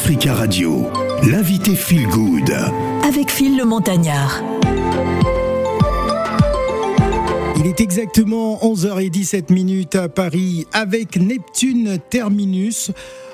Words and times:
Africa 0.00 0.32
Radio, 0.32 0.86
l'invité 1.28 1.74
Feel 1.74 2.06
Good. 2.06 2.52
Avec 3.04 3.32
Phil 3.32 3.56
le 3.56 3.64
Montagnard. 3.64 4.40
Il 7.56 7.66
est 7.66 7.80
exactement 7.80 8.60
11h17 8.62 9.52
minutes 9.52 9.96
à 9.96 10.08
Paris 10.08 10.68
avec 10.72 11.16
Neptune 11.16 11.98
Terminus. 12.10 12.92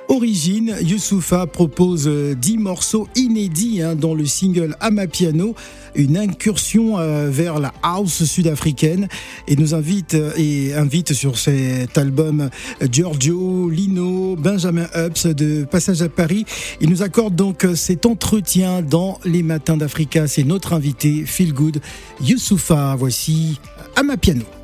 Origine, 0.09 0.77
Youssoufa 0.83 1.47
propose 1.47 2.09
10 2.09 2.59
morceaux 2.59 3.09
inédits 3.17 3.81
hein, 3.83 3.95
dans 3.95 4.15
le 4.15 4.27
single 4.27 4.77
Amapiano, 4.81 5.55
une 5.95 6.19
incursion 6.19 6.99
euh, 6.99 7.31
vers 7.31 7.59
la 7.59 7.73
house 7.83 8.25
sud-africaine 8.25 9.09
et 9.49 9.57
nous 9.57 9.75
invite 9.75 10.15
euh, 10.15 10.33
et 10.37 10.75
invite 10.75 11.15
sur 11.15 11.39
cet 11.39 11.97
album 11.97 12.51
Giorgio, 12.91 13.71
Lino, 13.71 14.37
Benjamin 14.37 14.87
Ups 14.95 15.27
de 15.27 15.65
Passage 15.65 16.03
à 16.03 16.09
Paris. 16.09 16.45
Il 16.81 16.91
nous 16.91 17.03
accorde 17.03 17.35
donc 17.35 17.67
cet 17.75 18.05
entretien 18.05 18.83
dans 18.83 19.19
les 19.25 19.43
matins 19.43 19.77
d'Africa. 19.77 20.27
C'est 20.27 20.45
notre 20.45 20.75
invité, 20.75 21.25
Feel 21.25 21.55
Good, 21.55 21.81
Youssoufa. 22.21 22.95
Voici 22.99 23.59
Amapiano. 23.97 24.45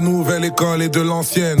nouvelle 0.00 0.44
école 0.44 0.82
et 0.82 0.88
de 0.88 1.00
l'ancienne. 1.00 1.60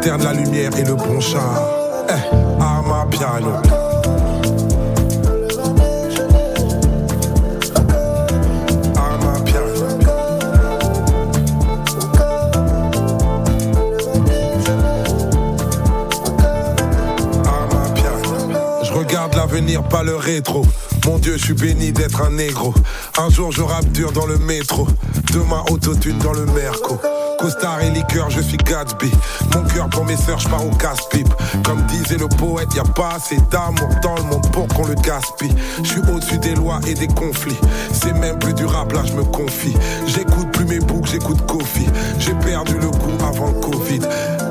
J'alterne 0.00 0.22
la 0.22 0.32
lumière 0.32 0.70
et 0.78 0.84
le 0.84 0.94
bon 0.94 1.18
char. 1.18 1.60
Eh, 2.08 2.62
à 2.62 2.82
ma 2.86 3.04
piano. 3.06 3.50
L'avenir, 19.34 19.84
pas 19.84 20.02
le 20.02 20.16
rétro. 20.16 20.66
Mon 21.06 21.18
Dieu, 21.18 21.36
je 21.38 21.44
suis 21.44 21.54
béni 21.54 21.92
d'être 21.92 22.22
un 22.22 22.30
négro. 22.30 22.74
Un 23.18 23.30
jour, 23.30 23.52
je 23.52 23.62
rappe 23.62 23.86
dur 23.92 24.10
dans 24.10 24.26
le 24.26 24.36
métro. 24.38 24.88
Demain, 25.32 25.62
autotune 25.70 26.18
dans 26.18 26.32
le 26.32 26.44
merco. 26.46 27.00
Costard 27.38 27.80
et 27.82 27.90
liqueur, 27.90 28.30
je 28.30 28.40
suis 28.40 28.56
Gatsby. 28.56 29.12
Mon 29.54 29.62
cœur 29.62 29.88
pour 29.88 30.04
mes 30.04 30.16
sœurs, 30.16 30.40
je 30.40 30.48
pars 30.48 30.66
au 30.66 30.70
casse-pipe. 30.70 31.32
Comme 31.64 31.80
disait 31.86 32.16
le 32.18 32.26
poète, 32.26 32.74
y 32.74 32.80
a 32.80 32.82
pas 32.82 33.14
assez 33.14 33.36
d'amour 33.50 33.88
dans 34.02 34.16
le 34.16 34.22
monde 34.24 34.50
pour 34.50 34.66
qu'on 34.66 34.86
le 34.86 34.94
gaspille. 34.94 35.54
Je 35.84 35.88
suis 35.88 36.00
au-dessus 36.00 36.38
des 36.38 36.56
lois 36.56 36.80
et 36.86 36.94
des 36.94 37.06
conflits. 37.06 37.58
C'est 37.92 38.12
même 38.12 38.38
plus 38.40 38.54
du 38.54 38.66
rap, 38.66 38.92
là 38.92 39.02
je 39.04 39.12
me 39.12 39.22
confie. 39.22 39.76
J'écoute 40.06 40.50
plus 40.52 40.64
mes 40.64 40.80
boucles, 40.80 41.10
j'écoute 41.10 41.46
Kofi. 41.46 41.86
J'ai 42.18 42.34
perdu 42.34 42.74
le 42.74 42.90
coup 42.90 43.24
avant 43.24 43.52
le 43.52 43.60
Covid. 43.60 44.00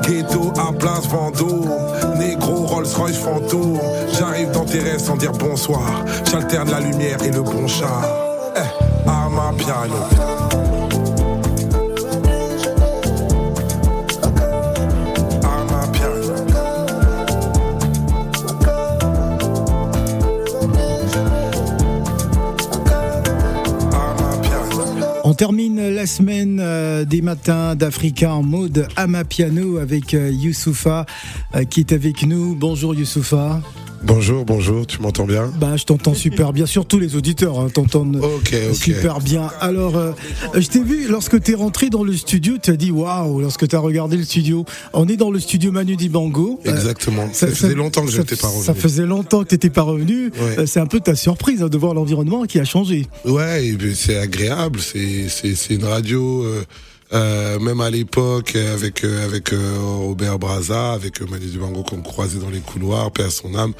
Ghetto 0.02 0.52
à 0.58 0.72
place 0.72 1.06
Vendôme. 1.08 1.70
Négro 2.16 2.66
Rolls 2.66 2.86
Royce 2.96 3.18
fantôme. 3.18 3.78
J'arrive 4.18 4.50
dans 4.52 4.64
tes 4.64 4.80
rêves 4.80 5.00
sans 5.00 5.16
dire 5.16 5.32
bonsoir. 5.32 6.04
J'alterne 6.30 6.70
la 6.70 6.80
lumière 6.80 7.22
et 7.22 7.30
le 7.30 7.42
bon 7.42 7.66
char. 7.66 8.02
Eh, 8.56 9.06
ma 9.06 9.52
piano. 9.56 10.37
Termine 25.38 25.90
la 25.90 26.04
semaine 26.04 26.58
euh, 26.60 27.04
des 27.04 27.22
matins 27.22 27.76
d'Africa 27.76 28.34
en 28.34 28.42
mode 28.42 28.88
Amapiano 28.96 29.78
avec 29.78 30.12
euh, 30.12 30.32
Youssoufa 30.32 31.06
euh, 31.54 31.62
qui 31.62 31.78
est 31.78 31.92
avec 31.92 32.26
nous. 32.26 32.56
Bonjour 32.56 32.92
Youssoufa. 32.92 33.62
Bonjour, 34.04 34.44
bonjour, 34.44 34.86
tu 34.86 35.00
m'entends 35.02 35.26
bien? 35.26 35.52
Bah, 35.60 35.76
je 35.76 35.84
t'entends 35.84 36.14
super 36.14 36.52
bien. 36.52 36.66
Surtout 36.66 36.98
les 37.00 37.16
auditeurs 37.16 37.58
hein, 37.58 37.68
t'entendent 37.68 38.16
Ok, 38.22 38.54
ok. 38.70 38.74
super 38.76 39.18
bien. 39.20 39.50
Alors, 39.60 39.96
euh, 39.96 40.12
je 40.54 40.66
t'ai 40.68 40.82
vu 40.82 41.08
lorsque 41.08 41.42
tu 41.42 41.52
es 41.52 41.54
rentré 41.54 41.90
dans 41.90 42.04
le 42.04 42.12
studio, 42.12 42.54
tu 42.62 42.70
as 42.70 42.76
dit 42.76 42.90
waouh, 42.92 43.40
lorsque 43.40 43.66
tu 43.66 43.74
as 43.74 43.80
regardé 43.80 44.16
le 44.16 44.22
studio. 44.22 44.64
On 44.92 45.08
est 45.08 45.16
dans 45.16 45.30
le 45.32 45.40
studio 45.40 45.72
Manu 45.72 45.96
Dibango. 45.96 46.60
Euh, 46.66 46.70
Exactement. 46.74 47.28
Ça, 47.32 47.48
faisait 47.48 47.74
longtemps 47.74 48.04
que 48.04 48.12
je 48.12 48.18
n'étais 48.18 48.36
pas 48.36 48.46
revenu. 48.48 48.64
Ça 48.64 48.74
faisait 48.74 49.06
longtemps 49.06 49.42
que 49.42 49.48
tu 49.48 49.54
n'étais 49.56 49.70
pas 49.70 49.82
revenu. 49.82 50.26
Ouais. 50.28 50.58
Euh, 50.60 50.66
C'est 50.66 50.80
un 50.80 50.86
peu 50.86 51.00
ta 51.00 51.16
surprise 51.16 51.62
hein, 51.62 51.68
de 51.68 51.76
voir 51.78 51.92
l'environnement 51.94 52.44
qui 52.44 52.60
a 52.60 52.64
changé. 52.64 53.06
Ouais, 53.24 53.74
c'est 53.94 54.16
agréable. 54.18 54.78
C'est 54.80 55.28
c'est 55.28 55.54
c'est 55.56 55.74
une 55.74 55.84
radio. 55.84 56.44
Euh, 57.12 57.58
même 57.58 57.80
à 57.80 57.90
l'époque, 57.90 58.54
avec 58.56 59.04
euh, 59.04 59.24
avec 59.24 59.52
euh, 59.52 59.76
Robert 59.78 60.38
Braza, 60.38 60.92
avec 60.92 61.20
Manu 61.22 61.46
Dibango 61.46 61.82
qu'on 61.82 62.02
croisait 62.02 62.38
dans 62.38 62.50
les 62.50 62.60
couloirs, 62.60 63.10
paix 63.10 63.24
à 63.24 63.30
son 63.30 63.54
âme, 63.54 63.72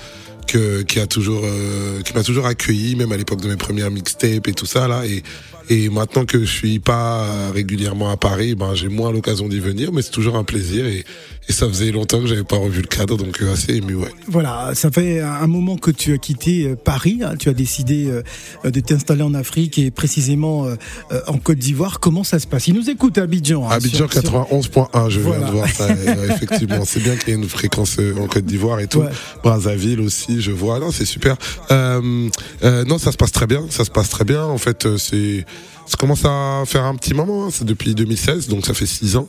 que 0.49 0.83
qui 0.83 0.99
a 0.99 1.07
toujours 1.07 1.43
euh, 1.45 2.01
qui 2.03 2.15
m'a 2.15 2.23
toujours 2.25 2.47
accueilli, 2.47 2.97
même 2.97 3.13
à 3.13 3.17
l'époque 3.17 3.41
de 3.41 3.49
mes 3.49 3.57
premières 3.57 3.91
mixtapes 3.91 4.49
et 4.49 4.53
tout 4.55 4.67
ça 4.67 4.89
là. 4.89 5.07
Et 5.07 5.23
et 5.71 5.91
maintenant 5.91 6.25
que 6.25 6.41
je 6.41 6.51
suis 6.51 6.79
pas 6.79 7.51
régulièrement 7.53 8.11
à 8.11 8.17
Paris, 8.17 8.55
ben 8.55 8.75
j'ai 8.75 8.89
moins 8.89 9.13
l'occasion 9.13 9.49
d'y 9.49 9.61
venir, 9.61 9.93
mais 9.93 10.01
c'est 10.01 10.11
toujours 10.11 10.37
un 10.37 10.45
plaisir 10.45 10.87
et 10.87 11.05
et 11.51 11.53
ça 11.55 11.67
faisait 11.67 11.91
longtemps 11.93 12.21
que 12.21 12.27
j'avais 12.27 12.45
pas 12.45 12.57
revu 12.59 12.83
le 12.83 12.87
cadre, 12.87 13.17
donc 13.17 13.41
euh, 13.41 13.53
assez 13.55 13.73
ému, 13.77 13.95
ouais. 13.95 14.11
Voilà, 14.27 14.73
ça 14.75 14.91
fait 14.91 15.21
un 15.21 15.47
moment 15.47 15.77
que 15.79 15.91
tu 15.91 16.13
as 16.13 16.19
quitté 16.19 16.65
euh, 16.67 16.77
Paris. 16.77 17.21
hein. 17.25 17.37
Tu 17.39 17.49
as 17.49 17.55
décidé 17.55 18.07
euh, 18.11 18.71
de 18.71 18.81
t'installer 18.81 19.23
en 19.23 19.33
Afrique 19.33 19.79
et 19.79 19.91
précisément 19.91 20.67
euh, 20.67 20.77
en 21.27 21.39
Côte 21.39 21.57
d'Ivoire. 21.57 22.01
Comment 22.01 22.23
ça 22.23 22.39
se 22.39 22.47
passe? 22.47 22.67
Il 22.69 22.75
nous 22.75 22.91
écoute 22.91 23.17
à 23.17 23.23
Abidjan. 23.23 23.65
hein, 23.67 23.71
Abidjan 23.71 24.07
sur- 24.11 24.21
sur- 24.21 24.23
91.1, 24.31 25.09
je 25.09 25.21
Voilà. 25.21 25.39
viens 25.39 25.47
de 25.49 25.53
voir 25.53 25.69
ça. 25.71 25.89
effectivement, 26.35 26.85
c'est 26.85 27.01
bien 27.03 27.17
qu'il 27.17 27.31
y 27.31 27.33
ait 27.33 27.41
une 27.43 27.49
fréquence 27.49 27.97
en 27.99 28.27
Côte 28.27 28.45
d'Ivoire 28.45 28.81
et 28.81 28.87
tout. 28.87 28.99
Ouais. 29.01 29.09
Brazzaville 29.43 30.01
aussi, 30.03 30.38
je 30.41 30.53
vois. 30.53 30.79
Non, 30.79 30.91
c'est 30.91 31.05
super. 31.05 31.37
Euh, 31.71 32.29
euh, 32.65 32.85
non, 32.85 32.99
ça 32.99 33.13
se 33.13 33.17
passe 33.17 33.33
très 33.33 33.47
bien. 33.47 33.65
Ça 33.71 33.85
se 33.85 33.91
passe 33.91 34.09
très 34.11 34.25
bien. 34.25 34.45
En 34.45 34.59
fait, 34.59 34.87
euh, 34.87 34.97
c'est 34.99 35.45
ça 35.87 35.97
commence 35.97 36.25
à 36.25 36.65
faire 36.67 36.85
un 36.85 36.95
petit 36.97 37.15
moment. 37.15 37.47
hein. 37.47 37.49
C'est 37.51 37.65
depuis 37.65 37.95
2016, 37.95 38.49
donc 38.49 38.67
ça 38.67 38.75
fait 38.75 38.87
six 38.87 39.17
ans. 39.17 39.27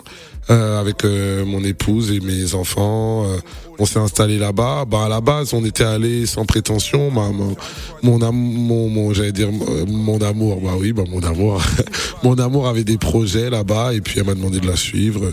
Euh, 0.51 0.79
avec 0.79 1.05
euh, 1.05 1.45
mon 1.45 1.63
épouse 1.63 2.11
et 2.11 2.19
mes 2.21 2.55
enfants, 2.55 3.23
euh, 3.27 3.37
on 3.77 3.85
s'est 3.85 3.99
installé 3.99 4.39
là-bas. 4.39 4.85
Bah 4.89 5.03
à 5.05 5.09
la 5.09 5.21
base, 5.21 5.53
on 5.53 5.63
était 5.63 5.83
allé 5.83 6.25
sans 6.25 6.43
prétention. 6.45 7.11
Ma, 7.11 7.29
mon, 7.29 7.55
mon, 8.01 8.19
am- 8.23 8.35
mon, 8.35 8.89
mon- 8.89 9.13
j'allais 9.13 9.31
dire 9.31 9.49
mon 9.87 10.17
amour. 10.21 10.59
Bah 10.63 10.71
oui, 10.79 10.91
bah 10.91 11.03
mon 11.07 11.21
amour. 11.21 11.61
mon 12.23 12.33
amour 12.39 12.67
avait 12.67 12.83
des 12.83 12.97
projets 12.97 13.51
là-bas 13.51 13.93
et 13.93 14.01
puis 14.01 14.19
elle 14.19 14.25
m'a 14.25 14.33
demandé 14.33 14.59
de 14.59 14.67
la 14.67 14.75
suivre. 14.75 15.31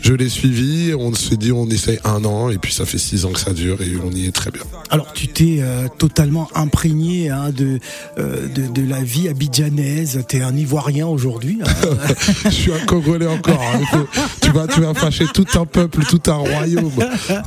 Je 0.00 0.14
l'ai 0.14 0.28
suivi. 0.28 0.94
On 0.94 1.12
s'est 1.14 1.36
dit 1.36 1.50
on 1.52 1.66
essaye 1.68 1.98
un 2.04 2.24
an 2.24 2.48
et 2.50 2.58
puis 2.58 2.72
ça 2.72 2.84
fait 2.86 2.98
six 2.98 3.24
ans 3.24 3.30
que 3.32 3.40
ça 3.40 3.52
dure 3.52 3.80
et 3.82 3.92
on 4.04 4.10
y 4.12 4.26
est 4.26 4.32
très 4.32 4.50
bien. 4.52 4.62
Alors, 4.90 5.12
tu 5.12 5.26
t'es 5.28 5.58
euh, 5.60 5.86
totalement 5.98 6.48
imprégné 6.54 7.30
hein, 7.30 7.50
de, 7.50 7.78
euh, 8.18 8.46
de 8.48 8.66
de 8.68 8.88
la 8.88 9.00
vie 9.02 9.28
abidjanaise. 9.28 10.22
Tu 10.28 10.36
es 10.38 10.42
un 10.42 10.56
Ivoirien 10.56 11.06
aujourd'hui. 11.08 11.58
hein. 11.64 11.88
Je 12.44 12.50
suis 12.50 12.72
un 12.72 12.84
Congolais 12.86 13.26
encore. 13.26 13.60
hein. 13.60 14.06
Tu 14.40 14.50
vas, 14.52 14.66
tu 14.66 14.80
vas 14.80 14.94
fâcher 14.94 15.26
tout 15.32 15.46
un 15.54 15.66
peuple, 15.66 16.00
tout 16.08 16.20
un 16.30 16.34
royaume. 16.34 16.90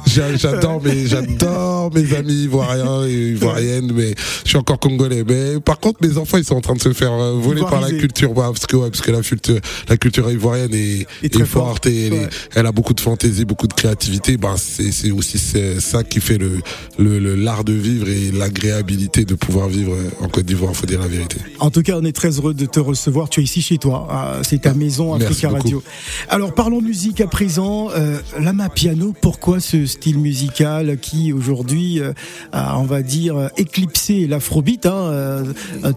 J'a- 0.06 0.36
J'adore 0.36 0.82
mes, 0.84 1.08
j'adore 1.08 1.92
mes 1.94 2.14
amis 2.14 2.44
ivoiriens 2.44 3.06
et 3.08 3.30
ivoiriennes, 3.32 3.92
mais 3.94 4.14
je 4.44 4.50
suis 4.50 4.58
encore 4.58 4.80
Congolais. 4.80 5.24
Mais 5.28 5.60
par 5.60 5.80
contre, 5.80 6.06
mes 6.06 6.18
enfants, 6.18 6.38
ils 6.38 6.44
sont 6.44 6.56
en 6.56 6.62
train 6.62 6.76
de 6.76 6.82
se 6.82 6.94
faire 6.94 7.14
euh, 7.14 7.34
voler 7.40 7.62
par 7.62 7.82
la 7.82 7.90
culture, 7.90 8.34
bah, 8.34 8.50
parce 8.54 8.66
que 8.66 8.76
ouais, 8.76 8.90
parce 8.90 9.02
que 9.02 9.12
la 9.12 9.22
culture, 9.22 9.60
la 9.88 9.98
culture 9.98 10.30
ivoirienne 10.32 10.74
est, 10.74 11.08
est, 11.24 11.46
forte 11.46 11.86
et 11.86 12.08
elle, 12.08 12.30
elle, 12.56 12.66
a 12.66 12.72
beaucoup 12.72 12.94
de 12.94 13.00
fantaisie, 13.00 13.46
beaucoup 13.46 13.68
de 13.68 13.74
créativité. 13.74 14.38
Ben 14.38 14.56
c'est 14.58 15.12
aussi 15.12 15.38
ça 15.80 16.04
qui 16.04 16.20
fait 16.20 16.38
le 16.38 16.60
l'art 17.36 17.64
de 17.64 17.74
vivre 17.74 18.08
et 18.08 18.32
l'agréabilité 18.32 19.26
de 19.26 19.36
pouvoir 19.36 19.68
vivre 19.68 19.96
en 20.22 20.28
Côte 20.28 20.46
d'Ivoire. 20.46 20.76
Faut 20.76 20.86
dire 20.86 21.00
la 21.00 21.08
vérité. 21.08 21.38
En 21.60 21.70
tout 21.70 21.82
cas, 21.82 21.98
on 21.98 22.04
est 22.06 22.16
très 22.16 22.38
heureux 22.38 22.54
de 22.54 22.66
te 22.66 22.80
recevoir. 22.80 23.30
Tu 23.30 23.42
es 23.42 23.44
ici 23.44 23.62
chez 23.62 23.78
toi. 23.78 24.08
C'est 24.44 24.62
ta 24.62 24.74
maison 24.74 25.14
Africa 25.14 25.50
Radio. 25.50 25.84
Alors 26.30 26.54
parlons 26.54 26.82
musique 26.86 27.20
à 27.20 27.28
présent. 27.28 27.90
Euh, 27.96 28.20
Lama 28.40 28.70
Piano, 28.70 29.14
pourquoi 29.20 29.60
ce 29.60 29.88
style 29.88 30.20
musical 30.20 31.00
qui 31.00 31.34
aujourd'hui 31.34 32.00
euh, 32.00 32.14
a, 32.52 32.78
on 32.80 32.84
va 32.84 33.02
dire, 33.02 33.50
éclipsé 33.58 34.28
l'afrobeat 34.28 34.86
hein, 34.86 34.92
euh, 34.94 35.44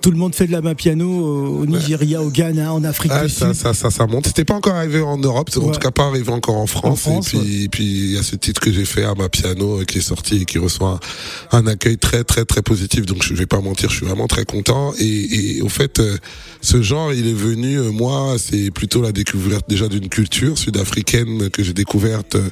Tout 0.00 0.10
le 0.10 0.16
monde 0.16 0.34
fait 0.34 0.46
de 0.46 0.52
Lama 0.52 0.74
Piano 0.74 1.06
au 1.06 1.66
Nigeria, 1.66 2.22
au 2.22 2.30
Ghana, 2.30 2.72
en 2.72 2.84
Afrique 2.84 3.12
du 3.12 3.28
ça, 3.28 3.52
Sud. 3.52 3.54
Ça, 3.54 3.74
ça, 3.74 3.90
ça 3.90 4.06
monte. 4.06 4.28
C'était 4.28 4.46
pas 4.46 4.54
encore 4.54 4.74
arrivé 4.74 5.02
en 5.02 5.18
Europe, 5.18 5.50
en 5.56 5.70
tout 5.70 5.78
cas 5.78 5.90
pas 5.90 6.06
arrivé 6.06 6.32
encore 6.32 6.56
en 6.56 6.66
France. 6.66 7.06
et 7.06 7.20
puis, 7.20 7.68
puis 7.68 7.84
il 7.84 8.12
y 8.14 8.18
a 8.18 8.22
ce 8.22 8.36
titre 8.36 8.60
que 8.60 8.72
j'ai 8.72 8.86
fait 8.86 9.04
à 9.04 9.14
ma 9.14 9.28
piano 9.28 9.80
qui 9.86 9.98
est 9.98 10.02
sorti 10.02 10.42
et 10.42 10.44
qui 10.46 10.58
reçoit 10.58 11.00
un, 11.52 11.66
accueil 11.66 11.98
très 11.98 12.24
très 12.24 12.46
très 12.46 12.62
positif. 12.62 13.04
Donc 13.04 13.22
je 13.22 13.34
vais 13.34 13.46
pas 13.46 13.60
mentir, 13.60 13.90
je 13.90 13.96
suis 13.96 14.06
vraiment 14.06 14.26
très 14.26 14.46
content. 14.46 14.94
Et, 14.98 15.58
et 15.58 15.62
au 15.62 15.68
fait, 15.68 16.00
ce 16.62 16.80
genre, 16.80 17.12
il 17.12 17.28
est 17.28 17.34
venu, 17.34 17.78
moi, 17.92 18.36
c'est 18.38 18.70
plutôt 18.70 19.02
la 19.02 19.12
découverte 19.12 19.68
déjà 19.68 19.88
d'une 19.88 20.08
culture 20.08 20.56
sud-africaine 20.78 21.50
que 21.50 21.62
j'ai 21.62 21.72
découverte 21.72 22.36
euh, 22.36 22.50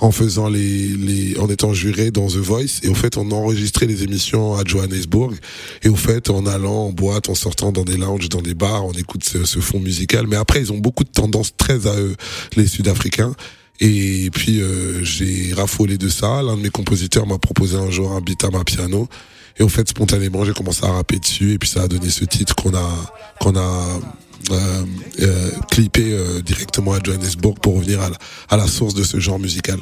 en 0.00 0.10
faisant 0.10 0.48
les, 0.48 1.36
en 1.38 1.48
étant 1.48 1.72
juré 1.72 2.10
dans 2.10 2.26
The 2.26 2.36
Voice. 2.36 2.80
Et 2.82 2.88
au 2.88 2.94
fait, 2.94 3.16
on 3.16 3.30
enregistrait 3.30 3.86
les 3.86 4.02
émissions 4.02 4.56
à 4.56 4.64
Johannesburg. 4.64 5.34
Et 5.82 5.88
au 5.88 5.96
fait, 5.96 6.30
en 6.30 6.46
allant 6.46 6.86
en 6.86 6.92
boîte, 6.92 7.28
en 7.28 7.34
sortant 7.34 7.72
dans 7.72 7.84
des 7.84 7.96
lounges, 7.96 8.28
dans 8.28 8.42
des 8.42 8.54
bars, 8.54 8.84
on 8.84 8.92
écoute 8.92 9.24
ce, 9.24 9.44
ce 9.44 9.60
fond 9.60 9.80
musical. 9.80 10.26
Mais 10.26 10.36
après, 10.36 10.60
ils 10.60 10.72
ont 10.72 10.78
beaucoup 10.78 11.04
de 11.04 11.10
tendances 11.10 11.56
très 11.56 11.86
à 11.86 11.94
eux, 11.98 12.16
les 12.56 12.66
Sud-Africains. 12.66 13.34
Et 13.80 14.30
puis 14.32 14.60
euh, 14.60 15.04
j'ai 15.04 15.54
raffolé 15.54 15.98
de 15.98 16.08
ça. 16.08 16.42
L'un 16.42 16.56
de 16.56 16.62
mes 16.62 16.70
compositeurs 16.70 17.26
m'a 17.26 17.38
proposé 17.38 17.76
un 17.76 17.90
jour 17.90 18.12
un 18.12 18.20
beat 18.20 18.42
à 18.44 18.50
ma 18.50 18.64
piano. 18.64 19.08
Et 19.56 19.62
au 19.62 19.68
fait, 19.68 19.88
spontanément, 19.88 20.44
j'ai 20.44 20.52
commencé 20.52 20.84
à 20.84 20.92
rapper 20.92 21.18
dessus. 21.18 21.52
Et 21.52 21.58
puis 21.58 21.68
ça 21.68 21.82
a 21.82 21.88
donné 21.88 22.10
ce 22.10 22.24
titre 22.24 22.54
qu'on 22.56 22.74
a 22.74 23.12
qu'on 23.40 23.56
a 23.56 24.00
euh, 24.50 24.84
euh, 25.20 25.50
clippé 25.70 26.12
euh, 26.12 26.40
directement 26.40 26.92
à 26.92 26.98
Johannesburg 27.02 27.58
pour 27.60 27.76
revenir 27.76 28.00
à 28.00 28.10
la, 28.10 28.16
à 28.48 28.56
la, 28.56 28.66
source 28.66 28.94
de 28.94 29.02
ce 29.02 29.18
genre 29.18 29.38
musical. 29.38 29.78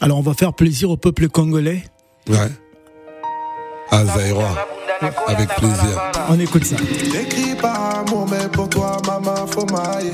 Alors 0.00 0.18
on 0.18 0.22
va 0.22 0.34
faire 0.34 0.52
plaisir 0.52 0.90
au 0.90 0.96
peuple 0.96 1.28
congolais. 1.28 1.84
Ouais. 2.28 2.50
À 3.90 4.04
Zaïroa. 4.04 4.66
Avec 5.26 5.48
plaisir. 5.56 6.00
On 6.28 6.38
écoute 6.38 6.64
ça. 6.64 6.76
J'écris 7.12 7.54
par 7.60 7.98
amour, 7.98 8.28
mais 8.30 8.48
pour 8.52 8.68
toi, 8.68 8.98
maman, 9.06 9.46
faut 9.46 9.66
mailler. 9.66 10.12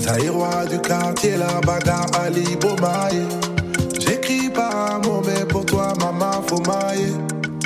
Zaïroa 0.00 0.66
du 0.66 0.78
quartier, 0.80 1.36
la 1.36 1.60
bagarre, 1.60 2.06
Ali 2.18 2.56
Bomaye. 2.56 3.26
J'écris 4.00 4.48
par 4.48 4.94
amour, 4.94 5.22
mais 5.26 5.44
pour 5.46 5.66
toi, 5.66 5.92
maman, 6.00 6.42
faut 6.46 6.62
mailler. 6.62 7.12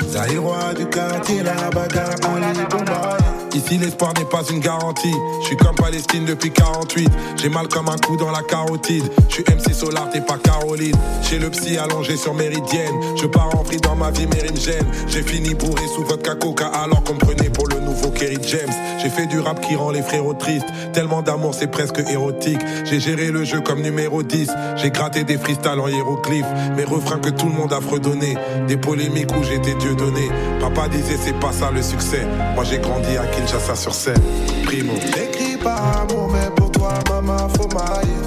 Zaïroa 0.09 0.73
du 0.73 0.85
quartier, 0.87 1.43
la 1.43 1.69
bagarre, 1.69 2.15
Ali 2.23 2.59
Bomaye. 2.69 3.28
Ici 3.55 3.77
l'espoir 3.77 4.13
n'est 4.17 4.25
pas 4.25 4.43
une 4.51 4.59
garantie. 4.59 5.13
Je 5.41 5.47
suis 5.47 5.57
comme 5.57 5.75
Palestine 5.75 6.25
depuis 6.25 6.51
48. 6.51 7.09
J'ai 7.37 7.49
mal 7.49 7.67
comme 7.67 7.89
un 7.89 7.97
coup 7.97 8.15
dans 8.15 8.31
la 8.31 8.43
carotide. 8.43 9.03
Je 9.27 9.35
suis 9.35 9.43
MC 9.43 9.73
Solar, 9.73 10.09
t'es 10.11 10.21
pas 10.21 10.37
Caroline. 10.37 10.95
Chez 11.23 11.39
le 11.39 11.49
psy 11.49 11.77
allongé 11.77 12.15
sur 12.15 12.33
Méridienne. 12.33 12.93
Je 13.15 13.25
pars 13.25 13.49
en 13.55 13.63
free 13.63 13.77
dans 13.77 13.95
ma 13.95 14.11
vie, 14.11 14.27
mais 14.27 14.49
me 14.49 14.55
gêne. 14.55 14.85
J'ai 15.07 15.23
fini 15.23 15.55
bourré 15.55 15.83
sous 15.95 16.03
vodka 16.03 16.35
coca 16.35 16.67
alors 16.67 17.03
qu'on 17.03 17.15
prenait 17.15 17.49
pour 17.49 17.67
le 17.67 17.79
nouveau 17.79 18.09
Kerry 18.11 18.37
James. 18.47 18.73
J'ai 19.01 19.09
fait 19.09 19.25
du 19.27 19.39
rap 19.39 19.65
qui 19.65 19.75
rend 19.75 19.91
les 19.91 20.01
frérots 20.01 20.33
tristes. 20.33 20.67
Tellement 20.93 21.21
d'amour, 21.21 21.55
c'est 21.55 21.71
presque 21.71 21.99
érotique. 21.99 22.59
J'ai 22.85 22.99
géré 22.99 23.31
le 23.31 23.43
jeu 23.43 23.61
comme 23.61 23.81
numéro 23.81 24.21
10. 24.23 24.51
J'ai 24.77 24.91
gratté 24.91 25.23
des 25.23 25.37
freestyles 25.37 25.79
en 25.79 25.87
hiéroglyphes. 25.87 26.45
Mes 26.75 26.83
refrains 26.83 27.19
que 27.19 27.29
tout 27.29 27.47
le 27.47 27.53
monde 27.53 27.73
a 27.73 27.81
fredonné. 27.81 28.37
Des 28.67 28.77
polémiques 28.77 29.31
où 29.35 29.43
j'étais 29.43 29.73
Dieu 29.75 29.95
donné. 29.95 30.29
Papa 30.59 30.87
disait 30.89 31.17
c'est 31.17 31.39
pas 31.39 31.51
ça 31.51 31.71
le 31.71 31.81
succès. 31.81 32.27
Moi 32.55 32.63
j'ai 32.63 32.79
grandi 32.79 33.17
à 33.17 33.25
Kinshasa 33.27 33.75
sur 33.75 33.93
scène. 33.93 34.21
Primo. 34.65 34.93
T'écris 35.13 35.57
pas 35.57 35.75
amour, 36.01 36.29
mais 36.31 36.49
pour 36.55 36.71
toi, 36.71 36.93
maman, 37.09 37.49
faut 37.49 37.67
mailler. 37.69 38.19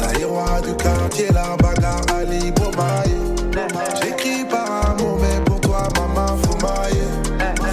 Zaïrois 0.00 0.60
du 0.66 0.74
quartier, 0.74 1.26
la 1.32 1.56
bagarre, 1.56 2.00
Ali 2.16 2.52
Bomaye. 2.52 3.14
J'écris 4.02 4.44
pas 4.44 4.90
amour, 4.90 5.18
mais 5.20 5.44
pour 5.44 5.60
toi, 5.60 5.88
maman, 5.96 6.36
faut 6.42 6.58
mailler. 6.64 7.08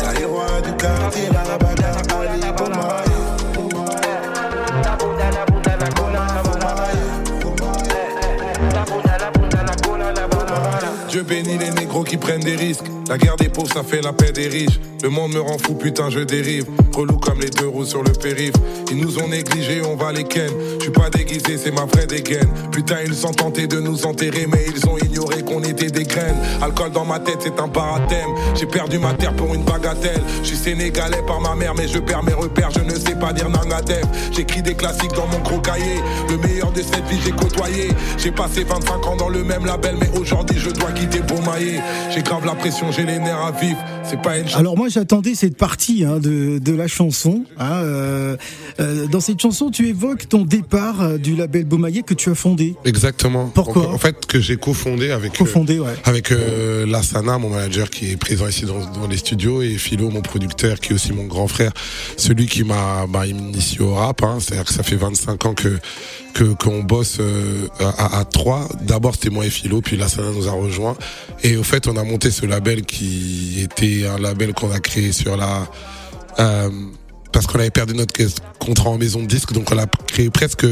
Zaïrois 0.04 0.62
du 0.63 0.71
quartier, 0.77 1.30
la 1.31 1.57
bagarre, 1.57 2.01
Ali 2.19 2.42
Bomaye. 2.57 3.12
Dieu 11.09 11.24
bénit 11.24 11.57
les 11.57 11.71
négros 11.71 12.04
qui 12.04 12.15
prennent 12.15 12.39
des 12.39 12.56
risques. 12.56 12.86
La 13.07 13.18
guerre 13.18 13.36
des 13.36 13.50
pauvres, 13.50 13.74
ça 13.74 13.83
fait 13.83 14.01
la 14.01 14.13
paix 14.13 14.31
des 14.31 14.48
riches. 14.48 14.80
Le 15.03 15.09
monde 15.09 15.33
me 15.33 15.42
rend 15.42 15.57
fou, 15.57 15.74
putain, 15.74 16.09
je 16.09 16.19
dérive. 16.19 16.65
Relou 16.94 17.18
comme 17.18 17.39
les 17.39 17.50
deux 17.50 17.68
roues 17.68 17.86
sur 17.86 18.03
le 18.03 18.12
périph. 18.12 18.53
Ils 18.92 18.98
nous 18.98 19.18
ont 19.18 19.27
négligés, 19.27 19.81
on 19.83 19.95
va 19.95 20.12
les 20.12 20.24
ken. 20.24 20.51
Je 20.77 20.83
suis 20.83 20.92
pas 20.92 21.09
déguisé, 21.09 21.57
c'est 21.57 21.71
ma 21.71 21.86
vraie 21.86 22.06
dégaine. 22.06 22.50
Putain, 22.71 22.98
ils 23.06 23.15
sont 23.15 23.31
tentés 23.31 23.65
de 23.65 23.80
nous 23.80 24.06
enterrer, 24.06 24.48
mais 24.48 24.65
ils 24.68 24.88
ont 24.88 24.98
ignoré 24.98 25.42
qu'on 25.44 25.63
était 25.63 25.89
des 25.89 26.03
graines. 26.03 26.38
Alcool 26.62 26.92
dans 26.92 27.06
ma 27.06 27.19
tête, 27.19 27.39
c'est 27.39 27.59
un 27.59 27.68
barathème. 27.68 28.30
J'ai 28.53 28.68
perdu 28.68 29.00
ma 29.00 29.13
terre 29.13 29.33
pour 29.33 29.54
une 29.56 29.63
bagatelle. 29.63 30.21
Je 30.44 30.50
suis 30.50 30.57
sénégalais 30.57 31.24
par 31.25 31.42
ma 31.42 31.56
mère, 31.56 31.74
mais 31.75 31.88
je 31.88 31.97
perds 31.97 32.24
mes 32.24 32.33
repères. 32.33 32.69
Je 32.71 32.81
ne 32.81 32.94
sais 32.94 33.15
pas 33.15 33.33
dire 33.33 33.50
Nangadef. 33.50 34.06
J'écris 34.31 34.62
des 34.62 34.75
classiques 34.75 35.13
dans 35.13 35.27
mon 35.27 35.39
gros 35.39 35.59
cahier. 35.59 36.00
Le 36.30 36.38
meilleur 36.38 36.71
de 36.71 36.81
cette 36.81 37.06
vie, 37.09 37.19
j'ai 37.25 37.31
côtoyé. 37.31 37.89
J'ai 38.18 38.31
passé 38.31 38.63
25 38.63 39.07
ans 39.07 39.15
dans 39.15 39.30
le 39.30 39.44
même 39.44 39.65
label, 39.65 39.95
mais 40.00 40.19
aujourd'hui, 40.19 40.59
je 40.59 40.69
dois 40.69 40.92
quitter 40.92 41.19
pour 41.19 41.42
mailler. 41.42 41.80
J'ai 42.13 42.21
grave 42.21 42.45
la 42.45 42.54
pression, 42.54 42.91
j'ai 42.92 43.06
les 43.06 43.20
nerfs 43.20 43.46
à 43.46 43.52
vivre. 43.52 43.78
C'est 44.04 44.22
pas 44.22 44.38
une 44.38 44.48
Alors 44.56 44.76
moi 44.76 44.90
j'attendais 44.90 45.36
cette 45.36 45.58
partie 45.58 46.04
hein, 46.04 46.20
de, 46.20 46.60
de, 46.60 46.74
la 46.74 46.88
chanson. 46.88 47.46
Hein, 47.58 47.72
euh, 47.84 48.38
euh, 48.80 49.08
dans 49.08 49.20
cette 49.20 49.40
chanson, 49.40 49.70
tu 49.70 49.88
évoques 49.88 50.28
ton 50.28 50.44
départ 50.44 51.02
euh, 51.02 51.18
du 51.18 51.36
label 51.36 51.66
Beaumaillé 51.66 52.04
que 52.04 52.14
tu 52.14 52.30
as 52.30 52.36
fondé. 52.36 52.76
Exactement. 52.86 53.52
Pourquoi 53.54 53.90
En 53.90 53.98
fait, 53.98 54.26
que 54.26 54.40
j'ai 54.40 54.58
cofondé 54.58 55.12
avec 55.12 55.38
cofondé, 55.38 55.80
ouais. 55.80 55.94
avec 56.04 56.32
euh, 56.32 56.86
Lassana, 56.86 57.38
mon 57.38 57.50
manager 57.50 57.90
qui 57.90 58.12
est 58.12 58.18
présent 58.18 58.48
ici 58.48 58.66
dans, 58.66 58.80
dans, 58.80 59.08
les 59.08 59.18
studios, 59.18 59.62
et 59.62 59.78
Philo, 59.78 60.10
mon 60.10 60.22
producteur, 60.22 60.80
qui 60.80 60.92
est 60.92 60.96
aussi 60.96 61.14
mon 61.14 61.26
grand 61.26 61.48
frère, 61.48 61.72
celui 62.18 62.48
qui 62.48 62.64
m'a 62.64 63.06
bah, 63.08 63.28
initié 63.28 63.82
au 63.82 63.94
rap. 63.94 64.24
Hein, 64.24 64.38
C'est-à-dire 64.40 64.66
que 64.66 64.74
ça 64.74 64.84
fait 64.84 64.96
25 64.96 65.46
ans 65.46 65.54
que 65.54 65.80
que 66.34 66.44
qu'on 66.46 66.84
bosse 66.84 67.18
euh, 67.20 67.68
à, 67.80 68.20
à, 68.20 68.26
trois. 68.26 68.68
D'abord 68.82 69.16
c'était 69.16 69.30
moi 69.30 69.46
et 69.46 69.50
Philo, 69.50 69.82
puis 69.82 69.98
Lassana 69.98 70.32
nous 70.32 70.48
a 70.48 70.52
rejoint. 70.52 70.96
Et 71.44 71.58
au 71.58 71.64
fait, 71.64 71.88
on 71.88 71.98
a 71.98 72.04
monté 72.04 72.32
ce 72.32 72.46
label 72.46 72.81
qui 72.81 73.62
était 73.62 74.07
un 74.07 74.18
label 74.18 74.54
qu'on 74.54 74.72
a 74.72 74.80
créé 74.80 75.12
sur 75.12 75.38
la 75.38 75.68
euh, 76.39 76.69
parce 77.31 77.48
qu'on 77.48 77.60
avait 77.60 77.69
perdu 77.69 77.94
notre 77.94 78.13
contrat 78.60 78.89
en 78.89 78.98
maison 78.98 79.22
de 79.22 79.28
disque, 79.28 79.54
donc 79.54 79.72
on 79.72 79.75
l'a 79.75 79.88
créé 80.07 80.30
presque 80.30 80.66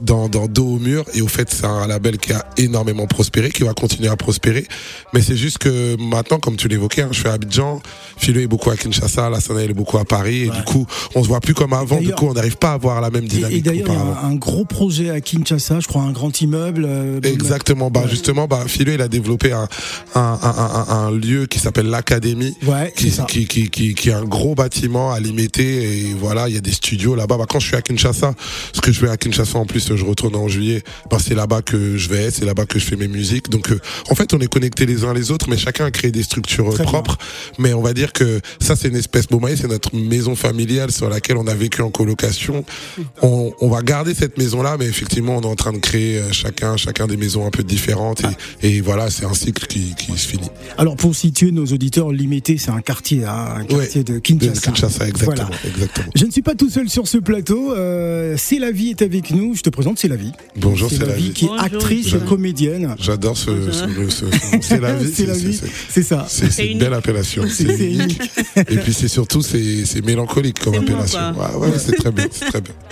dans, 0.00 0.28
dans 0.28 0.46
dos 0.46 0.74
au 0.74 0.78
mur. 0.78 1.04
Et 1.14 1.22
au 1.22 1.28
fait, 1.28 1.50
c'est 1.50 1.64
un 1.64 1.86
label 1.86 2.18
qui 2.18 2.32
a 2.32 2.44
énormément 2.56 3.06
prospéré, 3.06 3.50
qui 3.50 3.62
va 3.62 3.74
continuer 3.74 4.08
à 4.08 4.16
prospérer. 4.16 4.66
Mais 5.12 5.22
c'est 5.22 5.36
juste 5.36 5.58
que 5.58 5.96
maintenant, 6.00 6.38
comme 6.38 6.56
tu 6.56 6.68
l'évoquais, 6.68 7.02
hein, 7.02 7.08
je 7.10 7.20
suis 7.20 7.28
à 7.28 7.32
Abidjan, 7.32 7.80
Philo 8.16 8.40
est 8.40 8.46
beaucoup 8.46 8.70
à 8.70 8.76
Kinshasa, 8.76 9.30
Lassana 9.30 9.62
est 9.64 9.72
beaucoup 9.72 9.98
à 9.98 10.04
Paris, 10.04 10.42
et 10.42 10.50
ouais. 10.50 10.56
du 10.56 10.62
coup, 10.64 10.86
on 11.14 11.22
se 11.22 11.28
voit 11.28 11.40
plus 11.40 11.54
comme 11.54 11.72
avant. 11.72 12.00
Du 12.00 12.12
coup, 12.12 12.26
on 12.26 12.34
n'arrive 12.34 12.56
pas 12.56 12.70
à 12.70 12.74
avoir 12.74 13.00
la 13.00 13.10
même 13.10 13.26
dynamique. 13.26 13.54
Et, 13.54 13.58
et 13.58 13.62
d'ailleurs, 13.62 13.88
il 13.88 13.94
y 13.94 13.96
a 13.96 14.26
un 14.26 14.34
gros 14.34 14.64
projet 14.64 15.10
à 15.10 15.20
Kinshasa, 15.20 15.80
je 15.80 15.88
crois, 15.88 16.02
un 16.02 16.12
grand 16.12 16.40
immeuble. 16.40 16.84
Euh, 16.86 17.20
Exactement. 17.22 17.90
Bah 17.90 18.02
ouais. 18.02 18.08
justement, 18.10 18.46
bah 18.46 18.64
Philo, 18.66 18.92
il 18.92 19.00
a 19.00 19.08
développé 19.08 19.52
un 19.52 19.68
un, 20.14 20.38
un, 20.42 20.54
un, 20.88 21.06
un 21.06 21.10
lieu 21.10 21.46
qui 21.46 21.58
s'appelle 21.58 21.86
l'académie, 21.86 22.56
ouais, 22.66 22.92
qui, 22.96 23.10
qui, 23.26 23.46
qui, 23.46 23.70
qui, 23.70 23.94
qui 23.94 24.08
est 24.08 24.12
un 24.12 24.24
gros 24.24 24.54
bâtiment 24.54 25.12
à 25.12 25.20
limiter. 25.20 26.00
Et 26.00 26.01
voilà, 26.18 26.48
il 26.48 26.54
y 26.54 26.58
a 26.58 26.60
des 26.60 26.72
studios 26.72 27.14
là-bas. 27.14 27.36
Bah, 27.36 27.46
quand 27.48 27.60
je 27.60 27.66
suis 27.66 27.76
à 27.76 27.82
Kinshasa, 27.82 28.34
ce 28.72 28.80
que 28.80 28.92
je 28.92 29.00
vais 29.00 29.10
à 29.10 29.16
Kinshasa 29.16 29.58
en 29.58 29.66
plus, 29.66 29.94
je 29.94 30.04
retourne 30.04 30.36
en 30.36 30.48
juillet. 30.48 30.82
Bah, 31.10 31.18
c'est 31.20 31.34
là-bas 31.34 31.62
que 31.62 31.96
je 31.96 32.08
vais, 32.08 32.30
c'est 32.30 32.44
là-bas 32.44 32.66
que 32.66 32.78
je 32.78 32.84
fais 32.84 32.96
mes 32.96 33.08
musiques. 33.08 33.48
Donc, 33.48 33.70
euh, 33.70 33.80
en 34.10 34.14
fait, 34.14 34.34
on 34.34 34.38
est 34.38 34.48
connectés 34.48 34.86
les 34.86 35.04
uns 35.04 35.14
les 35.14 35.30
autres, 35.30 35.48
mais 35.48 35.56
chacun 35.56 35.86
a 35.86 35.90
créé 35.90 36.10
des 36.10 36.22
structures 36.22 36.72
Très 36.74 36.84
propres. 36.84 37.16
Bien. 37.16 37.54
Mais 37.58 37.74
on 37.74 37.82
va 37.82 37.92
dire 37.94 38.12
que 38.12 38.40
ça, 38.60 38.76
c'est 38.76 38.88
une 38.88 38.96
espèce 38.96 39.26
Beaumaye, 39.26 39.56
c'est 39.56 39.68
notre 39.68 39.94
maison 39.94 40.34
familiale 40.36 40.90
sur 40.90 41.08
laquelle 41.08 41.36
on 41.36 41.46
a 41.46 41.54
vécu 41.54 41.82
en 41.82 41.90
colocation. 41.90 42.64
On, 43.22 43.52
on 43.60 43.68
va 43.68 43.82
garder 43.82 44.14
cette 44.14 44.36
maison-là, 44.36 44.76
mais 44.78 44.86
effectivement, 44.86 45.36
on 45.36 45.42
est 45.42 45.46
en 45.46 45.54
train 45.54 45.72
de 45.72 45.78
créer 45.78 46.18
euh, 46.18 46.32
chacun, 46.32 46.76
chacun 46.76 47.06
des 47.06 47.16
maisons 47.16 47.46
un 47.46 47.50
peu 47.50 47.62
différentes. 47.62 48.22
Et, 48.62 48.76
et 48.76 48.80
voilà, 48.80 49.10
c'est 49.10 49.24
un 49.24 49.34
cycle 49.34 49.66
qui, 49.66 49.94
qui, 49.94 50.16
se 50.18 50.26
finit. 50.26 50.48
Alors, 50.78 50.96
pour 50.96 51.14
situer 51.14 51.52
nos 51.52 51.66
auditeurs, 51.66 52.10
Limité, 52.10 52.58
c'est 52.58 52.70
un 52.70 52.80
quartier, 52.80 53.24
hein, 53.24 53.54
un 53.58 53.64
quartier 53.64 54.00
ouais, 54.00 54.04
de 54.04 54.18
Kinshasa. 54.18 54.52
De 54.52 54.60
Kinshasa, 54.60 55.08
exactement. 55.08 55.48
Voilà. 55.48 55.58
exactement. 55.64 55.91
Exactement. 55.92 56.12
Je 56.14 56.24
ne 56.26 56.30
suis 56.30 56.42
pas 56.42 56.54
tout 56.54 56.68
seul 56.70 56.88
sur 56.88 57.06
ce 57.06 57.18
plateau. 57.18 57.72
Euh, 57.74 58.34
c'est 58.38 58.58
la 58.58 58.70
vie 58.70 58.90
est 58.90 59.02
avec 59.02 59.30
nous. 59.30 59.54
Je 59.54 59.62
te 59.62 59.70
présente 59.70 59.98
C'est 59.98 60.08
la 60.08 60.16
vie. 60.16 60.32
Bonjour, 60.56 60.90
C'est 60.90 60.98
la 61.06 61.12
vie 61.14 61.30
qui 61.32 61.44
est 61.46 61.50
actrice, 61.58 62.10
Bonjour. 62.12 62.28
comédienne. 62.28 62.94
J'adore 62.98 63.36
ce, 63.36 63.50
ce- 63.70 64.08
ce- 64.08 64.24
c'est 64.60 64.80
la 64.80 64.94
vie. 64.94 65.12
C'est 65.12 65.26
la 65.26 65.34
vie. 65.34 65.60
C'est 65.88 66.02
ça. 66.02 66.26
C'est 66.28 66.66
une 66.66 66.78
belle 66.78 66.94
appellation. 66.94 67.44
C'est 67.48 67.64
unique. 67.64 68.20
Et 68.56 68.76
puis 68.76 68.92
c'est 68.92 69.08
surtout 69.08 69.42
c'est 69.42 69.84
c'est 69.84 70.04
mélancolique 70.04 70.58
comme 70.60 70.74
appellation. 70.74 71.18
Ouais, 71.32 71.66
ouais, 71.68 71.78
c'est 71.78 71.92
très 71.96 72.10
bien, 72.12 72.26
c'est 72.30 72.46
très 72.46 72.60
bien. 72.60 72.74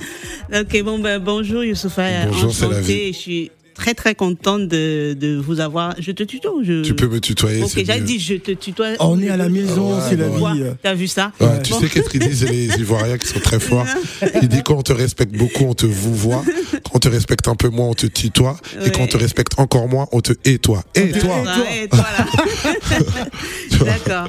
Ok, 0.53 0.83
bon, 0.83 0.99
ben, 0.99 1.21
bonjour 1.21 1.63
Youssoufa. 1.63 2.27
Bonjour, 2.27 2.53
c'est 2.53 2.69
la. 2.69 2.83
Je 2.83 3.13
suis 3.13 3.53
très 3.75 3.95
très 3.95 4.15
contente 4.15 4.69
de, 4.69 5.15
de 5.19 5.37
vous 5.37 5.61
avoir. 5.61 5.95
Je 5.99 6.13
te 6.13 6.23
tutoie 6.23 6.53
ou 6.55 6.63
je... 6.65 6.83
Tu 6.83 6.95
peux 6.95 7.09
me 7.09 7.21
tutoyer. 7.21 7.63
Ok, 7.63 7.83
j'avais 7.85 8.01
dit 8.01 8.19
je 8.21 8.35
te 8.35 8.51
tutoie. 8.53 8.89
On 9.01 9.21
est 9.23 9.29
à 9.31 9.37
la 9.37 9.49
maison, 9.49 9.95
Ouais, 9.97 10.03
c'est 10.09 10.17
la 10.17 10.29
Vois, 10.29 10.55
vie. 10.55 10.63
T'as 10.83 10.95
vu 10.95 11.07
ça 11.07 11.33
Ouais, 11.41 11.61
tu 11.63 11.73
Bon. 11.73 11.81
sais 11.81 11.89
qu'est-ce 11.89 12.09
qu'ils 12.09 12.21
disent 12.21 12.45
les 12.45 12.67
Ivoiriens 12.81 13.19
qui 13.19 13.27
sont 13.29 13.41
très 13.41 13.61
forts 13.61 13.87
Ils 14.43 14.49
disent 14.49 14.63
quand 14.65 14.77
on 14.77 14.83
te 14.83 14.93
respecte 14.93 15.35
beaucoup, 15.37 15.65
on 15.65 15.75
te 15.75 15.87
vous 15.87 16.15
voit. 16.15 16.45
Quand 16.85 16.97
on 16.97 16.99
te 16.99 17.09
respecte 17.09 17.49
un 17.49 17.55
peu 17.57 17.69
moins, 17.69 17.87
on 17.89 17.95
te 17.95 18.07
tutoie. 18.07 18.57
Et 18.85 18.91
quand 18.91 19.03
on 19.03 19.07
te 19.07 19.17
Ouais. 19.17 19.23
respecte 19.23 19.59
encore 19.59 19.89
moins, 19.89 20.07
on 20.13 20.21
te 20.21 20.33
et 20.45 20.59
toi. 20.59 20.83
Et 20.95 21.11
toi. 21.13 21.43
Ah, 21.47 21.59
et 21.83 21.89
toi, 21.89 22.07
là. 22.19 23.25
D'accord. 23.85 24.29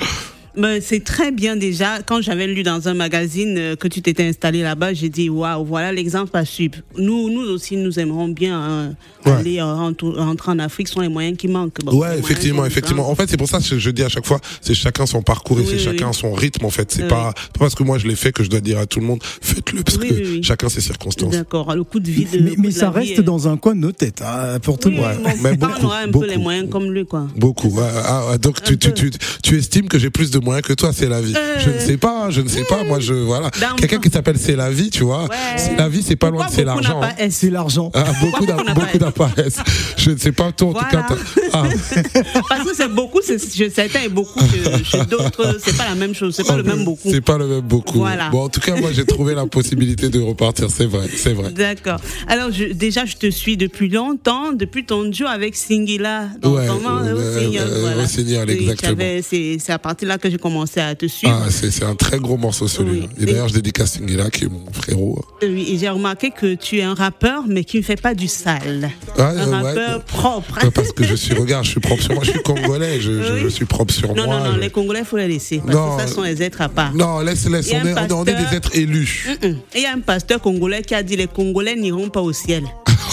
Ben, 0.57 0.81
c'est 0.81 1.01
très 1.03 1.31
bien 1.31 1.55
déjà. 1.55 2.01
Quand 2.05 2.21
j'avais 2.21 2.45
lu 2.45 2.63
dans 2.63 2.87
un 2.89 2.93
magazine 2.93 3.55
euh, 3.57 3.75
que 3.77 3.87
tu 3.87 4.01
t'étais 4.01 4.25
installé 4.27 4.61
là-bas, 4.61 4.93
j'ai 4.93 5.07
dit 5.07 5.29
waouh, 5.29 5.63
voilà 5.65 5.93
l'exemple 5.93 6.35
à 6.35 6.43
suivre. 6.43 6.75
Nous, 6.97 7.29
nous 7.29 7.49
aussi, 7.49 7.77
nous 7.77 7.99
aimerons 7.99 8.27
bien 8.27 8.59
hein, 8.59 8.95
Ouais. 9.25 9.31
aller 9.33 9.59
euh, 9.59 9.73
rentrer 9.75 10.51
en 10.51 10.57
Afrique. 10.59 10.87
Ce 10.87 10.95
sont 10.95 10.99
les 11.01 11.07
moyens 11.07 11.37
qui 11.37 11.47
manquent. 11.47 11.77
Bon, 11.85 11.95
Ouais, 11.99 12.17
effectivement, 12.17 12.65
effectivement. 12.65 13.07
En 13.09 13.13
fait, 13.15 13.29
c'est 13.29 13.37
pour 13.37 13.47
ça 13.47 13.59
que 13.59 13.77
je 13.77 13.89
dis 13.91 14.03
à 14.03 14.09
chaque 14.09 14.25
fois, 14.25 14.39
c'est 14.61 14.73
chacun 14.73 15.05
son 15.05 15.21
parcours 15.21 15.59
et 15.59 15.61
Oui, 15.61 15.67
c'est 15.69 15.75
oui, 15.75 15.83
chacun 15.83 16.07
oui. 16.09 16.13
son 16.15 16.33
rythme. 16.33 16.65
En 16.65 16.69
fait, 16.71 16.91
c'est 16.91 17.03
Oui. 17.03 17.07
pas, 17.07 17.31
pas 17.33 17.59
parce 17.59 17.75
que 17.75 17.83
moi 17.83 17.97
je 17.99 18.07
l'ai 18.07 18.15
fait 18.15 18.31
que 18.31 18.43
je 18.43 18.49
dois 18.49 18.61
dire 18.61 18.79
à 18.79 18.87
tout 18.87 18.99
le 18.99 19.05
monde 19.05 19.21
faites-le 19.41 19.83
parce 19.83 19.97
Oui, 19.99 20.09
que 20.09 20.13
oui, 20.15 20.21
oui. 20.37 20.43
chacun 20.43 20.69
ses 20.69 20.81
circonstances. 20.81 21.31
D'accord. 21.33 21.73
Le 21.75 21.83
coup 21.83 21.99
de 21.99 22.09
vie. 22.09 22.25
de- 22.25 22.55
Mais, 22.57 22.69
de 22.69 22.73
ça 22.73 22.89
reste 22.89 23.19
est- 23.19 23.23
dans 23.23 23.47
un 23.47 23.57
coin 23.57 23.75
de 23.75 23.79
nos 23.81 23.91
têtes, 23.91 24.21
hein, 24.25 24.57
pour 24.59 24.79
tout 24.79 24.89
Oui, 24.89 24.95
le 24.95 25.01
monde. 25.01 25.17
mon 25.23 25.43
mais 25.43 25.55
papa 25.55 25.73
beaucoup, 25.75 25.85
aura 25.85 25.99
un 25.99 26.07
beaucoup. 26.07 26.25
peu 26.25 26.31
les 26.31 26.37
moyens 26.37 26.67
comme 26.69 26.91
lui, 26.91 27.05
quoi. 27.05 27.27
Beaucoup. 27.37 27.69
Ouais, 27.69 27.83
ah, 28.03 28.23
ah, 28.33 28.37
donc 28.39 28.61
tu, 28.63 28.77
tu, 28.79 28.91
tu, 28.93 29.11
tu 29.43 29.57
estimes 29.57 29.87
que 29.87 29.99
j'ai 29.99 30.09
plus 30.09 30.31
de 30.31 30.39
moyens 30.41 30.65
que 30.67 30.73
toi, 30.73 30.91
c'est 30.93 31.07
la 31.07 31.21
vie. 31.21 31.33
Euh. 31.35 31.59
Je 31.59 31.69
ne 31.69 31.79
sais 31.79 31.97
pas, 31.97 32.29
je 32.29 32.41
ne 32.41 32.47
sais 32.47 32.63
pas. 32.65 32.83
Moi, 32.83 32.99
je 32.99 33.13
voilà. 33.13 33.49
Dans- 33.59 33.75
Quelqu'un 33.75 33.99
qui 33.99 34.09
s'appelle 34.09 34.37
c'est 34.37 34.55
la 34.55 34.69
vie, 34.69 34.89
tu 34.89 35.03
vois. 35.03 35.23
Ouais. 35.23 35.35
C'est 35.57 35.77
la 35.77 35.87
vie, 35.89 36.03
c'est 36.03 36.15
pas 36.15 36.29
loin 36.29 36.45
de 36.47 36.51
c'est 36.51 36.63
l'argent. 36.63 37.01
hein. 37.01 37.27
C'est 37.29 37.49
l'argent. 37.49 37.91
Ah, 37.93 38.03
beaucoup 38.21 38.45
d'a- 38.45 38.73
beaucoup 38.73 38.97
d'apparaissent. 38.97 39.59
Je 39.97 40.11
ne 40.11 40.17
sais 40.17 40.31
pas 40.31 40.51
toi 40.51 40.69
en 40.69 40.73
tout 40.73 40.85
cas. 40.89 41.05
Ah, 41.53 41.63
Parce 42.49 42.63
que 42.69 42.75
c'est 42.75 42.87
beaucoup, 42.93 43.19
c'est 43.23 43.37
certains 43.69 44.01
et 44.05 44.09
beaucoup 44.09 44.39
chez, 44.39 44.83
chez 44.83 45.05
d'autres, 45.05 45.57
c'est 45.63 45.75
pas 45.77 45.85
la 45.89 45.95
même 45.95 46.13
chose, 46.15 46.35
c'est 46.35 46.45
pas 46.47 46.57
le 46.57 46.63
même 46.63 46.83
beaucoup. 46.83 47.09
C'est 47.11 47.21
pas 47.21 47.37
le 47.37 47.47
même 47.47 47.61
beaucoup. 47.61 47.99
Voilà. 47.99 48.29
Bon, 48.29 48.43
en 48.45 48.49
tout 48.49 48.59
cas, 48.61 48.75
moi, 48.75 48.89
j'ai 48.93 49.05
trouvé 49.05 49.35
la 49.35 49.45
possibilité 49.45 50.09
de 50.09 50.19
repartir. 50.19 50.67
C'est 50.69 50.85
vrai, 50.85 51.07
c'est 51.15 51.33
vrai. 51.33 51.51
D'accord. 51.51 51.99
Alors, 52.27 52.51
je, 52.51 52.65
déjà, 52.73 53.05
je 53.05 53.15
te 53.15 53.29
suis 53.29 53.57
depuis 53.57 53.89
longtemps, 53.89 54.51
depuis 54.53 54.85
ton 54.85 55.03
duo 55.05 55.27
avec 55.27 55.55
Singila. 55.55 56.27
dans 56.41 56.53
Ouais, 56.55 56.65
comment, 56.67 56.97
euh, 56.99 57.13
au 57.15 57.39
Seigneur, 57.39 57.65
euh, 57.67 57.81
voilà. 57.81 58.03
au 58.03 58.05
Seigneur, 58.07 58.45
Oui, 58.47 58.57
exactement. 58.61 59.03
C'est 59.27 59.57
c'est 59.59 59.71
à 59.71 59.79
partir 59.79 60.07
de 60.07 60.09
là 60.13 60.17
que 60.17 60.29
j'ai 60.31 60.37
commencé 60.37 60.79
à 60.79 60.95
te 60.95 61.05
suivre. 61.05 61.41
Ah, 61.45 61.49
c'est 61.51 61.69
c'est 61.71 61.83
un 61.85 61.95
très 61.95 62.17
gros 62.19 62.37
morceau 62.37 62.67
celui-là. 62.67 63.07
Oui. 63.17 63.23
Et 63.23 63.25
d'ailleurs, 63.25 63.47
je 63.49 63.53
dédicace 63.53 63.93
Singila, 63.93 64.29
qui 64.29 64.45
est 64.45 64.49
mon 64.49 64.65
frérot. 64.71 65.23
Oui, 65.41 65.67
et 65.69 65.77
j'ai 65.77 65.89
remarqué 65.89 66.31
que 66.31 66.55
tu 66.55 66.77
es 66.79 66.83
un 66.83 66.93
rappeur, 66.93 67.43
mais 67.47 67.63
qui 67.63 67.77
ne 67.77 67.83
fait 67.83 67.99
pas 68.01 68.13
du 68.13 68.27
sale. 68.27 68.89
Ouais, 69.17 69.23
un 69.23 69.45
rappeur 69.61 69.97
ouais. 69.97 70.03
propre. 70.07 70.63
Ouais, 70.63 70.71
parce 70.71 70.91
que 70.91 71.03
je 71.03 71.15
suis, 71.15 71.33
regarde, 71.33 71.65
je 71.65 71.71
suis 71.71 71.79
propre 71.79 72.01
sur 72.03 72.13
moi. 72.13 72.23
Je 72.23 72.31
suis 72.31 72.41
congolais, 72.41 72.99
je, 73.01 73.11
je, 73.23 73.33
Oui. 73.33 73.39
je 73.43 73.47
suis 73.49 73.65
propre 73.65 73.93
sur 73.93 74.13
non, 74.15 74.25
moi. 74.25 74.39
non, 74.39 74.43
non, 74.45 74.55
je- 74.55 74.59
les 74.59 74.69
Congolais, 74.69 74.99
il 74.99 75.05
faut 75.05 75.17
les 75.17 75.27
laisser. 75.27 75.59
Parce 75.59 75.73
Non, 75.75 75.97
que 75.97 76.01
ça, 76.03 76.07
sont 76.07 76.21
les 76.23 76.41
êtres 76.41 76.61
à 76.61 76.69
part. 76.69 76.93
Non, 76.93 77.19
laisse, 77.19 77.47
laisse. 77.49 77.69
On 77.71 77.75
est, 77.75 77.81
on 77.81 77.85
est 77.87 77.93
pasteur- 77.93 78.25
des 78.25 78.55
êtres 78.55 78.75
élus. 78.75 79.27
Hum. 79.43 79.51
Et 79.73 79.77
il 79.77 79.81
y 79.81 79.85
a 79.85 79.93
un 79.93 79.99
pasteur 79.99 80.39
congolais 80.41 80.81
qui 80.83 80.95
a 80.95 81.03
dit 81.03 81.15
les 81.15 81.27
Congolais 81.27 81.75
n'iront 81.75 82.09
pas 82.09 82.21
au 82.21 82.33
ciel. 82.33 82.63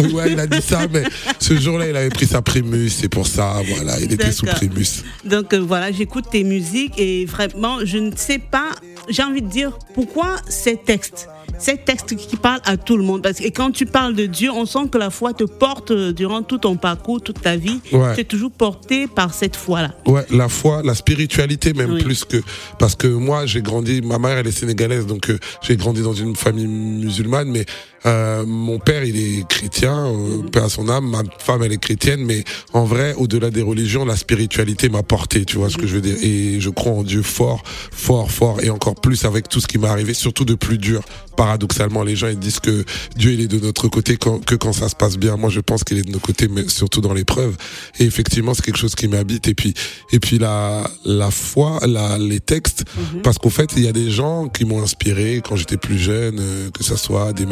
Ouais, 0.02 0.33
il 0.33 0.40
a 0.40 0.47
dit 0.47 0.62
ça, 0.62 0.81
mais 0.93 1.02
ce 1.38 1.55
jour-là, 1.59 1.88
il 1.88 1.97
avait 1.97 2.09
pris 2.11 2.26
sa 2.26 2.43
primus, 2.43 2.90
c'est 2.90 3.09
pour 3.09 3.26
ça, 3.26 3.57
voilà, 3.75 3.99
il 4.00 4.12
était 4.12 4.33
sous 4.33 4.47
primus. 4.47 5.02
Donc 5.25 5.52
euh, 5.55 5.59
voilà, 5.59 5.93
j'écoute 5.93 6.26
tes 6.31 6.45
musiques 6.45 6.95
et 6.99 7.25
vraiment, 7.26 7.78
je 7.85 7.99
ne 7.99 8.11
sais 8.17 8.38
pas, 8.38 8.71
j'ai 9.09 9.23
envie 9.23 9.43
de 9.43 9.49
dire 9.49 9.78
pourquoi 9.95 10.37
ces 10.49 10.76
textes, 10.76 11.28
ces 11.59 11.76
textes 11.76 12.14
qui 12.17 12.37
parlent 12.37 12.61
à 12.64 12.76
tout 12.76 12.97
le 12.97 13.02
monde? 13.02 13.23
Parce 13.23 13.38
que 13.38 13.49
quand 13.49 13.71
tu 13.73 13.87
parles 13.87 14.14
de 14.14 14.26
Dieu, 14.26 14.50
on 14.50 14.64
sent 14.67 14.88
que 14.93 14.99
la 14.99 15.11
foi 15.11 15.33
te 15.33 15.45
porte 15.45 15.90
euh, 15.90 16.12
durant 16.12 16.43
tout 16.43 16.59
ton 16.59 16.76
parcours, 16.76 17.21
toute 17.21 17.40
ta 17.40 17.57
vie. 17.57 17.81
Ouais. 17.93 18.14
Tu 18.14 18.21
es 18.21 18.25
toujours 18.25 18.50
porté 18.52 19.07
par 19.09 19.35
cette 19.35 19.57
foi-là. 19.57 19.95
Ouais, 20.07 20.25
la 20.31 20.49
foi, 20.49 20.83
la 20.85 20.95
spiritualité 20.95 21.73
même 21.73 21.93
Oui. 21.93 22.02
plus 22.02 22.25
que 22.25 22.37
parce 22.78 22.95
que 22.95 23.07
moi 23.09 23.47
j'ai 23.47 23.62
grandi, 23.62 24.02
ma 24.02 24.19
mère 24.19 24.38
elle 24.38 24.47
est 24.47 24.52
sénégalaise 24.52 25.07
donc 25.07 25.31
euh, 25.31 25.38
j'ai 25.62 25.76
grandi 25.76 26.02
dans 26.02 26.12
une 26.12 26.37
famille 26.37 26.67
musulmane, 26.67 27.49
mais 27.50 27.64
euh, 28.07 28.45
mon 28.47 28.78
père 28.78 29.05
il 29.05 29.17
est 29.17 29.47
chrétien, 29.49 29.95
euh, 30.07 30.38
Mhm. 30.43 30.50
paix 30.50 30.61
à 30.61 30.69
son 30.69 30.88
âme, 30.88 31.09
ma 31.09 31.23
femme 31.38 31.62
elle 31.62 31.73
est 31.73 31.78
chrétienne, 31.78 32.21
mais 32.25 32.45
en 32.73 32.85
vrai 32.85 33.14
au-delà 33.17 33.50
des 33.50 33.62
religions, 33.62 34.05
la 34.05 34.17
spiritualité 34.17 34.88
m'a 34.88 35.02
porté, 35.02 35.45
tu 35.45 35.57
vois 35.59 35.71
ce 35.71 35.76
que 35.76 35.87
je 35.87 35.95
veux 35.97 36.00
dire, 36.00 36.17
et 36.23 36.61
je 36.61 36.71
crois 36.71 36.93
en 36.93 37.02
Dieu 37.02 37.23
fort, 37.23 37.62
fort, 37.93 38.31
fort, 38.31 38.61
et 38.62 38.71
encore 38.71 38.95
plus 39.00 39.25
avec 39.25 39.49
tout 39.49 39.61
ce 39.61 39.67
qui 39.67 39.78
m'est 39.78 39.88
arrivé, 39.88 40.14
surtout 40.14 40.45
de 40.45 40.55
plus 40.55 40.78
dur. 40.78 41.02
Paradoxalement, 41.37 42.02
les 42.02 42.17
gens 42.17 42.26
ils 42.28 42.38
disent 42.38 42.59
que 42.59 42.85
Dieu 43.17 43.33
il 43.33 43.40
est 43.40 43.47
de 43.49 43.61
notre 43.61 43.87
côté 43.88 44.17
quand, 44.17 44.45
que 44.45 44.57
quand 44.57 44.73
ça 44.73 44.88
se 44.88 44.97
passe 44.97 45.17
bien. 45.17 45.37
Moi 45.37 45.50
je 45.50 45.61
pense 45.61 45.85
qu'il 45.85 45.97
est 45.99 46.02
de 46.02 46.11
nos 46.11 46.19
côtés, 46.19 46.49
mais 46.49 46.69
surtout 46.69 47.00
dans 47.00 47.14
l'épreuve. 47.14 47.57
Et 48.00 48.05
effectivement 48.05 48.55
c'est 48.55 48.64
quelque 48.64 48.78
chose 48.78 48.97
qui 48.97 49.07
m'habite. 49.07 49.47
Et 49.47 49.55
puis 49.55 49.73
et 50.12 50.19
puis 50.19 50.38
la 50.38 50.88
la 51.05 51.31
foi, 51.31 51.78
la 51.87 52.19
les 52.19 52.40
textes, 52.40 52.85
parce 53.23 53.38
qu'en 53.38 53.50
fait 53.50 53.71
il 53.76 53.85
y 53.85 53.88
a 53.88 53.93
des 53.93 54.11
gens 54.11 54.49
qui 54.49 54.64
m'ont 54.64 54.83
inspiré 54.83 55.40
quand 55.47 55.55
j'étais 55.55 55.76
plus 55.76 55.99
jeune, 55.99 56.38
euh, 56.40 56.71
que 56.71 56.83
ça 56.83 56.97
soit 56.97 57.33
des 57.33 57.47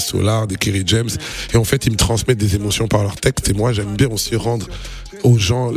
Solar, 0.00 0.46
des 0.46 0.56
Kerry 0.56 0.82
James, 0.86 1.10
et 1.52 1.56
en 1.56 1.64
fait 1.64 1.86
ils 1.86 1.92
me 1.92 1.96
transmettent 1.96 2.38
des 2.38 2.54
émotions 2.56 2.88
par 2.88 3.02
leurs 3.02 3.16
textes. 3.16 3.48
Et 3.48 3.52
moi 3.52 3.72
j'aime 3.72 3.96
bien 3.96 4.08
aussi 4.08 4.36
rendre 4.36 4.66
aux 5.24 5.38
gens 5.38 5.70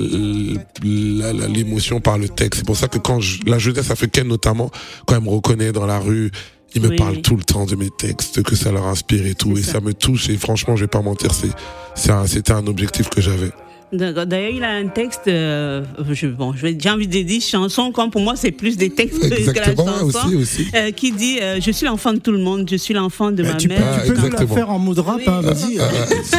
l'émotion 0.83 1.99
par 2.01 2.17
le 2.17 2.29
texte. 2.29 2.59
C'est 2.61 2.65
pour 2.65 2.77
ça 2.77 2.87
que 2.87 2.97
quand 2.97 3.19
je, 3.21 3.39
la 3.45 3.59
jeunesse 3.59 3.91
africaine 3.91 4.27
notamment, 4.27 4.71
quand 5.05 5.15
elle 5.15 5.23
me 5.23 5.29
reconnaît 5.29 5.71
dans 5.71 5.85
la 5.85 5.99
rue, 5.99 6.31
ils 6.73 6.81
me 6.81 6.89
Oui, 6.89 6.95
parlent 6.97 7.21
tout 7.21 7.37
le 7.37 7.43
temps 7.43 7.65
de 7.65 7.75
mes 7.75 7.89
textes, 7.89 8.43
que 8.43 8.55
ça 8.55 8.71
leur 8.71 8.85
inspire 8.87 9.25
et 9.25 9.33
tout, 9.35 9.57
et 9.57 9.61
ça. 9.63 9.73
ça. 9.73 9.79
me 9.81 9.93
touche. 9.93 10.29
Et 10.29 10.37
franchement, 10.37 10.75
je 10.75 10.83
vais 10.83 10.87
pas 10.89 11.01
mentir, 11.01 11.31
c'est, 11.95 12.11
un- 12.11 12.27
c'était 12.27 12.51
un 12.51 12.67
objectif 12.67 13.09
que 13.09 13.21
j'avais. 13.21 13.51
D'ailleurs, 13.97 14.51
il 14.53 14.63
a 14.63 14.71
un 14.71 14.87
texte, 14.87 15.27
euh, 15.27 15.83
je, 16.11 16.27
bon, 16.27 16.53
j'ai 16.55 16.89
envie 16.89 17.07
de 17.07 17.21
dire 17.21 17.41
chanson, 17.41 17.91
comme 17.91 18.09
pour 18.11 18.21
moi, 18.21 18.33
c'est 18.35 18.51
plus 18.51 18.77
des 18.77 18.89
textes 18.89 19.19
que 19.21 19.29
la 19.29 19.37
Exactement, 19.39 19.85
chanson. 19.87 20.05
aussi, 20.27 20.35
aussi. 20.35 20.67
euh, 20.75 20.91
qui 20.91 21.11
dit 21.11 21.39
euh, 21.41 21.59
Je 21.61 21.71
suis 21.71 21.85
l'enfant 21.85 22.13
de 22.13 22.19
tout 22.19 22.31
le 22.31 22.37
monde, 22.39 22.67
je 22.69 22.75
suis 22.75 22.93
l'enfant 22.93 23.31
de 23.31 23.43
Bah, 23.43 23.49
ma 23.49 23.55
tu 23.55 23.67
peux, 23.67 23.75
mère. 23.75 23.83
Ah, 23.85 24.01
tu 24.01 24.07
peux 24.07 24.15
nous 24.15 24.21
la 24.21 24.25
exactement. 24.27 24.55
faire 24.55 24.69
en 24.71 24.79
mode 24.79 24.99
rap, 24.99 25.17
Oui. 25.17 25.23
hein, 25.27 25.41
vas-y. 25.41 25.79
Euh, 25.79 25.83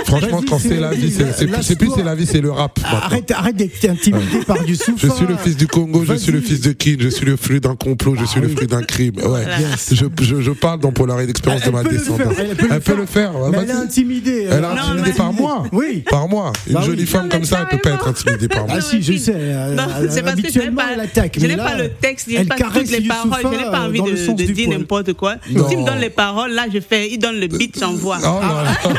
franchement, 0.04 0.38
Vas-y, 0.38 0.44
quand 0.46 0.58
c'est 0.58 0.80
la 0.80 0.90
vie, 0.92 1.10
c'est, 1.12 1.46
plus 1.76 1.90
c'est 1.94 2.02
la 2.04 2.14
vie, 2.14 2.26
c'est 2.26 2.40
le 2.40 2.50
rap. 2.50 2.78
Arrête, 2.84 3.30
arrête 3.30 3.56
d'être 3.56 3.84
intimidé 3.88 4.38
par 4.46 4.62
du 4.64 4.74
souffle. 4.76 5.06
Je 5.06 5.12
suis 5.12 5.26
le 5.26 5.36
fils 5.36 5.56
du 5.56 5.66
Congo, 5.66 6.04
je 6.06 6.14
suis 6.14 6.32
le 6.32 6.40
fils 6.40 6.60
de 6.60 6.72
Kin, 6.72 6.96
je 7.00 7.08
suis 7.08 7.26
le 7.26 7.36
fruit 7.36 7.60
d'un 7.60 7.76
complot, 7.76 8.14
je 8.18 8.24
suis 8.24 8.40
le 8.40 8.48
fruit 8.48 8.66
d'un 8.66 8.82
crime. 8.82 9.14
Ouais. 9.16 9.44
Je, 9.92 10.04
je, 10.22 10.40
je 10.40 10.50
parle 10.50 10.80
dans 10.80 10.92
Polaroid 10.92 11.24
d'expérience 11.24 11.62
de 11.62 11.68
Elle 11.68 11.72
ma 11.74 11.82
peut 11.82 11.90
le 11.90 11.98
descendance. 11.98 12.34
faire, 12.34 12.46
elle 12.70 12.80
peut 12.80 12.96
le 12.96 13.06
faire. 13.06 13.32
elle 13.52 13.68
est 13.68 13.72
intimidée. 13.72 14.46
Elle 14.50 14.64
est 14.64 14.66
intimidée 14.66 15.12
par 15.12 15.32
moi. 15.32 15.64
Oui. 15.72 16.02
Par 16.08 16.28
moi. 16.28 16.52
Une 16.66 16.74
Bah 16.74 16.82
jolie 16.82 17.06
femme 17.06 17.28
comme 17.28 17.44
ça, 17.46 17.60
elle 17.62 17.78
peut 17.78 17.82
pas 17.82 17.94
être 17.94 18.08
intimidée 18.08 18.48
par 18.48 18.66
moi. 18.66 18.76
Ah 18.78 18.80
si, 18.80 19.02
je 19.02 19.16
sais. 19.16 19.32
euh, 19.34 19.74
Non, 19.74 19.84
euh, 20.00 20.06
c'est 20.10 20.22
parce 20.22 20.40
que 20.40 20.52
je 20.52 20.58
n'ai 20.60 20.70
pas, 20.70 20.88
attaque. 21.00 21.38
je 21.40 21.46
n'ai 21.46 21.56
pas 21.56 21.76
le 21.76 21.88
texte, 21.90 22.26
je 22.28 22.34
n'ai 22.34 22.40
elle 22.40 22.48
pas 22.48 22.56
toutes 22.56 22.90
les 22.90 23.00
paroles, 23.02 23.40
je 23.42 23.48
n'ai 23.48 23.70
pas 23.70 23.80
envie 23.80 23.98
dans 23.98 24.06
le 24.06 24.34
de, 24.34 24.52
dire 24.52 24.68
n'importe 24.68 25.12
quoi. 25.14 25.36
Non. 25.50 25.68
S'il 25.68 25.78
me 25.78 25.86
donne 25.86 25.98
les 25.98 26.10
paroles, 26.10 26.52
là, 26.52 26.66
je 26.72 26.80
fais, 26.80 27.10
il 27.10 27.18
donne 27.18 27.36
le 27.36 27.46
beat, 27.46 27.78
j'envoie. 27.78 28.18
Oh 28.22 28.40
là 28.40 28.64
là. 28.64 28.94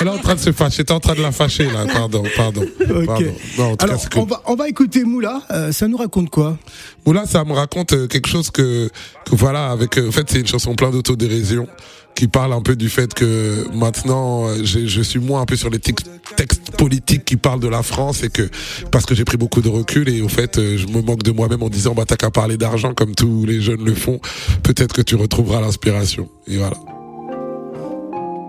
Elle 0.00 0.06
est 0.06 0.10
en 0.10 0.18
train 0.18 0.34
de 0.34 0.40
se 0.40 0.52
fâcher. 0.52 0.84
T'es 0.84 0.92
en 0.92 1.00
train 1.00 1.14
de 1.14 1.22
la 1.22 1.32
fâcher, 1.32 1.64
là. 1.64 1.86
Pardon, 1.92 2.22
pardon. 2.36 2.62
Ok. 2.62 3.06
pardon. 3.06 3.34
Non, 3.58 3.64
en 3.72 3.76
tout 3.76 3.84
Alors, 3.84 3.96
cas, 3.96 4.02
c'est 4.02 4.08
que... 4.12 4.18
on, 4.18 4.24
va, 4.24 4.42
on 4.46 4.54
va 4.54 4.68
écouter 4.68 5.04
Moula. 5.04 5.42
Euh, 5.50 5.72
ça 5.72 5.88
nous 5.88 5.96
raconte 5.96 6.30
quoi? 6.30 6.56
Oula, 7.04 7.26
ça 7.26 7.44
me 7.44 7.52
raconte 7.52 7.92
euh, 7.92 8.06
quelque 8.06 8.28
chose 8.28 8.50
que, 8.50 8.88
que 9.24 9.34
voilà, 9.34 9.70
avec, 9.70 9.98
euh, 9.98 10.08
en 10.08 10.12
fait, 10.12 10.26
c'est 10.30 10.40
une 10.40 10.46
chanson 10.46 10.74
plein 10.74 10.90
d'autodérision 10.90 11.66
qui 12.14 12.28
parle 12.28 12.52
un 12.52 12.60
peu 12.62 12.76
du 12.76 12.88
fait 12.88 13.14
que 13.14 13.66
maintenant, 13.74 14.46
euh, 14.46 14.58
je 14.64 15.02
suis 15.02 15.18
moins 15.18 15.40
un 15.42 15.46
peu 15.46 15.56
sur 15.56 15.70
les 15.70 15.78
tex- 15.78 16.04
textes 16.36 16.76
politiques 16.76 17.24
qui 17.24 17.36
parlent 17.36 17.60
de 17.60 17.68
la 17.68 17.82
France 17.82 18.22
et 18.22 18.28
que, 18.30 18.48
parce 18.90 19.06
que 19.06 19.14
j'ai 19.14 19.24
pris 19.24 19.36
beaucoup 19.36 19.60
de 19.60 19.68
recul 19.68 20.08
et 20.08 20.20
au 20.22 20.28
fait, 20.28 20.58
euh, 20.58 20.76
je 20.76 20.86
me 20.86 21.02
moque 21.02 21.22
de 21.22 21.32
moi-même 21.32 21.62
en 21.62 21.68
disant, 21.68 21.94
bah, 21.94 22.04
t'as 22.06 22.16
qu'à 22.16 22.30
parler 22.30 22.56
d'argent 22.56 22.94
comme 22.94 23.14
tous 23.14 23.44
les 23.46 23.60
jeunes 23.60 23.84
le 23.84 23.94
font. 23.94 24.20
Peut-être 24.62 24.94
que 24.94 25.02
tu 25.02 25.16
retrouveras 25.16 25.60
l'inspiration. 25.60 26.28
Et 26.46 26.58
voilà. 26.58 26.76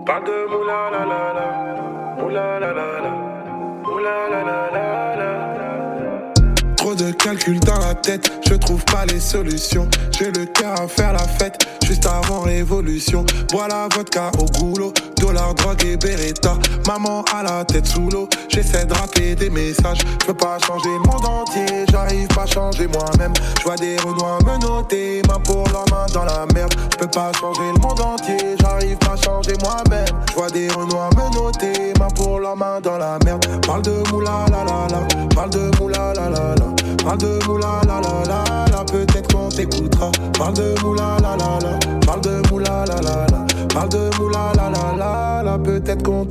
Pas 0.06 0.20
de. 0.20 0.44
De 6.98 7.10
calculs 7.10 7.58
dans 7.58 7.80
la 7.80 7.94
tête, 7.96 8.30
je 8.48 8.54
trouve 8.54 8.84
pas 8.84 9.04
les 9.06 9.18
solutions. 9.18 9.88
J'ai 10.16 10.30
le 10.30 10.46
cœur 10.46 10.80
à 10.80 10.86
faire 10.86 11.12
la 11.12 11.26
fête, 11.26 11.66
juste 11.84 12.06
avant 12.06 12.42
révolution. 12.42 13.26
Bois 13.50 13.66
la 13.66 13.88
vodka 13.92 14.30
au 14.38 14.44
goulot, 14.44 14.92
dollar, 15.18 15.54
drogue 15.54 15.84
et 15.84 15.96
beretta. 15.96 16.56
Maman 16.86 17.24
à 17.34 17.42
la 17.42 17.64
tête 17.64 17.86
sous 17.86 18.08
l'eau, 18.10 18.28
j'essaie 18.48 18.86
de 18.86 18.94
rappeler 18.94 19.34
des 19.34 19.50
messages. 19.50 19.98
Je 20.20 20.26
peux 20.26 20.34
pas 20.34 20.58
changer 20.64 20.88
le 20.88 21.10
monde 21.10 21.24
entier, 21.24 21.84
j'arrive 21.90 22.28
pas 22.28 22.42
à 22.42 22.46
changer 22.46 22.86
moi-même. 22.86 23.32
Je 23.58 23.64
vois 23.64 23.76
des 23.76 23.96
renois 23.96 24.38
me 24.46 24.58
noter, 24.60 25.22
main 25.26 25.40
pour 25.40 25.66
la 25.68 25.84
main 25.90 26.06
dans 26.12 26.24
la 26.24 26.46
merde. 26.54 26.74
Je 26.92 26.96
peux 26.98 27.10
pas 27.10 27.32
changer 27.40 27.72
le 27.74 27.80
monde 27.80 28.00
entier, 28.00 28.36
j'arrive 28.60 28.96
pas 28.98 29.14
à 29.14 29.16
changer 29.16 29.54
moi-même. 29.60 30.06
Je 30.30 30.34
vois 30.34 30.50
des 30.50 30.68
renois 30.68 31.10
me 31.16 31.34
noter, 31.34 31.92
main 31.98 32.08
pour 32.14 32.38
la 32.38 32.54
main 32.54 32.80
dans 32.80 32.98
la 32.98 33.18
merde. 33.24 33.44
Parle 33.66 33.82
de 33.82 34.10
moula 34.12 34.46
la 34.48 34.64
la 34.64 34.86
la, 34.88 35.26
parle 35.34 35.50
de 35.50 35.70
moula 35.80 36.12
la 36.14 36.30
la 36.30 36.54
la. 36.54 36.83
Parle 37.04 37.18
de 37.18 37.46
moula 37.46 37.82
la 37.86 38.00
la 38.00 38.24
la 38.26 38.64
la, 38.72 38.84
peut-être 38.84 39.30
qu'on 39.30 39.50
t'écoutera. 39.50 40.10
Parle 40.38 40.54
de 40.54 40.74
moula 40.82 41.18
la 41.20 41.36
la 41.36 41.58
la, 41.60 41.78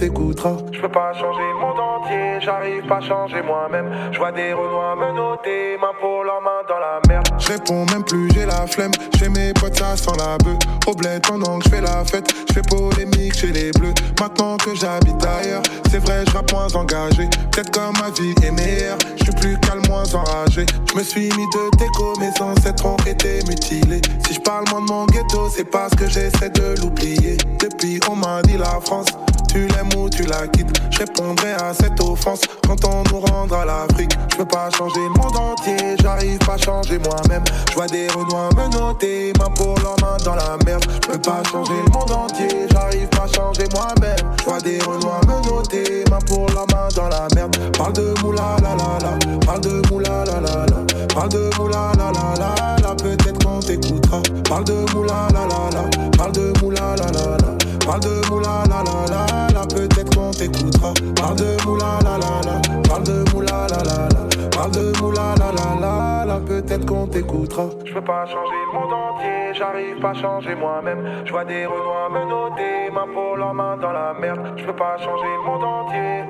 t'écoutera. 0.04 0.58
Je 0.72 0.82
peux 0.82 0.90
pas 0.90 1.14
changer 1.14 1.48
le 1.54 1.60
monde 1.60 1.80
entier, 1.80 2.40
j'arrive 2.42 2.86
pas 2.88 2.98
à 2.98 3.02
changer 3.02 3.42
moi-même. 3.42 3.90
Je 4.12 4.18
vois 4.18 4.32
des 4.32 4.52
renois 4.52 4.96
me 4.96 5.16
noter, 5.16 5.78
main 5.80 5.94
pour 6.00 6.24
la 6.26 6.40
main 6.42 6.62
dans 6.68 6.80
la 6.80 7.00
merde. 7.08 7.28
Je 7.40 7.48
réponds 7.54 7.86
même 7.92 8.04
plus, 8.04 8.30
j'ai 8.34 8.46
la 8.46 8.68
flemme. 8.68 8.92
Chez 9.18 9.30
mes 9.30 9.54
potes, 9.54 9.78
ça 9.78 9.96
sent 9.96 10.12
la 10.18 10.38
bœuf. 10.44 10.58
Au 10.88 10.94
bled 10.94 11.26
pendant 11.26 11.60
que 11.60 11.66
je 11.66 11.70
fais 11.70 11.82
la 11.82 12.04
fête, 12.04 12.28
je 12.50 12.54
fais 12.54 12.62
polémique 12.62 13.36
chez 13.36 13.52
les 13.52 13.72
bleus. 13.72 13.94
Maintenant 14.20 14.58
que 14.58 14.76
j'habite 14.76 15.24
ailleurs, 15.26 15.64
c'est 15.90 16.00
vrai, 16.00 16.26
je 16.28 16.54
moins 16.54 16.68
engagé. 16.76 17.30
Peut-être 17.52 17.72
comme 17.72 17.94
ma 18.02 18.10
vie 18.10 18.36
est 18.46 18.52
meilleure, 18.52 18.98
je 19.18 19.24
suis 19.24 19.34
plus 19.36 19.58
calme, 19.60 19.84
moins 19.88 20.14
enragé. 20.14 20.66
Je 20.92 20.98
me 20.98 21.04
suis 21.04 21.30
mis 21.38 21.48
de 21.56 21.78
déco, 21.78 22.14
mes 22.20 22.34
ancêtres 22.42 22.86
ont 22.86 22.98
été 23.06 23.40
mutilés. 23.48 24.02
Si 24.28 24.34
je 24.34 24.42
parle 24.42 24.66
moins 24.70 24.82
de 24.82 24.88
mon 24.92 25.06
ghetto, 25.06 25.48
c'est 25.50 25.70
parce 25.70 25.96
que 25.96 26.08
j'essaie 26.10 26.50
de 26.50 26.82
l'oublier. 26.82 27.38
Depuis, 27.60 28.00
on 28.10 28.16
m'a 28.16 28.42
dit 28.42 28.58
la 28.58 28.80
France. 28.82 29.08
Tu 29.54 29.68
l'aimes 29.68 29.90
ou 29.96 30.10
tu 30.10 30.24
la 30.24 30.48
quittes, 30.48 30.82
je 30.90 30.98
répondrai 30.98 31.54
à 31.54 31.76
cette 31.76 32.00
offense 32.02 32.42
quand 32.66 32.84
on 32.86 33.04
nous 33.12 33.20
rendra 33.20 33.64
l'Afrique. 33.64 34.12
Je 34.32 34.38
peux 34.38 34.46
pas 34.46 34.68
changer 34.76 35.00
le 35.00 35.22
monde 35.22 35.38
entier, 35.38 35.78
j'arrive 36.02 36.40
pas 36.40 36.56
à 36.56 36.58
changer 36.58 36.98
moi-même. 36.98 37.44
Je 37.70 37.76
vois 37.76 37.86
des 37.86 38.08
renois 38.08 38.50
me 38.58 38.68
noter, 38.76 39.32
main 39.38 39.52
pour 39.56 39.78
leur 39.84 39.96
main 40.02 40.18
dans 40.26 40.34
la 40.34 40.58
merde. 40.66 40.84
Je 40.90 41.12
peux 41.12 41.20
pas 41.20 41.44
changer 41.52 41.74
le 41.86 41.92
monde 41.92 42.10
entier, 42.10 42.48
j'arrive 42.72 43.08
pas 43.10 43.26
à 43.26 43.28
changer 43.28 43.66
moi-même. 43.76 44.18
Je 44.40 44.44
vois 44.44 44.60
des 44.60 44.80
renois 44.80 45.22
me 45.28 45.48
noter, 45.48 46.04
main 46.10 46.18
pour 46.26 46.48
leur 46.50 46.66
main 46.74 46.88
dans 46.96 47.10
la 47.10 47.28
merde. 47.36 47.56
Parle 47.78 47.94
de 47.94 48.12
moula 48.24 48.56
la 48.60 48.70
la 48.70 48.98
la, 49.04 49.46
parle 49.46 49.62
de 49.62 49.92
moula 49.92 50.26
la 50.26 50.42
la 50.42 50.66
la, 50.66 51.06
parle 51.14 51.30
de 51.30 51.50
moula 51.60 51.92
la 52.00 52.12
la 52.12 52.34
la 52.40 52.76
la, 52.82 52.96
peut-être 52.96 53.46
qu'on 53.46 53.60
t'écoutera. 53.60 54.20
Parle 54.50 54.64
de 54.64 54.84
moula 54.96 55.28
la 55.32 55.42
la 55.42 55.70
la, 55.70 56.10
parle 56.18 56.32
de 56.32 56.54
moula 56.60 56.96
la 56.98 57.12
la 57.12 57.38
la. 57.38 57.63
Parle 57.86 58.00
de 58.00 58.30
moula 58.30 58.64
la 58.70 58.82
la 58.84 59.06
la 59.12 59.48
la, 59.54 59.68
peut-être 59.68 60.16
qu'on 60.16 60.32
t'écoutera. 60.32 60.94
Parle 61.16 61.36
de 61.36 61.66
moula 61.66 62.00
la 62.04 62.18
la 62.18 62.42
la, 62.46 62.62
parle 62.88 63.04
de 63.04 63.32
moula 63.34 63.68
la 63.70 63.78
la 63.84 64.08
la, 64.08 64.50
parle 64.50 64.72
de 64.72 65.02
moula 65.02 65.36
la 65.38 65.52
la 65.52 65.80
la 65.82 66.26
la, 66.26 66.40
peut-être 66.40 66.86
qu'on 66.86 67.08
t'écoutera. 67.08 67.66
Je 67.86 67.94
peux 67.94 68.02
pas 68.02 68.26
changer 68.26 68.60
le 68.68 68.80
monde 68.80 68.94
entier, 68.94 69.54
j'arrive 69.54 70.00
pas 70.00 70.12
à 70.12 70.14
changer 70.14 70.56
moi-même. 70.56 71.26
Je 71.26 71.32
vois 71.32 71.46
des 71.46 71.66
renois 71.66 72.10
me 72.10 72.24
noter, 72.30 72.90
main 72.92 73.08
pour 73.14 73.36
leur 73.36 73.54
main 73.54 73.78
dans 73.78 73.92
la 73.92 74.14
merde. 74.14 74.54
Je 74.56 74.66
peux 74.66 74.76
pas 74.76 74.98
changer 74.98 75.32
le 75.38 75.44
monde 75.46 75.64
entier. 75.64 76.24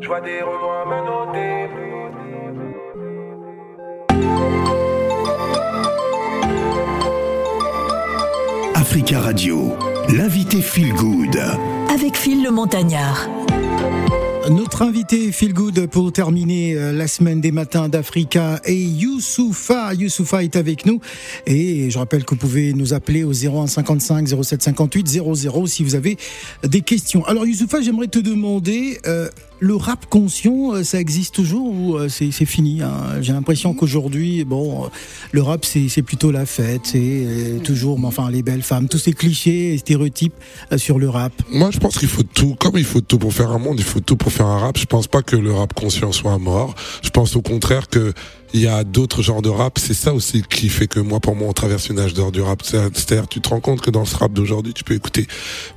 Je 0.00 0.06
vois 0.06 0.20
des 0.20 0.40
renois 0.42 0.84
me 0.86 0.98
noter. 1.06 1.97
Africa 8.90 9.20
Radio, 9.20 9.76
l'invité 10.16 10.62
Feel 10.62 10.94
Good. 10.94 11.38
Avec 11.92 12.16
Phil 12.16 12.42
le 12.42 12.50
Montagnard. 12.50 13.28
Notre 14.50 14.80
invité 14.80 15.30
Feel 15.30 15.52
Good 15.52 15.88
pour 15.88 16.10
terminer 16.10 16.74
euh, 16.74 16.92
la 16.92 17.06
semaine 17.06 17.42
des 17.42 17.52
matins 17.52 17.90
d'Africa 17.90 18.62
et 18.64 18.74
Youssoufa. 18.74 19.92
Youssoufa 19.92 20.42
est 20.42 20.56
avec 20.56 20.86
nous 20.86 21.00
et 21.44 21.90
je 21.90 21.98
rappelle 21.98 22.24
que 22.24 22.30
vous 22.30 22.40
pouvez 22.40 22.72
nous 22.72 22.94
appeler 22.94 23.24
au 23.24 23.32
01 23.32 23.66
55 23.66 24.26
07 24.42 24.62
58 24.62 25.06
00 25.06 25.66
si 25.66 25.84
vous 25.84 25.94
avez 25.94 26.16
des 26.62 26.80
questions. 26.80 27.26
Alors 27.26 27.44
Youssoufa, 27.44 27.82
j'aimerais 27.82 28.08
te 28.08 28.18
demander, 28.18 29.00
euh, 29.06 29.28
le 29.60 29.76
rap 29.76 30.06
conscient, 30.06 30.74
euh, 30.74 30.84
ça 30.84 31.00
existe 31.00 31.34
toujours 31.34 31.72
ou 31.72 31.96
euh, 31.96 32.08
c'est 32.08 32.30
fini 32.44 32.82
hein? 32.82 33.20
J'ai 33.20 33.32
l'impression 33.32 33.74
qu'aujourd'hui, 33.74 34.44
bon, 34.44 34.84
euh, 34.84 34.88
le 35.32 35.42
rap 35.42 35.64
c'est 35.64 36.02
plutôt 36.02 36.30
la 36.30 36.46
fête, 36.46 36.82
c'est 36.84 37.60
toujours, 37.64 37.98
mais 37.98 38.06
enfin 38.06 38.30
les 38.30 38.42
belles 38.42 38.62
femmes, 38.62 38.88
tous 38.88 38.98
ces 38.98 39.12
clichés 39.12 39.74
et 39.74 39.78
stéréotypes 39.78 40.34
sur 40.76 40.98
le 40.98 41.08
rap. 41.08 41.32
Moi, 41.50 41.70
je 41.70 41.78
pense 41.78 41.98
qu'il 41.98 42.08
faut 42.08 42.22
tout. 42.22 42.54
Comme 42.58 42.76
il 42.76 42.84
faut 42.84 43.00
tout 43.00 43.18
pour 43.18 43.32
faire 43.32 43.50
un 43.50 43.58
monde, 43.58 43.76
il 43.78 43.84
faut 43.84 44.00
tout 44.00 44.16
pour 44.16 44.32
faire 44.32 44.46
un 44.46 44.58
rap. 44.58 44.78
Je 44.78 44.86
pense 44.86 45.06
pas 45.06 45.22
que 45.22 45.36
le 45.36 45.52
rap 45.52 45.72
conscient 45.74 46.12
soit 46.12 46.38
mort. 46.38 46.74
Je 47.02 47.10
pense 47.10 47.36
au 47.36 47.42
contraire 47.42 47.88
que 47.88 48.12
il 48.54 48.60
y 48.60 48.66
a 48.66 48.82
d'autres 48.84 49.22
genres 49.22 49.42
de 49.42 49.48
rap. 49.48 49.78
C'est 49.78 49.94
ça 49.94 50.14
aussi 50.14 50.42
qui 50.48 50.68
fait 50.68 50.86
que 50.86 51.00
moi, 51.00 51.20
pour 51.20 51.36
moi, 51.36 51.48
on 51.48 51.52
traverse 51.52 51.88
une 51.88 51.98
âge 51.98 52.14
d'or 52.14 52.32
du 52.32 52.40
rap. 52.40 52.62
C'est- 52.64 52.78
C'est-à-dire, 52.94 53.28
tu 53.28 53.40
te 53.40 53.48
rends 53.48 53.60
compte 53.60 53.80
que 53.80 53.90
dans 53.90 54.04
ce 54.04 54.16
rap 54.16 54.32
d'aujourd'hui, 54.32 54.72
tu 54.74 54.84
peux 54.84 54.94
écouter 54.94 55.26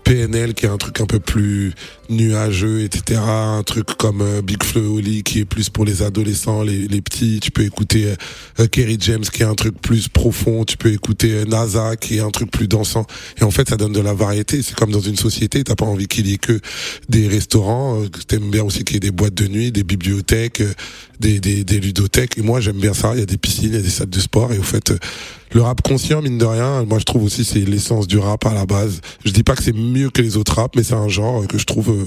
PNL, 0.04 0.54
qui 0.54 0.66
est 0.66 0.70
un 0.70 0.78
truc 0.78 1.02
un 1.02 1.06
peu 1.06 1.20
plus 1.20 1.74
nuageux, 2.10 2.82
etc. 2.84 3.20
Un 3.26 3.64
truc 3.64 3.88
comme 3.98 4.22
euh, 4.22 4.42
Big 4.42 4.64
Flo 4.64 4.96
Oli, 4.98 5.24
qui 5.24 5.40
est 5.40 5.46
plus 5.46 5.70
pour 5.70 5.86
les 5.86 6.02
adolescents, 6.02 6.64
les, 6.64 6.88
petits. 7.02 7.40
Tu 7.42 7.52
peux 7.52 7.64
écouter 7.64 8.14
euh, 8.60 8.68
Kerry 8.68 8.98
James, 9.02 9.24
qui 9.24 9.42
est 9.44 9.46
un 9.46 9.56
truc 9.56 9.80
plus 9.82 10.08
profond. 10.08 10.64
Tu 10.66 10.78
peux 10.78 10.92
écouter 10.94 11.32
euh, 11.34 11.46
NASA, 11.46 11.96
qui 11.98 12.18
est 12.18 12.22
un 12.22 12.32
truc 12.32 12.52
plus 12.52 12.68
dansant. 12.68 13.06
Et 13.40 13.44
en 13.44 13.52
fait, 13.52 13.70
ça 13.70 13.76
donne 13.78 13.94
de 13.94 14.00
la 14.02 14.14
variété. 14.14 14.62
C'est 14.62 14.76
comme 14.76 14.92
dans 14.92 15.00
une 15.02 15.16
société. 15.18 15.64
T'as 15.64 15.76
pas 15.76 15.86
envie 15.86 16.08
qu'il 16.08 16.28
y 16.28 16.34
ait 16.34 16.38
que 16.38 16.60
des 17.10 17.28
restaurants. 17.28 18.02
euh, 18.02 18.08
T'aimes 18.28 18.50
bien 18.50 18.64
aussi 18.64 18.84
qu'il 18.84 18.96
y 18.96 18.98
ait 18.98 19.00
des 19.02 19.12
boîtes 19.12 19.34
de 19.34 19.48
nuit, 19.48 19.72
des 19.72 19.84
bibliothèques, 19.84 20.62
euh, 20.62 20.74
des, 21.20 21.40
des, 21.40 21.64
des 21.64 21.80
ludothèques. 21.80 22.38
Et 22.38 22.42
moi, 22.42 22.61
j'aime 22.62 22.80
bien 22.80 22.94
ça. 22.94 23.12
Il 23.14 23.20
y 23.20 23.24
a 23.24 23.26
des 23.26 23.38
piscines, 23.38 23.70
il 23.70 23.76
y 23.76 23.78
a 23.78 23.82
des 23.82 23.90
salles 23.90 24.10
de 24.10 24.20
sport. 24.20 24.54
Et 24.54 24.60
au 24.60 24.64
fait, 24.64 24.92
euh, 24.92 24.98
le 25.54 25.62
rap 25.62 25.82
conscient, 25.82 26.22
mine 26.22 26.38
de 26.38 26.46
rien, 26.46 26.84
moi, 26.86 27.00
je 27.00 27.04
trouve 27.04 27.24
aussi 27.24 27.44
c'est 27.44 27.60
l'essence 27.60 28.08
du 28.08 28.18
rap 28.18 28.46
à 28.46 28.54
la 28.54 28.66
base. 28.66 29.02
Je 29.26 29.32
dis 29.32 29.44
pas 29.44 29.56
que 29.56 29.64
c'est 29.64 29.76
mieux 29.76 30.10
que 30.10 30.22
les 30.22 30.38
autres 30.38 30.56
raps, 30.56 30.76
mais 30.76 30.84
c'est 30.84 30.94
un 30.94 31.10
genre 31.10 31.46
que 31.48 31.58
je 31.58 31.66
trouve 31.66 31.90
euh, 31.90 32.06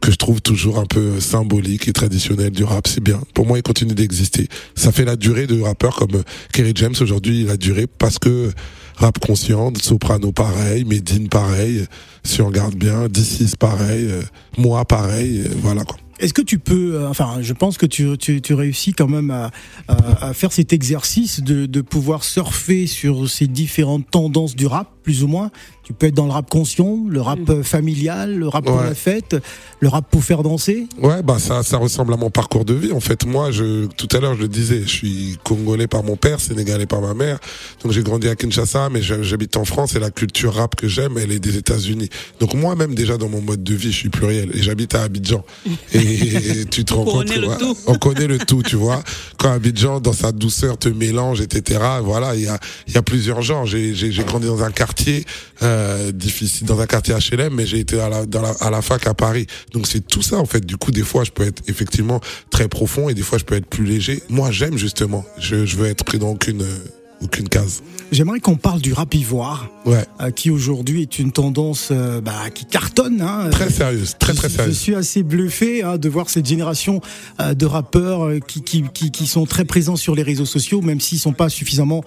que 0.00 0.10
je 0.10 0.16
trouve 0.16 0.40
toujours 0.40 0.78
un 0.78 0.86
peu 0.86 1.20
symbolique 1.20 1.86
et 1.88 1.92
traditionnel 1.92 2.50
du 2.50 2.64
rap. 2.64 2.88
C'est 2.88 3.02
bien. 3.02 3.20
Pour 3.34 3.46
moi, 3.46 3.58
il 3.58 3.62
continue 3.62 3.94
d'exister. 3.94 4.48
Ça 4.74 4.92
fait 4.92 5.04
la 5.04 5.16
durée 5.16 5.46
de 5.46 5.60
rappeurs 5.60 5.96
comme 5.96 6.14
euh, 6.16 6.22
Kerry 6.52 6.72
James 6.74 6.94
aujourd'hui. 7.00 7.42
Il 7.42 7.50
a 7.50 7.56
duré 7.56 7.86
parce 7.86 8.18
que 8.18 8.50
rap 8.96 9.18
conscient, 9.18 9.72
Soprano 9.80 10.32
pareil, 10.32 10.84
Medine 10.84 11.28
pareil. 11.28 11.86
Si 12.24 12.42
on 12.42 12.46
regarde 12.46 12.74
bien, 12.74 13.06
D6 13.06 13.56
pareil, 13.56 14.06
euh, 14.10 14.22
moi 14.58 14.84
pareil. 14.84 15.42
euh, 15.46 15.54
voilà 15.62 15.84
quoi. 15.84 15.96
Est-ce 16.20 16.34
que 16.34 16.42
tu 16.42 16.58
peux, 16.58 16.94
euh, 16.94 17.08
enfin, 17.08 17.38
je 17.40 17.52
pense 17.54 17.78
que 17.78 17.86
tu, 17.86 18.16
tu, 18.18 18.42
tu 18.42 18.54
réussis 18.54 18.92
quand 18.92 19.08
même 19.08 19.30
à, 19.30 19.50
à, 19.88 20.28
à 20.28 20.32
faire 20.34 20.52
cet 20.52 20.72
exercice 20.72 21.42
de, 21.42 21.64
de 21.64 21.80
pouvoir 21.80 22.24
surfer 22.24 22.86
sur 22.86 23.28
ces 23.28 23.46
différentes 23.46 24.10
tendances 24.10 24.54
du 24.54 24.66
rap, 24.66 24.88
plus 25.02 25.24
ou 25.24 25.28
moins. 25.28 25.50
Tu 25.90 25.94
peux 25.94 26.06
être 26.06 26.14
dans 26.14 26.26
le 26.26 26.30
rap 26.30 26.48
conscient, 26.48 26.98
le 27.08 27.20
rap 27.20 27.40
euh, 27.48 27.64
familial, 27.64 28.36
le 28.36 28.46
rap 28.46 28.64
pour 28.64 28.80
la 28.80 28.94
fête, 28.94 29.34
le 29.80 29.88
rap 29.88 30.08
pour 30.08 30.22
faire 30.22 30.44
danser. 30.44 30.86
Ouais, 31.02 31.20
bah 31.24 31.38
ça, 31.40 31.64
ça 31.64 31.78
ressemble 31.78 32.14
à 32.14 32.16
mon 32.16 32.30
parcours 32.30 32.64
de 32.64 32.74
vie. 32.74 32.92
En 32.92 33.00
fait, 33.00 33.26
moi, 33.26 33.50
je, 33.50 33.86
tout 33.86 34.06
à 34.16 34.20
l'heure, 34.20 34.36
je 34.36 34.42
le 34.42 34.46
disais, 34.48 34.82
je 34.82 34.88
suis 34.88 35.36
congolais 35.42 35.88
par 35.88 36.04
mon 36.04 36.14
père, 36.14 36.38
sénégalais 36.38 36.86
par 36.86 37.00
ma 37.00 37.12
mère. 37.12 37.40
Donc 37.82 37.90
j'ai 37.90 38.04
grandi 38.04 38.28
à 38.28 38.36
Kinshasa, 38.36 38.88
mais 38.88 39.02
j'ha- 39.02 39.22
j'habite 39.22 39.56
en 39.56 39.64
France 39.64 39.96
et 39.96 39.98
la 39.98 40.12
culture 40.12 40.54
rap 40.54 40.76
que 40.76 40.86
j'aime, 40.86 41.18
elle 41.18 41.32
est 41.32 41.40
des 41.40 41.56
États-Unis. 41.56 42.08
Donc 42.38 42.54
moi-même 42.54 42.94
déjà 42.94 43.16
dans 43.18 43.28
mon 43.28 43.40
mode 43.40 43.64
de 43.64 43.74
vie, 43.74 43.90
je 43.90 43.96
suis 43.96 44.10
pluriel 44.10 44.50
et 44.54 44.62
j'habite 44.62 44.94
à 44.94 45.02
Abidjan. 45.02 45.44
Et 45.92 46.66
tu 46.70 46.84
te 46.84 46.94
rends 46.94 47.02
On 47.02 47.04
compte 47.06 47.14
connaît 47.26 47.34
que, 47.34 47.40
le 47.40 47.46
voilà, 47.46 47.60
tout. 47.60 47.76
on 47.88 47.94
connaît 47.96 48.26
le 48.28 48.38
tout, 48.38 48.62
tu 48.62 48.76
vois. 48.76 49.02
Quand 49.38 49.50
Abidjan, 49.50 49.98
dans 50.00 50.12
sa 50.12 50.30
douceur, 50.30 50.78
te 50.78 50.88
mélange, 50.88 51.40
etc. 51.40 51.80
Voilà, 52.04 52.36
il 52.36 52.42
y 52.42 52.48
a, 52.48 52.60
il 52.86 52.94
y 52.94 52.96
a 52.98 53.02
plusieurs 53.02 53.42
genres. 53.42 53.66
J'ai, 53.66 53.94
j'ai, 53.94 54.12
j'ai 54.12 54.22
grandi 54.24 54.46
dans 54.46 54.62
un 54.62 54.70
quartier 54.70 55.24
euh, 55.62 55.79
difficile, 56.12 56.66
dans 56.66 56.80
un 56.80 56.86
quartier 56.86 57.14
HLM, 57.14 57.54
mais 57.54 57.66
j'ai 57.66 57.78
été 57.78 58.00
à 58.00 58.08
la, 58.08 58.24
à 58.60 58.70
la 58.70 58.82
fac 58.82 59.06
à 59.06 59.14
Paris. 59.14 59.46
Donc 59.72 59.86
c'est 59.86 60.06
tout 60.06 60.22
ça 60.22 60.36
en 60.36 60.46
fait. 60.46 60.64
Du 60.64 60.76
coup, 60.76 60.90
des 60.90 61.02
fois, 61.02 61.24
je 61.24 61.30
peux 61.30 61.46
être 61.46 61.62
effectivement 61.68 62.20
très 62.50 62.68
profond 62.68 63.08
et 63.08 63.14
des 63.14 63.22
fois, 63.22 63.38
je 63.38 63.44
peux 63.44 63.54
être 63.54 63.66
plus 63.66 63.84
léger. 63.84 64.22
Moi, 64.28 64.50
j'aime 64.50 64.76
justement. 64.76 65.24
Je, 65.38 65.64
je 65.66 65.76
veux 65.76 65.86
être 65.86 66.04
pris 66.04 66.18
dans 66.18 66.30
aucune 66.30 66.62
euh, 66.62 66.78
aucune 67.22 67.48
case. 67.48 67.82
J'aimerais 68.12 68.40
qu'on 68.40 68.56
parle 68.56 68.80
du 68.80 68.92
rap 68.92 69.14
ivoire, 69.14 69.68
Ouais. 69.86 70.04
euh, 70.20 70.30
qui 70.30 70.50
aujourd'hui 70.50 71.02
est 71.02 71.18
une 71.18 71.32
tendance 71.32 71.88
euh, 71.92 72.20
bah, 72.20 72.50
qui 72.52 72.64
cartonne. 72.64 73.20
Hein. 73.22 73.50
Très 73.50 73.70
sérieuse, 73.70 74.16
très 74.18 74.34
très 74.34 74.48
Je- 74.48 74.52
Je 74.52 74.56
sérieuse. 74.58 74.78
suis 74.78 74.94
assez 74.94 75.22
bluffé 75.22 75.82
hein, 75.82 75.96
de 75.96 76.08
voir 76.08 76.28
cette 76.28 76.46
génération 76.46 77.00
euh, 77.40 77.54
de 77.54 77.66
rappeurs 77.66 78.28
qui, 78.46 78.62
qui, 78.62 78.84
qui, 78.92 79.10
qui 79.10 79.26
sont 79.26 79.46
très 79.46 79.64
présents 79.64 79.96
sur 79.96 80.14
les 80.14 80.22
réseaux 80.22 80.44
sociaux, 80.46 80.80
même 80.80 81.00
s'ils 81.00 81.18
sont 81.18 81.32
pas 81.32 81.48
suffisamment 81.48 82.02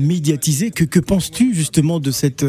médiatisés. 0.00 0.70
Que, 0.70 0.84
que 0.84 1.00
penses-tu 1.00 1.54
justement 1.54 2.00
de 2.00 2.10
cette 2.10 2.44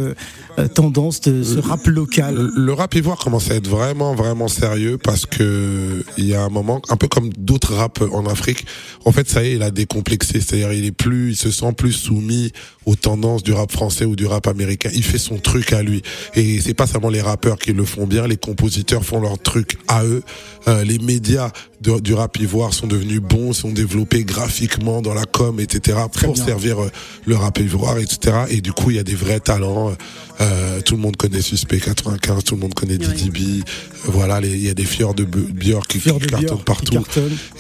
tendance, 0.74 1.22
de 1.22 1.44
ce 1.44 1.60
rap 1.60 1.86
local? 1.88 2.36
Le 2.36 2.52
le 2.72 2.74
rap 2.74 2.96
ivoire 2.96 3.18
commence 3.18 3.52
à 3.52 3.56
être 3.56 3.68
vraiment 3.68 4.16
vraiment 4.16 4.48
sérieux 4.48 4.98
parce 4.98 5.26
que 5.26 6.04
il 6.18 6.26
y 6.26 6.34
a 6.36 6.42
un 6.42 6.50
moment 6.50 6.82
un 6.90 6.96
peu 6.98 7.08
comme 7.08 7.32
d'autres 7.34 7.74
rap 7.76 8.02
en 8.14 8.26
Afrique 8.28 8.66
en 9.04 9.12
fait 9.12 9.30
ça 9.30 9.44
y 9.44 9.48
est 9.48 9.54
il 9.56 9.62
a 9.64 9.72
décomplexé 9.72 10.40
c'est-à-dire 10.40 10.72
il 10.72 10.86
est 10.86 10.92
plus 10.92 11.32
il 11.32 11.36
se 11.36 11.52
sent 11.52 11.74
plus 11.82 11.94
soumis 11.94 12.52
aux 12.86 12.96
tendances 12.96 13.42
du 13.42 13.54
rap 13.54 13.72
français 13.72 14.06
ou 14.06 14.16
du 14.16 14.28
rap 14.28 14.46
américain. 14.46 14.92
Il 14.94 15.04
fait 15.04 15.18
son 15.18 15.40
truc 15.40 15.74
à 15.74 15.82
lui. 15.82 16.04
Et 16.36 16.62
c'est 16.62 16.76
pas 16.76 16.86
seulement 16.86 17.10
les 17.10 17.22
rappeurs 17.22 17.58
qui 17.58 17.74
le 17.74 17.86
font 17.86 18.06
bien 18.06 18.28
les 18.28 18.38
compositeurs 18.38 19.04
font 19.04 19.20
leur 19.20 19.40
truc 19.40 19.80
à 19.88 20.06
eux. 20.06 20.22
Euh, 20.68 20.84
les 20.84 21.00
médias 21.00 21.50
de- 21.82 22.00
du 22.00 22.14
rap 22.14 22.38
ivoire 22.40 22.74
sont 22.74 22.88
devenus 22.88 23.20
bons 23.22 23.54
sont 23.54 23.72
développés 23.72 24.24
graphiquement 24.24 25.02
dans 25.02 25.14
la 25.14 25.26
com 25.26 25.60
etc 25.60 25.98
pour 26.22 26.34
bien. 26.34 26.46
servir 26.46 26.82
euh, 26.82 26.90
le 27.26 27.36
rap 27.36 27.60
ivoire 27.60 27.98
etc 27.98 28.46
et 28.50 28.62
du 28.62 28.72
coup 28.74 28.92
il 28.92 28.98
y 28.98 29.00
a 29.00 29.04
des 29.04 29.16
vrais 29.16 29.40
talents 29.40 29.92
euh, 30.40 30.82
tout 30.82 30.96
le 30.96 31.02
monde 31.02 31.18
connaît 31.18 31.42
Suspect 31.42 31.80
95, 31.80 32.44
tout 32.44 32.56
le 32.56 32.62
monde 32.62 32.74
connaît 32.74 32.98
Didi 32.98 33.30
B. 33.30 33.38
Euh, 33.38 33.64
voilà, 34.06 34.40
il 34.42 34.58
y 34.60 34.70
a 34.70 34.74
des 34.74 34.86
fiors 34.86 35.14
de 35.14 35.24
Björk 35.24 35.88
qui, 35.88 36.00
qui 36.00 36.10
cartonnent 36.10 36.58
qui 36.58 36.64
partout. 36.64 37.06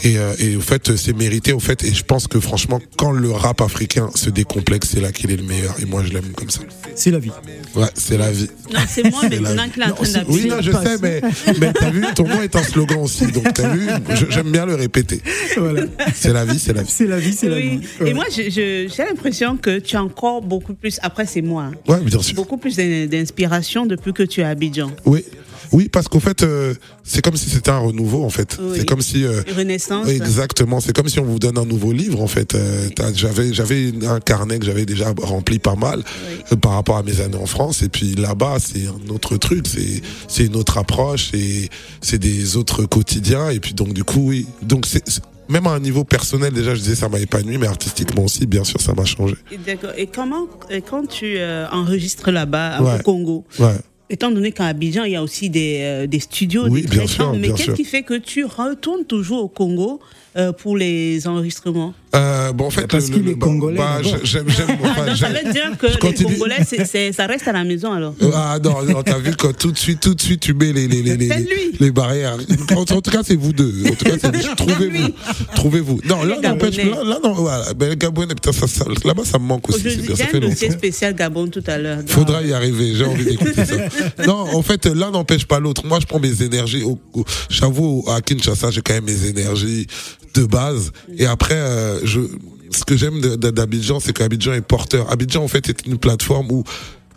Et, 0.03 0.17
euh, 0.17 0.33
et 0.39 0.55
au 0.55 0.61
fait, 0.61 0.95
c'est 0.97 1.13
mérité. 1.15 1.53
Au 1.53 1.59
fait, 1.59 1.83
et 1.83 1.93
je 1.93 2.03
pense 2.03 2.25
que 2.27 2.39
franchement, 2.39 2.81
quand 2.97 3.11
le 3.11 3.31
rap 3.31 3.61
africain 3.61 4.09
se 4.15 4.31
décomplexe, 4.31 4.89
c'est 4.93 4.99
là 5.01 5.11
qu'il 5.11 5.29
est 5.29 5.35
le 5.37 5.43
meilleur. 5.43 5.75
Et 5.79 5.85
moi, 5.85 6.03
je 6.03 6.11
l'aime 6.11 6.31
comme 6.35 6.49
ça. 6.49 6.61
C'est 6.95 7.11
la 7.11 7.19
vie. 7.19 7.29
Ouais, 7.75 7.85
c'est 7.93 8.17
la 8.17 8.31
vie. 8.31 8.49
Non, 8.73 8.79
c'est 8.89 9.11
moi 9.11 9.21
C'est 9.29 9.39
maintenant 9.39 9.63
la- 9.77 9.91
qui 9.91 10.11
d'appuyer. 10.13 10.41
Oui, 10.43 10.49
non, 10.49 10.57
je 10.61 10.71
sais, 10.71 10.97
mais, 11.03 11.21
mais 11.59 11.73
t'as 11.73 11.91
vu, 11.91 12.03
ton 12.15 12.27
nom 12.27 12.41
est 12.41 12.55
un 12.55 12.63
slogan 12.63 12.97
aussi. 12.99 13.27
Donc, 13.27 13.53
t'as 13.53 13.69
vu, 13.75 13.87
j'aime 14.29 14.51
bien 14.51 14.65
le 14.65 14.75
répéter. 14.75 15.21
Voilà. 15.57 15.83
C'est 16.13 16.33
la 16.33 16.45
vie, 16.45 16.59
c'est 16.59 16.73
la 16.73 16.83
vie. 16.83 16.89
C'est 16.91 17.07
la 17.07 17.17
vie, 17.19 17.33
c'est 17.33 17.49
la 17.49 17.55
Oui. 17.57 17.77
vie. 17.77 17.87
Et 17.99 18.03
Ouais. 18.05 18.13
moi, 18.13 18.25
j'ai 18.29 18.87
l'impression 18.97 19.57
que 19.57 19.79
tu 19.79 19.95
as 19.95 20.03
encore 20.03 20.41
beaucoup 20.41 20.73
plus, 20.73 20.99
après 21.01 21.25
c'est 21.25 21.41
moi, 21.41 21.63
hein, 21.71 21.73
Ouais, 21.87 21.99
bien 22.01 22.21
sûr. 22.21 22.35
beaucoup 22.35 22.57
plus 22.57 22.75
d'in- 22.75 23.05
d'inspiration 23.07 23.85
depuis 23.85 24.13
que 24.13 24.23
tu 24.23 24.41
es 24.41 24.43
à 24.43 24.49
Abidjan. 24.49 24.91
Oui, 25.05 25.23
oui, 25.71 25.89
parce 25.89 26.07
qu'au 26.07 26.19
fait, 26.19 26.43
euh, 26.43 26.73
c'est 27.03 27.21
comme 27.21 27.35
si 27.37 27.49
c'était 27.49 27.71
un 27.71 27.77
renouveau, 27.79 28.23
en 28.23 28.29
fait. 28.29 28.57
Oui. 28.61 28.77
C'est 28.79 28.85
comme 28.85 29.01
si. 29.01 29.23
euh, 29.23 29.41
Renaissance. 29.55 30.07
Exactement, 30.07 30.79
c'est 30.81 30.93
comme 30.95 31.07
si 31.09 31.19
on 31.19 31.23
vous 31.25 31.39
donne 31.39 31.57
un 31.57 31.65
nouveau 31.65 31.91
livre 31.93 32.21
en 32.21 32.27
fait. 32.27 32.55
Euh, 32.55 32.87
j'avais 33.15 33.53
j'avais 33.53 33.91
un 34.07 34.19
carnet 34.19 34.59
que 34.59 34.65
j'avais 34.65 34.85
déjà 34.85 35.13
rempli 35.21 35.59
pas 35.59 35.75
mal 35.75 36.03
euh, 36.51 36.55
par 36.55 36.73
rapport 36.73 36.97
à 36.97 37.03
mes 37.03 37.21
années 37.21 37.37
en 37.37 37.45
France 37.45 37.81
et 37.83 37.89
puis 37.89 38.15
là-bas 38.15 38.57
c'est 38.59 38.87
un 38.87 39.09
autre 39.13 39.37
truc, 39.37 39.65
c'est 39.67 40.01
c'est 40.27 40.45
une 40.45 40.55
autre 40.55 40.77
approche 40.77 41.33
et 41.33 41.69
c'est 42.01 42.17
des 42.19 42.57
autres 42.57 42.85
quotidiens 42.85 43.49
et 43.49 43.59
puis 43.59 43.73
donc 43.73 43.93
du 43.93 44.03
coup 44.03 44.29
oui, 44.29 44.45
donc 44.61 44.85
c'est 44.85 45.07
c'est- 45.07 45.21
même 45.49 45.67
à 45.67 45.71
un 45.71 45.79
niveau 45.79 46.03
personnel 46.05 46.53
déjà 46.53 46.75
je 46.75 46.79
disais 46.81 46.95
ça 46.95 47.09
m'a 47.09 47.19
épanoui 47.19 47.57
mais 47.57 47.67
artistiquement 47.67 48.23
aussi 48.23 48.45
bien 48.45 48.63
sûr 48.63 48.79
ça 48.79 48.93
m'a 48.93 49.03
changé. 49.05 49.35
D'accord. 49.65 49.91
Et 49.97 50.07
comment, 50.07 50.47
et 50.69 50.81
quand 50.81 51.05
tu 51.07 51.35
euh, 51.37 51.67
enregistres 51.71 52.31
là-bas 52.31 52.81
Ouais. 52.81 52.99
au 52.99 53.03
Congo, 53.03 53.45
Ouais. 53.59 53.75
Étant 54.11 54.29
donné 54.29 54.51
qu'à 54.51 54.65
Abidjan, 54.65 55.05
il 55.05 55.13
y 55.13 55.15
a 55.15 55.23
aussi 55.23 55.49
des, 55.49 55.79
euh, 55.81 56.07
des 56.07 56.19
studios, 56.19 56.67
Oui, 56.67 56.81
des 56.81 56.87
bien 56.87 57.07
sûr, 57.07 57.33
mais 57.33 57.51
qu'est-ce 57.53 57.71
qui 57.71 57.85
fait 57.85 58.03
que 58.03 58.13
tu 58.13 58.43
retournes 58.43 59.05
toujours 59.05 59.43
au 59.43 59.47
Congo 59.47 59.99
euh, 60.37 60.53
pour 60.53 60.77
les 60.77 61.27
enregistrements 61.27 61.93
Euh, 62.15 62.51
bon 62.53 62.65
en 62.67 62.69
fait 62.69 62.87
Parce 62.87 63.09
qu'il 63.09 63.27
est 63.27 63.37
congolais, 63.37 63.77
bah, 63.77 63.99
j'aime 64.23 64.45
enfin, 64.83 65.05
Ah, 65.09 65.15
Ça 65.15 65.27
veut 65.29 65.51
dire 65.51 65.77
que 65.77 65.87
je 65.87 65.93
les 65.93 65.99
continue. 65.99 66.33
Congolais, 66.37 67.11
ça 67.11 67.25
reste 67.27 67.47
à 67.47 67.51
la 67.51 67.63
maison 67.63 67.91
alors 67.93 68.15
Ah 68.33 68.57
non, 68.63 68.83
non 68.83 69.03
t'as 69.03 69.17
vu 69.19 69.35
quand 69.35 69.55
tout 69.57 69.71
de 69.71 69.77
suite, 69.77 69.99
tout 69.99 70.13
de 70.15 70.21
suite, 70.21 70.39
tu 70.41 70.53
mets 70.53 70.71
les, 70.71 70.87
les, 70.87 71.01
les, 71.01 71.17
les, 71.17 71.29
les 71.79 71.91
barrières. 71.91 72.37
En, 72.75 72.81
en 72.81 72.85
tout 72.85 73.11
cas, 73.11 73.21
c'est 73.23 73.35
vous 73.35 73.53
deux. 73.53 73.73
En 73.87 73.89
tout 73.95 74.05
cas. 74.05 74.17
Trouvez-vous. 74.55 75.09
Trouvez-vous. 75.55 76.01
Non, 76.05 76.23
là, 76.23 76.39
n'empêche, 76.41 76.77
là, 76.77 77.03
là, 77.03 77.19
non, 77.23 77.33
voilà. 77.33 77.73
Ben, 77.73 77.89
les 77.89 77.97
Gabonais, 77.97 78.33
putain, 78.33 78.51
ça, 78.51 78.67
ça, 78.67 78.85
là-bas, 79.03 79.23
ça 79.25 79.37
me 79.39 79.45
manque 79.45 79.67
aussi. 79.69 79.81
c'est 79.81 79.87
Aujourd'hui, 79.87 80.07
bien, 80.07 80.15
ça 80.15 80.23
j'ai 80.23 80.29
fait 80.29 80.37
un 80.45 80.49
dossier 80.49 80.71
spécial 80.71 81.15
Gabon 81.15 81.47
tout 81.47 81.63
à 81.67 81.77
l'heure. 81.77 81.99
Faudra 82.07 82.41
y 82.41 82.53
arriver, 82.53 82.93
j'ai 82.95 83.05
envie 83.05 83.25
d'écouter 83.25 83.65
ça. 83.65 83.75
Non, 84.27 84.45
en 84.53 84.61
fait, 84.61 84.85
l'un 84.85 85.11
n'empêche 85.11 85.45
pas 85.45 85.59
l'autre. 85.59 85.85
Moi, 85.85 85.99
je 85.99 86.05
prends 86.05 86.19
mes 86.19 86.41
énergies. 86.41 86.83
J'avoue, 87.49 88.05
à 88.07 88.21
Kinshasa, 88.21 88.71
j'ai 88.71 88.81
quand 88.81 88.93
même 88.93 89.05
mes 89.05 89.25
énergies 89.27 89.87
de 90.33 90.45
base. 90.45 90.91
Et 91.17 91.25
après, 91.25 91.55
euh, 91.55 91.99
je, 92.05 92.21
ce 92.71 92.85
que 92.85 92.95
j'aime 92.95 93.19
d'Abidjan, 93.21 93.99
c'est 93.99 94.13
qu'Abidjan 94.13 94.53
est 94.53 94.61
porteur. 94.61 95.11
Abidjan, 95.11 95.43
en 95.43 95.47
fait, 95.47 95.69
est 95.69 95.85
une 95.85 95.97
plateforme 95.97 96.51
où 96.51 96.63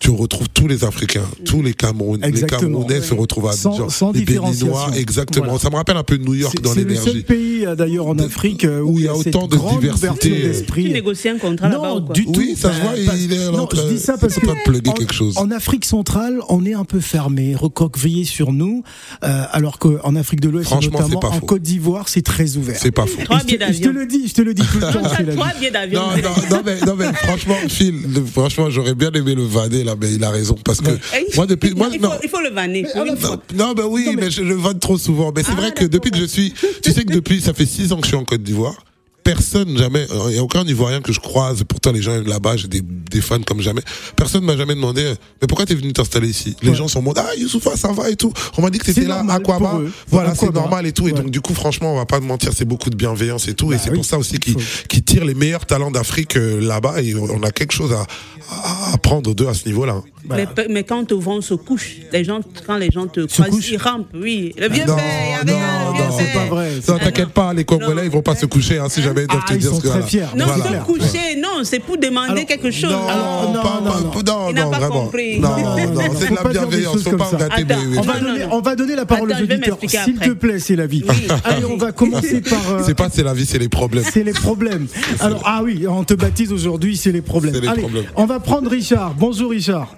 tu 0.04 0.10
retrouves 0.10 0.50
tous 0.50 0.68
les 0.68 0.84
Africains, 0.84 1.24
tous 1.46 1.62
les 1.62 1.72
Camerounais, 1.72 2.30
les. 2.30 2.42
Camerounais 2.42 3.00
se 3.00 3.14
retrouvent 3.14 3.48
à 3.48 3.52
Sans- 3.52 3.70
Abidjan. 3.70 3.88
sans 3.88 4.12
les 4.12 4.20
différenciation. 4.20 4.66
Béninois, 4.66 4.98
exactement. 4.98 5.44
Voilà. 5.46 5.58
Ça 5.58 5.70
me 5.70 5.76
rappelle 5.76 5.96
un 5.96 6.02
peu 6.02 6.16
New 6.18 6.34
York 6.34 6.60
dans 6.60 6.74
c'est 6.74 6.84
le 6.84 6.94
seul 6.94 7.04
l'énergie. 7.04 7.22
pays 7.22 7.64
euh, 7.64 7.74
d'ailleurs 7.74 8.08
en 8.08 8.18
Afrique 8.18 8.66
euh, 8.66 8.82
où 8.82 8.98
il 8.98 9.06
y 9.06 9.08
a 9.08 9.16
autant 9.16 9.46
de 9.46 9.56
diversité. 9.56 10.18
Tu 10.30 10.42
d'esprit. 10.42 10.92
négocies 10.92 11.30
un 11.30 11.38
contrat 11.38 11.70
là-bas 11.70 11.88
Non, 11.88 11.96
ou 11.96 12.00
quoi 12.02 12.14
du 12.14 12.26
tout. 12.26 12.32
Oui, 12.36 12.54
ça 12.54 12.70
se 12.74 12.80
voit, 12.82 12.92
il 12.98 13.32
est 13.32 13.50
non, 13.50 13.66
je 13.72 13.94
dis 13.94 13.98
ça 13.98 14.18
parce 14.18 14.34
que 14.34 14.46
en, 14.46 14.92
quelque 14.92 15.14
chose. 15.14 15.38
en 15.38 15.50
Afrique 15.50 15.86
centrale, 15.86 16.38
on 16.50 16.66
est 16.66 16.74
un 16.74 16.84
peu 16.84 17.00
fermé, 17.00 17.54
recroquevillé 17.54 18.24
sur 18.24 18.52
nous, 18.52 18.82
euh, 19.24 19.44
alors 19.52 19.78
qu'en 19.78 20.16
Afrique 20.16 20.40
de 20.42 20.50
l'Ouest, 20.50 20.70
notamment 20.70 21.24
en 21.24 21.32
faux. 21.32 21.46
Côte 21.46 21.62
d'Ivoire, 21.62 22.10
c'est 22.10 22.20
très 22.20 22.58
ouvert. 22.58 22.76
C'est 22.78 22.90
pas 22.90 23.06
faux. 23.06 23.22
Je, 23.22 23.80
te, 23.80 23.88
le 23.88 24.04
dis, 24.04 24.28
je 24.28 24.34
te 24.34 24.42
le 24.42 24.52
dis 24.52 24.62
tout 24.70 24.80
le 24.80 24.92
temps. 24.92 25.32
Trois 25.32 25.52
billets 25.58 25.70
d'avion. 25.70 26.02
Non, 26.50 26.62
mais, 26.98 27.12
franchement, 27.14 27.56
Phil, 27.68 27.94
franchement, 28.30 28.68
j'aurais 28.68 28.94
bien 28.94 29.10
aimé 29.12 29.34
le 29.34 29.44
vanner, 29.44 29.82
là, 29.82 29.93
mais 30.00 30.12
il 30.12 30.22
a 30.24 30.30
raison, 30.30 30.57
parce 30.64 30.80
que, 30.80 30.90
Eh, 30.90 31.26
il- 31.30 31.37
moi, 31.37 31.46
depuis, 31.46 31.74
moi, 31.74 31.88
il, 31.92 32.00
non. 32.00 32.11
faut, 32.11 32.16
il 32.22 32.28
faut 32.28 32.40
le 32.40 32.50
vanner. 32.50 32.85
fois. 32.85 33.04
Non, 33.04 33.14
non, 33.54 33.72
bah 33.74 33.85
oui, 33.88 34.14
mais... 34.16 34.30
je 34.30 34.42
le 34.42 34.54
vanne 34.54 34.78
trop 34.78 34.98
souvent. 34.98 35.33
Mais 35.35 35.42
c'est 35.42 35.52
Ah, 35.52 35.61
vrai 35.61 35.72
que 35.72 35.85
depuis 35.85 36.11
que 36.11 36.18
je 36.18 36.24
suis, 36.24 36.52
tu 36.83 36.92
sais 36.92 37.04
que 37.04 37.12
depuis, 37.12 37.40
ça 37.40 37.54
fait 37.54 37.66
six 37.66 37.92
ans 37.92 37.96
que 37.96 38.02
je 38.04 38.09
suis 38.09 38.16
en 38.16 38.24
Côte 38.24 38.42
d'Ivoire. 38.42 38.76
Personne 39.24 39.76
jamais, 39.78 40.06
il 40.26 40.32
n'y 40.32 40.38
a 40.38 40.42
aucun 40.42 40.64
Ivoirien 40.64 41.00
que 41.00 41.12
je 41.12 41.18
croise. 41.20 41.64
Pourtant, 41.66 41.92
les 41.92 42.02
gens 42.02 42.20
là-bas, 42.24 42.56
j'ai 42.58 42.68
des, 42.68 42.82
des 42.82 43.20
fans 43.22 43.40
comme 43.40 43.60
jamais. 43.62 43.80
Personne 44.16 44.44
m'a 44.44 44.54
jamais 44.56 44.74
demandé, 44.74 45.02
euh, 45.02 45.14
mais 45.40 45.46
pourquoi 45.48 45.64
t'es 45.64 45.74
venu 45.74 45.92
t'installer 45.94 46.28
ici? 46.28 46.54
Les 46.62 46.68
Ouais. 46.70 46.74
gens 46.76 46.88
sont 46.88 46.98
en 46.98 47.02
mode, 47.02 47.18
ah, 47.18 47.34
Youssoufa, 47.38 47.74
ça 47.76 47.90
va 47.92 48.10
et 48.10 48.16
tout. 48.16 48.32
On 48.58 48.62
m'a 48.62 48.68
dit 48.70 48.78
que 48.78 48.84
t'étais 48.84 49.02
là, 49.06 49.16
normal 49.22 49.37
à 49.37 49.40
quoi 49.40 49.80
eux. 49.80 49.92
Voilà, 50.08 50.34
c'est 50.34 50.52
normal 50.52 50.87
et 50.87 50.92
tout. 50.92 51.08
Et 51.08 51.12
donc, 51.12 51.30
du 51.30 51.40
coup, 51.40 51.54
franchement, 51.54 51.94
on 51.94 51.96
va 51.96 52.04
pas 52.06 52.20
te 52.20 52.24
mentir, 52.24 52.52
c'est 52.54 52.64
beaucoup 52.66 52.90
de 52.90 52.96
bienveillance 52.96 53.48
et 53.48 53.54
tout. 53.54 53.72
et 53.72 53.76
Bah 53.76 53.80
c'est 53.82 53.90
oui. 53.90 53.96
pour 53.96 54.04
ça 54.04 54.18
aussi 54.18 54.38
qu'ils 54.38 54.56
qui 54.88 55.02
tirent 55.02 55.24
les 55.24 55.34
meilleurs 55.34 55.64
talents 55.64 55.90
d'Afrique 55.90 56.37
euh, 56.37 56.60
là-bas. 56.60 57.00
Et 57.02 57.14
on 57.14 57.42
a 57.42 57.50
quelque 57.50 57.72
chose 57.72 57.92
à, 57.92 58.02
à 58.50 58.92
apprendre 58.94 59.34
d'eux 59.34 59.48
à 59.48 59.54
ce 59.54 59.66
niveau-là. 59.66 60.02
Mais, 60.28 60.46
mais 60.70 60.84
quand 60.84 61.04
te 61.04 61.14
vent 61.14 61.40
se 61.40 61.54
couche, 61.54 61.96
les 62.12 62.24
gens, 62.24 62.40
quand 62.66 62.76
les 62.76 62.90
gens 62.90 63.06
te 63.06 63.20
Se 63.28 63.34
croisent, 63.42 63.50
couchent 63.50 63.70
ils 63.70 63.76
rampent, 63.78 64.06
oui. 64.14 64.54
Le 64.58 64.68
vieux 64.68 64.84
Non, 64.87 64.96
père, 64.96 65.04
il 65.26 65.30
y 65.48 65.52
avait 65.52 65.60
non, 65.60 65.92
non, 65.92 66.18
c'est 66.18 66.32
pas 66.32 66.46
vrai. 66.46 66.70
Non, 66.88 66.98
t'inquiète 66.98 67.28
pas, 67.28 67.52
les 67.52 67.64
Congolais, 67.64 67.94
Non. 67.94 68.02
ils 68.04 68.10
vont 68.10 68.22
pas 68.22 68.34
se 68.34 68.46
coucher, 68.46 68.78
hein, 68.78 68.88
si 68.88 69.02
jamais 69.02 69.13
ils 69.22 69.27
doivent 69.27 69.40
Ah, 69.44 69.48
te 69.48 69.55
ils 69.55 69.59
dire 69.61 69.70
sont 69.70 69.77
ce 69.77 69.81
que 69.83 69.88
très 69.88 69.98
voilà. 70.00 70.07
fiers. 70.07 70.27
Non, 70.37 70.44
Voilà. 70.46 70.81
se 70.81 70.85
coucher, 70.85 71.37
non, 71.40 71.64
c'est 71.64 71.79
pour 71.81 71.96
demander 71.98 72.33
Alors, 72.33 72.44
quelque 72.46 72.70
chose. 72.70 72.90
Non, 72.90 73.07
Alors, 73.09 73.53
non, 73.53 73.62
pas- 73.62 73.81
non, 73.83 74.11
pas- 74.11 74.22
non. 74.33 74.48
Il 74.50 74.55
n'a 74.55 74.64
non, 74.64 74.70
pas 74.70 74.79
vraiment. 74.79 75.05
compris. 75.05 75.38
Non, 75.40 75.48
Non, 75.57 75.57
non, 75.57 75.77
non, 75.77 75.92
non, 75.94 76.00
c'est 76.18 76.31
de 76.31 76.35
la 76.35 76.44
bienveillance, 76.50 77.03
faut 77.03 77.16
pas 77.16 77.31
gâter. 77.38 77.64
On 77.96 78.00
va, 78.03 78.20
Non, 78.20 78.29
non, 78.61 78.74
donner, 78.74 78.96
la 78.96 79.07
parole 79.07 79.33
aux 79.33 79.42
auditeurs. 79.42 79.79
S'il 79.87 80.18
te 80.18 80.31
plaît, 80.31 80.59
c'est 80.59 80.77
la 80.77 80.87
vie. 80.87 81.05
Allez, 81.44 81.64
on 81.64 81.77
va 81.77 81.92
commencer 81.92 82.40
par. 82.50 82.70
euh, 82.70 82.83
C'est 82.85 82.94
pas 82.94 83.09
c'est 83.11 83.22
la 83.22 83.35
vie, 83.35 83.46
c'est 83.46 83.59
les 83.59 83.68
problèmes. 83.68 84.05
c'est 84.05 84.24
les 84.24 84.33
problèmes. 84.33 84.87
Alors, 85.20 85.42
ah 85.44 85.61
oui, 85.62 85.87
on 85.88 86.05
te 86.05 86.14
baptise 86.14 86.53
aujourd'hui, 86.53 86.96
c'est 86.96 87.12
les 87.12 87.22
problèmes. 87.22 87.55
C'est 87.55 87.61
les 87.61 87.68
Allez, 87.68 87.81
problèmes. 87.83 88.05
on 88.16 88.27
va 88.27 88.40
prendre 88.40 88.70
Richard. 88.70 89.14
Bonjour 89.14 89.50
Richard. 89.50 89.94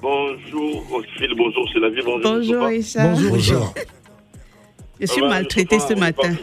Bonjour, 0.00 0.84
Phil, 1.18 1.28
bonjour, 1.36 1.68
c'est 1.72 1.80
la 1.80 1.88
vie, 1.90 2.00
bonjour. 2.04 2.22
Bonjour. 2.32 2.66
Richard. 2.66 3.08
Bonjour 3.10 3.32
Richard. 3.34 3.74
Je 5.00 5.06
suis 5.06 5.22
Ah 5.24 5.42
Moustapha, 5.42 5.88
ce 5.88 5.94
matin. 5.94 6.34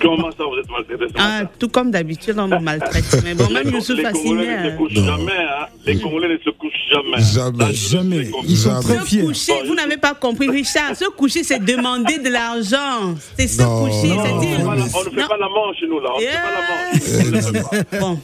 Comment 0.00 0.30
ça, 0.30 0.44
vous 0.44 0.56
êtes 0.58 0.70
maltraité 0.70 1.04
ce 1.08 1.12
Ah, 1.18 1.42
tout 1.58 1.68
comme 1.68 1.90
d'habitude, 1.90 2.36
on 2.38 2.48
me 2.48 2.58
maltraite. 2.58 3.04
Mais 3.24 3.34
bon, 3.34 3.48
même 3.50 3.64
Les- 3.68 3.72
Youssouf 3.72 3.96
Les 3.96 4.02
Congolais 4.04 4.56
ne 4.56 4.62
se 4.62 4.66
euh, 4.68 4.76
couchent 4.76 4.92
Non. 4.94 5.06
jamais, 5.06 5.32
hein. 5.32 5.66
Les 5.86 5.98
Congolais 6.00 6.28
ne 6.28 6.38
se 6.38 6.50
couchent 6.50 6.72
jamais. 6.90 7.22
Jamais. 7.22 7.72
Je 7.74 7.88
Jamais. 7.92 8.30
Ils 8.48 8.56
sont 8.56 8.80
très 8.80 8.98
Se 9.00 9.04
fiers. 9.04 9.22
coucher, 9.24 9.52
vous 9.66 9.74
n'avez 9.74 9.96
pas 9.96 10.14
compris, 10.14 10.48
Richard. 10.48 10.96
Se 10.96 11.04
coucher, 11.10 11.42
c'est 11.44 11.58
demander 11.64 12.18
de 12.18 12.28
l'argent. 12.28 13.14
C'est 13.38 13.46
se 13.48 13.62
Non. 13.62 13.84
coucher, 13.86 14.08
Non, 14.08 14.22
On 14.22 14.24
c'est 14.24 14.32
ne 14.34 14.40
fait 14.40 14.46
dire. 14.56 14.66
pas 14.66 14.74
la- 14.74 14.82
on 14.82 15.04
ne 15.04 15.10
fait 15.10 15.20
Non. 15.20 15.28
pas 15.28 15.36
la 15.36 15.48
manche, 15.48 15.76
nous, 15.88 16.00
là. 16.00 16.10
On 16.14 16.20
ne 16.20 16.24
fait 16.26 16.32
pas 16.32 17.42
la 17.42 17.50
manche. 17.52 18.00
Bon. 18.00 18.18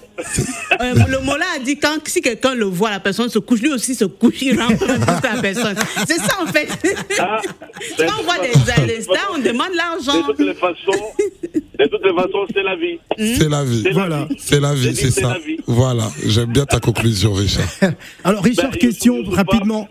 Euh, 0.81 0.95
le 1.09 1.19
Mola 1.25 1.45
a 1.57 1.59
dit 1.61 1.79
quand 1.79 1.97
si 2.07 2.21
quelqu'un 2.21 2.55
le 2.55 2.65
voit, 2.65 2.91
la 2.91 3.01
personne 3.01 3.29
se 3.29 3.39
couche, 3.39 3.61
lui 3.61 3.73
aussi 3.73 3.95
se 3.95 4.05
couche, 4.05 4.43
il 4.43 4.61
rentre 4.61 4.85
dans 4.87 4.97
la 5.35 5.41
personne. 5.41 5.77
C'est 6.07 6.19
ça 6.19 6.39
en 6.43 6.47
fait. 6.47 6.69
Ah, 7.21 7.41
Quand 7.99 8.05
on 8.21 8.23
voit 8.25 8.39
des, 8.39 8.87
des 8.95 9.03
stars, 9.03 9.33
on 9.35 9.39
demande 9.39 9.71
De 9.73 9.77
l'argent. 9.77 10.23
toutes 10.27 10.41
les 10.41 10.55
façons, 10.55 11.05
de 11.79 11.85
toutes 11.87 12.05
les 12.05 12.15
façons, 12.15 12.47
c'est 12.55 12.63
la 12.63 12.77
vie. 12.77 12.99
C'est 13.17 13.49
la 13.49 13.65
vie. 13.65 13.85
Voilà. 13.93 14.29
C'est 14.39 14.61
la 14.61 14.75
vie, 14.75 14.95
c'est 14.95 15.11
ça. 15.11 15.37
vie. 15.47 15.59
Voilà, 15.67 16.09
j'aime 16.27 16.53
bien 16.53 16.65
ta 16.67 16.81
conclusion, 16.81 17.33
Richard. 17.33 17.69
Alors, 18.25 18.43
Richard, 18.43 18.71
Ben, 18.71 18.79
question 18.79 19.23
rapidement. 19.31 19.89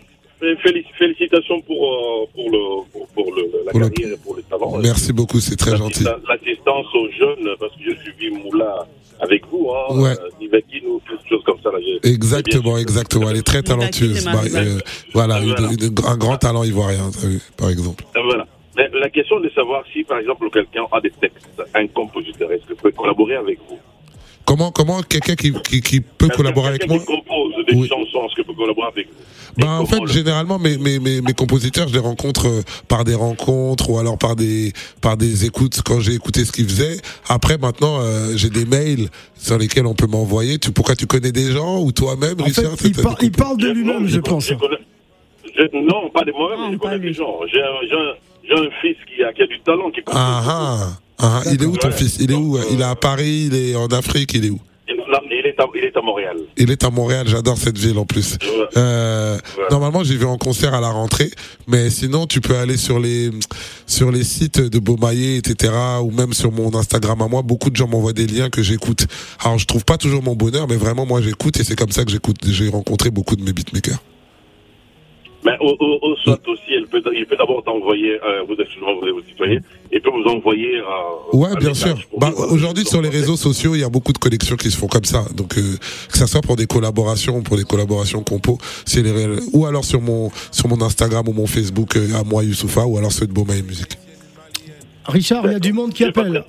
Félicitations 0.62 1.60
pour, 1.62 1.82
euh, 1.84 2.26
pour, 2.32 2.50
le, 2.50 2.90
pour, 2.92 3.06
pour 3.08 3.34
le, 3.34 3.42
la 3.66 3.72
Pour 3.72 3.80
le- 3.80 3.86
et 3.86 4.16
pour 4.22 4.36
le 4.36 4.42
talent. 4.42 4.78
Merci 4.80 5.12
beaucoup, 5.12 5.40
c'est 5.40 5.56
très 5.56 5.76
gentil. 5.76 6.04
L'assista- 6.04 6.20
L'assistance 6.28 6.86
aux 6.94 7.10
jeunes, 7.18 7.48
parce 7.58 7.72
que 7.74 7.80
j'ai 7.84 7.96
suivi 8.02 8.30
Moula 8.36 8.86
avec 9.20 9.42
vous, 9.50 9.68
hein, 9.72 9.98
Ouais. 10.00 10.10
euh, 10.10 10.46
ou 10.86 11.00
quelque 11.00 11.28
chose 11.28 11.42
comme 11.44 11.58
ça. 11.62 11.70
Là, 11.72 11.78
Exactement, 12.04 12.78
exactement. 12.78 13.30
Elle 13.30 13.38
est 13.38 13.42
très 13.42 13.62
talentueuse. 13.64 14.24
Bah, 14.26 14.42
euh, 14.54 14.78
voilà, 15.12 15.40
une- 15.40 15.46
Voilà. 15.56 15.68
une- 15.72 15.94
un 16.06 16.16
grand 16.16 16.36
talent 16.36 16.62
ivoirien, 16.62 17.10
par 17.56 17.70
exemple. 17.70 18.04
Voilà. 18.14 18.46
La 19.00 19.10
question 19.10 19.38
est 19.38 19.44
de 19.48 19.50
savoir 19.54 19.84
si, 19.92 20.02
par 20.04 20.18
exemple, 20.18 20.48
quelqu'un 20.50 20.84
a 20.92 21.00
des 21.00 21.10
textes, 21.10 21.62
un 21.74 21.86
compositeur, 21.88 22.50
est-ce 22.52 22.66
qu'il 22.66 22.76
peut 22.76 22.90
collaborer 22.92 23.36
avec 23.36 23.58
vous? 23.68 23.78
Comment, 24.44 24.70
comment 24.72 25.02
quelqu'un 25.02 25.34
qui, 25.34 25.52
qui, 25.52 25.80
qui 25.82 26.00
peut 26.00 26.28
collaborer 26.28 26.68
avec 26.68 26.80
Quelqu'un 26.80 26.94
moi? 26.94 27.04
qui 27.04 27.06
compose 27.28 27.66
des 27.66 27.74
Oui. 27.76 27.86
chansons, 27.86 28.26
est-ce 28.26 28.34
qu'il 28.34 28.44
peut 28.44 28.54
collaborer 28.54 28.88
avec 28.88 29.06
vous? 29.08 29.14
Bah, 29.58 29.66
Et 29.66 29.82
en 29.82 29.86
fait, 29.86 30.00
le- 30.00 30.06
généralement, 30.06 30.58
mes, 30.58 30.78
mes, 30.78 30.98
mes, 30.98 31.20
mes 31.20 31.32
compositeurs, 31.34 31.86
je 31.88 31.92
les 31.92 31.98
rencontre 31.98 32.46
euh, 32.48 32.62
par 32.88 33.04
des 33.04 33.14
rencontres 33.14 33.90
ou 33.90 33.98
alors 33.98 34.16
par 34.16 34.36
des, 34.36 34.72
par 35.02 35.16
des 35.18 35.44
écoutes 35.44 35.82
quand 35.84 36.00
j'ai 36.00 36.14
écouté 36.14 36.44
ce 36.46 36.52
qu'ils 36.52 36.66
faisaient. 36.66 36.96
Après, 37.28 37.58
maintenant, 37.58 37.98
euh, 38.00 38.32
j'ai 38.36 38.48
des 38.48 38.64
mails 38.64 39.08
sur 39.36 39.58
lesquels 39.58 39.84
on 39.86 39.94
peut 39.94 40.06
m'envoyer. 40.06 40.58
Tu, 40.58 40.70
pourquoi 40.72 40.96
tu 40.96 41.06
connais 41.06 41.32
des 41.32 41.52
gens 41.52 41.80
ou 41.82 41.92
toi-même, 41.92 42.40
En 42.40 42.44
fait, 42.46 42.60
Richard 42.62 42.72
il, 42.84 42.92
par- 43.02 43.16
il 43.20 43.32
parle 43.32 43.58
de 43.58 43.68
lui-même, 43.68 44.06
je 44.06 44.14
je- 44.14 44.20
pense. 44.20 44.46
je 44.48 44.54
connais- 44.54 44.78
je- 45.44 45.76
non, 45.76 46.08
pas 46.08 46.24
de 46.24 46.32
moi-même, 46.32 46.72
je 46.72 46.78
connais 46.78 46.98
des 47.00 47.12
gens. 47.12 47.36
J'ai 47.52 47.60
un, 47.60 48.14
j'ai 48.48 48.54
un- 48.54 48.70
fils 48.80 48.96
qui 49.06 49.22
a, 49.22 49.32
qui 49.32 49.42
a 49.42 49.46
du 49.46 49.60
talent, 49.60 49.90
qui 49.90 50.02
compose. 50.02 50.20
Ah 50.22 50.42
ah, 50.46 50.88
ah, 51.18 51.42
il 51.52 51.62
est 51.62 51.66
où 51.66 51.76
ton 51.76 51.88
Ouais. 51.88 51.94
fils? 51.94 52.16
Il 52.20 52.30
est 52.30 52.34
où? 52.34 52.58
Il 52.70 52.80
est 52.80 52.84
à 52.84 52.94
Paris, 52.94 53.48
il 53.50 53.54
est 53.54 53.76
en 53.76 53.86
Afrique, 53.88 54.32
il 54.34 54.44
est 54.46 54.50
où? 54.50 54.60
Il, 54.90 54.96
non, 54.96 55.18
il 55.30 55.46
est 55.46 55.60
à, 55.60 55.66
il 55.74 55.84
est 55.84 55.96
à 55.96 56.00
Montréal. 56.00 56.36
Il 56.56 56.70
est 56.70 56.82
à 56.84 56.90
Montréal, 56.90 57.26
j'adore 57.28 57.58
cette 57.58 57.76
ville 57.76 57.98
en 57.98 58.06
plus. 58.06 58.38
Ouais. 58.40 58.48
Euh, 58.78 59.36
Ouais. 59.58 59.64
Normalement, 59.70 60.02
j'y 60.02 60.16
vais 60.16 60.24
en 60.24 60.38
concert 60.38 60.72
à 60.72 60.80
la 60.80 60.88
rentrée, 60.88 61.30
mais 61.66 61.90
sinon, 61.90 62.26
tu 62.26 62.40
peux 62.40 62.56
aller 62.56 62.76
sur 62.78 62.98
les 62.98 63.30
sur 63.86 64.10
les 64.10 64.24
sites 64.24 64.60
de 64.60 64.78
Beaumaillé, 64.78 65.36
etc., 65.36 65.72
ou 66.02 66.10
même 66.10 66.32
sur 66.32 66.50
mon 66.52 66.74
Instagram 66.74 67.20
à 67.22 67.28
moi. 67.28 67.42
Beaucoup 67.42 67.68
de 67.70 67.76
gens 67.76 67.86
m'envoient 67.86 68.12
des 68.14 68.26
liens 68.26 68.48
que 68.50 68.62
j'écoute. 68.62 69.06
Alors, 69.44 69.58
je 69.58 69.66
trouve 69.66 69.84
pas 69.84 69.98
toujours 69.98 70.22
mon 70.22 70.34
bonheur, 70.34 70.66
mais 70.68 70.76
vraiment, 70.76 71.04
moi, 71.06 71.20
j'écoute 71.20 71.60
et 71.60 71.64
c'est 71.64 71.76
comme 71.76 71.90
ça 71.92 72.04
que 72.04 72.10
j'écoute. 72.10 72.38
J'ai 72.46 72.68
rencontré 72.70 73.10
beaucoup 73.10 73.36
de 73.36 73.42
mes 73.42 73.52
beatmakers. 73.52 73.98
Mais 75.44 75.52
au, 75.60 75.68
au, 75.78 75.98
au 76.02 76.16
soit 76.24 76.40
aussi, 76.48 76.62
il 76.70 76.86
peut, 76.88 77.00
il 77.14 77.24
peut 77.26 77.36
d'abord 77.36 77.62
t'envoyer, 77.64 78.12
euh, 78.14 78.42
vous 78.48 78.54
êtes 78.54 78.68
souvent 78.70 78.94
vous 79.00 79.06
êtes 79.20 79.28
citoyen, 79.28 79.60
il 79.92 80.00
peut 80.00 80.10
vous 80.10 80.28
envoyer. 80.28 80.76
Euh, 80.78 80.82
Ouais, 81.32 81.48
un 81.50 81.54
bien 81.54 81.74
sûr. 81.74 81.96
Bah, 82.16 82.30
dire, 82.36 82.50
aujourd'hui, 82.52 82.84
euh, 82.84 82.90
sur 82.90 83.00
les 83.02 83.08
réseaux 83.08 83.36
sociaux, 83.36 83.74
il 83.76 83.80
y 83.80 83.84
a 83.84 83.88
beaucoup 83.88 84.12
de 84.12 84.18
collections 84.18 84.56
qui 84.56 84.70
se 84.70 84.76
font 84.76 84.88
comme 84.88 85.04
ça. 85.04 85.24
Donc, 85.36 85.56
euh, 85.56 85.76
que 86.10 86.18
ça 86.18 86.26
soit 86.26 86.40
pour 86.40 86.56
des 86.56 86.66
collaborations, 86.66 87.40
pour 87.42 87.56
des 87.56 87.64
collaborations 87.64 88.22
compo, 88.24 88.58
c'est 88.84 89.02
les 89.02 89.12
réels- 89.12 89.40
ou 89.52 89.64
alors 89.66 89.84
sur 89.84 90.00
mon 90.00 90.30
sur 90.50 90.68
mon 90.68 90.80
Instagram 90.82 91.28
ou 91.28 91.32
mon 91.32 91.46
Facebook 91.46 91.96
euh, 91.96 92.14
à 92.18 92.24
moi 92.24 92.42
Youssoufa, 92.42 92.84
ou 92.86 92.98
alors 92.98 93.12
ceux 93.12 93.26
de 93.26 93.32
Beaumaillé 93.32 93.62
Musique. 93.62 93.96
Richard, 95.06 95.46
il 95.46 95.52
y 95.52 95.54
a 95.54 95.60
du 95.60 95.72
monde 95.72 95.92
qui 95.94 96.04
appelle. 96.04 96.44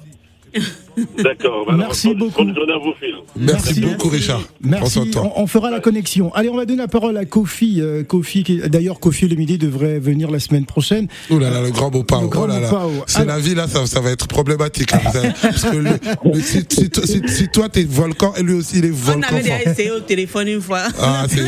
D'accord. 1.23 1.65
bah, 1.67 1.75
Merci 1.77 2.13
beaucoup. 2.13 2.43
Bonne 2.43 2.55
journée 2.55 2.73
à 2.73 2.77
vous, 2.77 2.93
Phil. 2.99 3.15
Merci, 3.37 3.65
Merci. 3.67 3.81
beaucoup, 3.81 4.09
Richard. 4.09 4.41
Merci, 4.61 4.99
on, 5.15 5.41
on 5.43 5.47
fera 5.47 5.69
la 5.71 5.79
connexion. 5.79 6.33
Allez, 6.33 6.49
on 6.49 6.57
va 6.57 6.65
donner 6.65 6.79
la 6.81 6.87
parole 6.87 7.15
à 7.17 7.25
Kofi. 7.25 7.77
euh, 7.79 8.03
Kofi, 8.03 8.43
qui- 8.43 8.57
d'ailleurs, 8.67 8.99
Kofi 8.99 9.27
le 9.27 9.35
midi 9.35 9.57
devrait 9.57 9.99
venir 9.99 10.29
la 10.31 10.39
semaine 10.39 10.65
prochaine. 10.65 11.07
Oh 11.29 11.39
là 11.39 11.49
là, 11.49 11.61
le 11.61 11.71
grand 11.71 11.89
beau 11.89 12.03
grand 12.03 12.27
Oh 12.43 12.47
là 12.47 12.59
là. 12.59 12.71
C'est 13.07 13.19
Alors- 13.21 13.35
la 13.35 13.39
vie 13.41 13.55
là, 13.55 13.67
ça, 13.67 13.85
ça 13.85 14.01
va 14.01 14.11
être 14.11 14.27
problématique. 14.27 14.93
hein. 14.93 14.99
Parce 15.41 15.63
que 15.63 15.77
le- 15.77 15.89
le- 16.25 16.41
si, 16.41 16.59
si, 16.69 16.89
si- 17.05 17.21
si 17.27 17.47
toi 17.49 17.69
t'es 17.69 17.83
volcan 17.83 18.33
et 18.37 18.43
lui 18.43 18.53
aussi 18.55 18.79
il 18.79 18.85
est 18.85 18.91
On 18.91 18.93
volcan. 18.95 19.27
avait 19.29 19.41
déjà 19.43 19.61
essayé 19.63 19.91
au 19.91 19.99
téléphone 20.01 20.47
une 20.47 20.61
fois. 20.61 20.83
Ah, 20.99 21.25
c'est, 21.29 21.41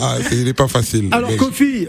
ah, 0.00 0.16
c'est- 0.28 0.36
il 0.36 0.48
est 0.48 0.54
pas 0.54 0.68
facile. 0.68 1.08
Alors, 1.12 1.34
Kofi, 1.36 1.86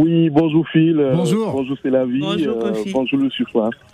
Oui, 0.00 0.30
bonjour 0.30 0.64
Phil. 0.72 0.98
Euh, 0.98 1.12
Bonjour. 1.14 1.52
bonjour 1.52 1.76
c'est 1.82 1.90
la 1.90 2.06
vie. 2.06 2.20
Bonjour, 2.20 2.56
Euh, 2.64 2.72
bonjour 2.90 3.18
le 3.18 3.28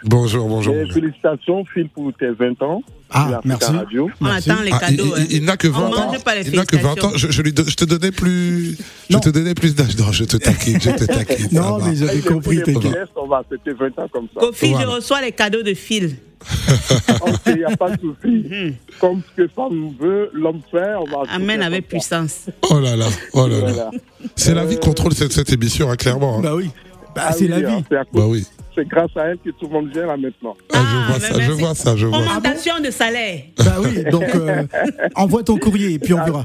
bonjour, 0.05 0.47
bonjour. 0.49 0.73
Et 0.77 0.87
félicitations 0.87 1.65
Phil 1.75 1.89
pour 1.89 2.13
tes 2.15 2.29
20 2.31 2.63
ans. 2.63 2.81
Ah, 3.11 3.41
merci. 3.45 3.73
Radio. 3.73 4.09
On 4.21 4.25
Merci. 4.25 4.51
attend 4.53 4.63
les 4.63 4.71
Ah, 4.73 4.79
il, 4.89 4.97
cadeaux. 4.99 5.15
il- 5.17 5.21
hein. 5.23 5.27
il 5.31 5.45
n'a 5.45 5.57
que 5.57 5.67
20 5.67 5.81
On 5.81 5.93
ans. 5.97 6.07
mange 6.13 6.23
pas 6.23 6.37
les 6.37 6.47
Il 6.49 6.55
n'a 6.55 6.65
que 6.65 6.77
20 6.77 7.03
ans. 7.05 7.11
Je, 7.17 7.29
je 7.33 7.43
lui 7.43 7.53
je 7.57 7.75
te 7.75 7.85
donnais 7.85 8.13
plus. 8.13 8.77
Je 9.11 9.19
te 9.19 9.31
donnais 9.31 9.55
plus 9.55 9.75
d'âge. 9.75 9.97
Non, 9.99 10.13
je 10.13 10.25
te 10.25 10.37
taquine, 10.37 10.81
je 10.81 10.91
te 10.91 11.05
taquine. 11.07 11.49
non, 11.51 11.79
mais 11.85 11.97
j'avais 11.97 12.21
compris, 12.21 12.61
prix 12.61 12.75
t'inquiète. 12.75 13.09
On 13.17 13.27
va 13.27 13.43
fêter 13.49 13.73
20 13.73 13.99
ans 13.99 14.09
comme 14.13 14.29
ça. 14.33 14.41
Kofi, 14.41 14.71
Voilà. 14.71 14.87
je 14.87 14.91
reçois 14.97 15.21
les 15.23 15.33
cadeaux 15.33 15.63
de 15.65 15.75
Phil. 15.75 16.17
Ok, 17.23 17.41
il 17.47 17.55
n'y 17.57 17.65
a 17.65 17.77
pas 17.77 17.91
de 17.91 18.01
souci. 18.01 18.75
Comme 19.01 19.21
ce 19.37 19.43
que 19.43 19.49
femme 19.49 19.93
veut, 19.99 20.31
l'homme 20.33 20.61
fait, 20.71 20.95
on 21.01 21.05
va. 21.05 21.23
Amène 21.33 21.61
tout 21.61 21.67
avec 21.67 21.89
puissance. 21.89 22.47
Oh 22.71 22.79
là 22.79 22.95
là, 22.95 23.07
oh 23.33 23.49
là 23.49 23.59
là. 23.73 23.91
C'est 24.37 24.55
la 24.55 24.65
vie 24.65 24.79
qui 24.79 24.87
contrôle 24.87 25.13
cette, 25.15 25.33
cette 25.33 25.53
émission, 25.53 25.91
hein, 25.91 25.97
clairement. 25.97 26.39
hein. 26.39 26.43
Bah 26.43 26.55
oui, 26.55 26.71
bah, 27.15 27.23
Ah 27.29 27.33
c'est 27.33 27.45
oui, 27.45 27.49
la 27.51 27.57
hein, 27.57 27.77
vie. 27.79 27.85
c'est 27.91 27.97
à 27.97 28.05
cause- 28.05 28.21
Bah 28.21 28.27
oui. 28.29 28.45
C'est 28.75 28.87
grâce 28.87 29.17
à 29.17 29.29
elle 29.29 29.39
que 29.39 29.49
tout 29.51 29.67
le 29.67 29.73
monde 29.73 29.89
vient 29.89 30.05
là 30.07 30.17
maintenant. 30.19 30.55
Ah, 30.75 30.77
je 30.77 30.79
Ah, 30.79 31.07
vois 31.09 31.15
mais 31.19 31.21
ça, 31.35 31.41
je 31.41 31.53
vois 31.53 31.75
ça, 31.75 31.97
je 31.97 32.07
vois. 32.07 32.19
Augmentation 32.19 32.75
de 32.85 32.91
salaire. 32.91 33.41
Bah 33.57 33.77
oui, 33.83 34.05
donc 34.11 34.35
euh, 34.35 34.65
envoie 35.15 35.43
ton 35.43 35.57
courrier 35.57 35.95
et 35.95 35.99
puis 35.99 36.13
on 36.13 36.23
verra. 36.23 36.45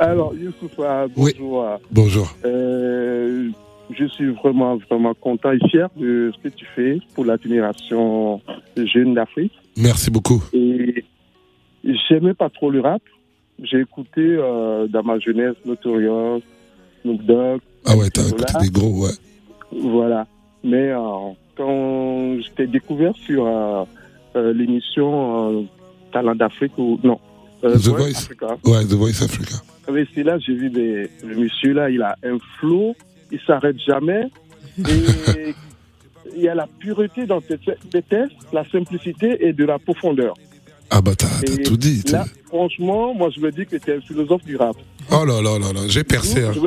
Alors, 0.00 0.34
Youssouf, 0.34 0.72
euh, 0.80 1.06
Oui. 1.16 1.32
bonjour. 1.38 1.62
euh, 1.64 1.76
Bonjour. 1.92 2.34
Euh, 2.44 3.48
je 3.96 4.04
suis 4.06 4.26
vraiment, 4.32 4.76
vraiment 4.90 5.14
content 5.14 5.52
et 5.52 5.60
fier 5.68 5.88
de 5.96 6.32
ce 6.36 6.48
que 6.48 6.52
tu 6.52 6.66
fais 6.74 6.98
pour 7.14 7.24
la 7.24 7.36
génération 7.40 8.40
jeune 8.76 9.14
d'Afrique. 9.14 9.52
Merci 9.76 10.10
beaucoup. 10.10 10.42
Et 10.52 11.04
j'aimais 12.08 12.34
pas 12.34 12.50
trop 12.50 12.70
le 12.72 12.80
rap. 12.80 13.02
J'ai 13.62 13.80
écouté 13.80 14.20
euh, 14.20 14.88
dans 14.88 15.04
ma 15.04 15.20
jeunesse 15.20 15.54
Notorious, 15.64 16.40
Snoop 17.02 17.22
Dogg, 17.24 17.60
Ah 17.84 17.96
ouais, 17.96 18.08
t'as 18.10 18.26
écouté 18.28 18.52
des 18.60 18.70
gros, 18.70 19.04
ouais. 19.06 19.10
voilà. 19.82 20.26
Mais 20.64 20.90
euh, 20.90 20.98
quand 21.56 22.40
je 22.40 22.50
t'ai 22.56 22.66
découvert 22.66 23.12
sur 23.16 23.46
euh, 23.46 23.84
euh, 24.36 24.52
l'émission 24.52 25.68
Talent 26.12 26.34
d'Afrique 26.36 26.76
ou 26.78 26.98
non, 27.02 27.18
The 27.62 27.66
Voice 27.76 27.96
Voice. 27.96 28.16
Africa. 28.18 28.56
Ouais, 28.64 28.84
The 28.84 28.92
Voice 28.94 29.22
Africa. 29.22 29.56
Mais 29.92 30.04
c'est 30.14 30.22
là 30.22 30.38
j'ai 30.38 30.54
vu 30.54 30.70
des, 30.70 31.10
le 31.24 31.34
monsieur 31.36 31.72
là, 31.72 31.90
il 31.90 32.00
a 32.02 32.14
un 32.24 32.38
flow, 32.60 32.94
il 33.32 33.40
s'arrête 33.46 33.76
jamais. 33.84 34.22
Et 34.78 35.54
il 36.36 36.40
y 36.42 36.48
a 36.48 36.54
la 36.54 36.66
pureté 36.78 37.26
dans 37.26 37.40
tes 37.40 37.58
tes 37.58 38.02
textes, 38.02 38.36
la 38.52 38.64
simplicité 38.70 39.44
et 39.46 39.52
de 39.52 39.64
la 39.64 39.78
profondeur. 39.80 40.34
Ah 40.90 41.00
bah 41.00 41.12
t'as 41.16 41.26
tout 41.64 41.76
dit. 41.76 42.02
Là, 42.12 42.24
franchement, 42.46 43.14
moi 43.14 43.30
je 43.34 43.40
me 43.40 43.50
dis 43.50 43.66
que 43.66 43.76
tu 43.76 43.90
es 43.90 43.96
un 43.96 44.00
philosophe 44.00 44.44
du 44.44 44.56
rap. 44.56 44.76
Oh 45.10 45.24
là 45.24 45.42
là 45.42 45.58
là 45.58 45.72
là, 45.72 45.80
j'ai 45.88 46.04
percé. 46.04 46.44
hein. 46.44 46.52
Je 46.54 46.60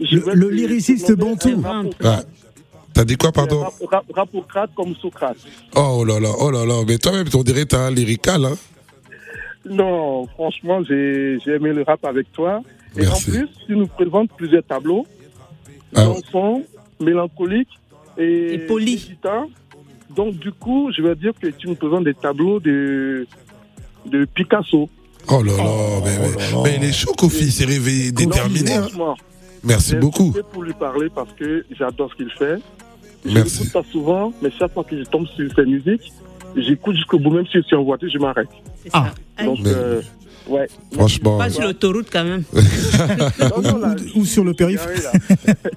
Le- 0.00 0.48
lyriciste 0.50 1.12
bantou. 1.12 1.62
Ouais. 2.02 2.16
T'as 2.92 3.04
dit 3.04 3.16
quoi, 3.16 3.30
pardon 3.32 3.60
Rap- 3.60 3.74
rap- 3.90 4.04
Rapocrate 4.14 4.70
comme 4.74 4.94
Socrate. 4.96 5.36
Oh 5.76 6.04
là 6.04 6.18
là, 6.18 6.30
oh 6.40 6.50
là 6.50 6.64
là. 6.66 6.82
Mais 6.86 6.98
toi-même, 6.98 7.26
on 7.34 7.42
dirait 7.42 7.62
que 7.62 7.68
t'as 7.68 7.86
un 7.86 7.90
lyrical, 7.90 8.44
hein. 8.44 8.56
Non, 9.68 10.26
franchement, 10.28 10.82
j'ai 10.88 11.38
aimé 11.46 11.72
le 11.72 11.82
rap 11.82 12.04
avec 12.04 12.32
toi. 12.32 12.62
Et 12.96 13.06
en 13.06 13.12
plus, 13.14 13.46
tu 13.66 13.76
nous 13.76 13.86
présentes 13.86 14.30
plusieurs 14.36 14.64
tableaux, 14.64 15.06
Ah, 15.94 16.08
mélancoliques 16.98 17.68
et, 18.18 18.54
Et 18.54 18.58
poli. 18.58 18.92
méditants. 18.94 19.48
Donc, 20.16 20.34
du 20.36 20.50
coup, 20.50 20.90
je 20.96 21.02
veux 21.02 21.14
dire 21.14 21.32
que 21.40 21.46
tu 21.48 21.68
nous 21.68 21.74
présentes 21.76 22.04
des 22.04 22.14
tableaux 22.14 22.58
de, 22.58 23.26
de 24.06 24.24
Picasso. 24.24 24.88
Oh 25.28 25.42
là 25.42 25.52
là, 25.56 25.64
mais, 26.04 26.18
mais, 26.18 26.62
mais 26.64 26.76
il 26.76 26.84
est 26.88 26.92
chaud, 26.92 27.12
Kofi, 27.16 27.44
il 27.44 27.52
s'est 27.52 27.64
réveillé 27.66 28.10
déterminé. 28.10 28.72
hein. 28.74 28.88
Merci 29.64 29.96
beaucoup. 29.96 30.32
pour 30.52 30.62
lui 30.62 30.72
parler 30.72 31.08
parce 31.14 31.32
que 31.32 31.64
j'adore 31.78 32.10
ce 32.10 32.16
qu'il 32.16 32.30
fait. 32.30 32.58
Je 33.24 33.32
Merci. 33.34 33.58
l'écoute 33.64 33.72
pas 33.72 33.82
souvent, 33.90 34.32
mais 34.42 34.50
chaque 34.58 34.72
fois 34.72 34.84
que 34.84 34.96
je 34.98 35.04
tombe 35.04 35.26
sur 35.26 35.46
ses 35.54 35.64
musiques, 35.66 36.10
j'écoute 36.56 36.96
jusqu'au 36.96 37.18
bout, 37.18 37.30
même 37.30 37.46
si 37.46 37.58
je 37.58 37.62
suis 37.62 37.76
en 37.76 37.82
voiture, 37.84 38.08
je 38.12 38.18
m'arrête. 38.18 38.48
Ah. 38.94 39.10
Donc, 39.44 39.58
Mais- 39.62 39.70
euh, 39.74 40.00
ouais. 40.48 40.66
Franchement, 40.92 41.36
Pas 41.38 41.50
sur 41.50 41.62
l'autoroute 41.64 42.06
quand 42.10 42.24
même. 42.24 42.44
Non, 42.54 43.62
non, 43.62 43.78
là, 43.78 43.94
Ou 44.16 44.24
sur 44.24 44.44
le 44.44 44.54
périph'. 44.54 44.86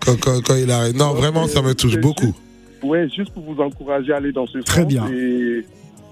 quand, 0.05 0.17
quand, 0.21 0.41
quand 0.41 0.55
il 0.55 0.71
arrive. 0.71 0.95
Non, 0.95 1.13
vraiment, 1.13 1.47
ça 1.47 1.61
me 1.61 1.73
touche 1.73 1.97
beaucoup. 1.97 2.33
Ouais, 2.81 3.07
juste 3.09 3.31
pour 3.33 3.43
vous 3.43 3.61
encourager 3.61 4.13
à 4.13 4.17
aller 4.17 4.31
dans 4.31 4.45
ce 4.47 4.59
Très 4.59 4.81
sens 4.81 4.87
bien. 4.87 5.05
Et, 5.09 5.65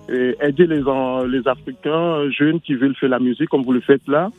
et 0.09 0.35
aider 0.41 0.67
les, 0.67 0.81
les 1.29 1.47
Africains 1.47 1.89
euh, 1.91 2.29
jeunes 2.31 2.59
qui 2.61 2.75
veulent 2.75 2.95
faire 2.95 3.09
la 3.09 3.19
musique 3.19 3.47
comme 3.49 3.63
vous 3.63 3.73
le 3.73 3.81
faites 3.81 4.05
là. 4.07 4.29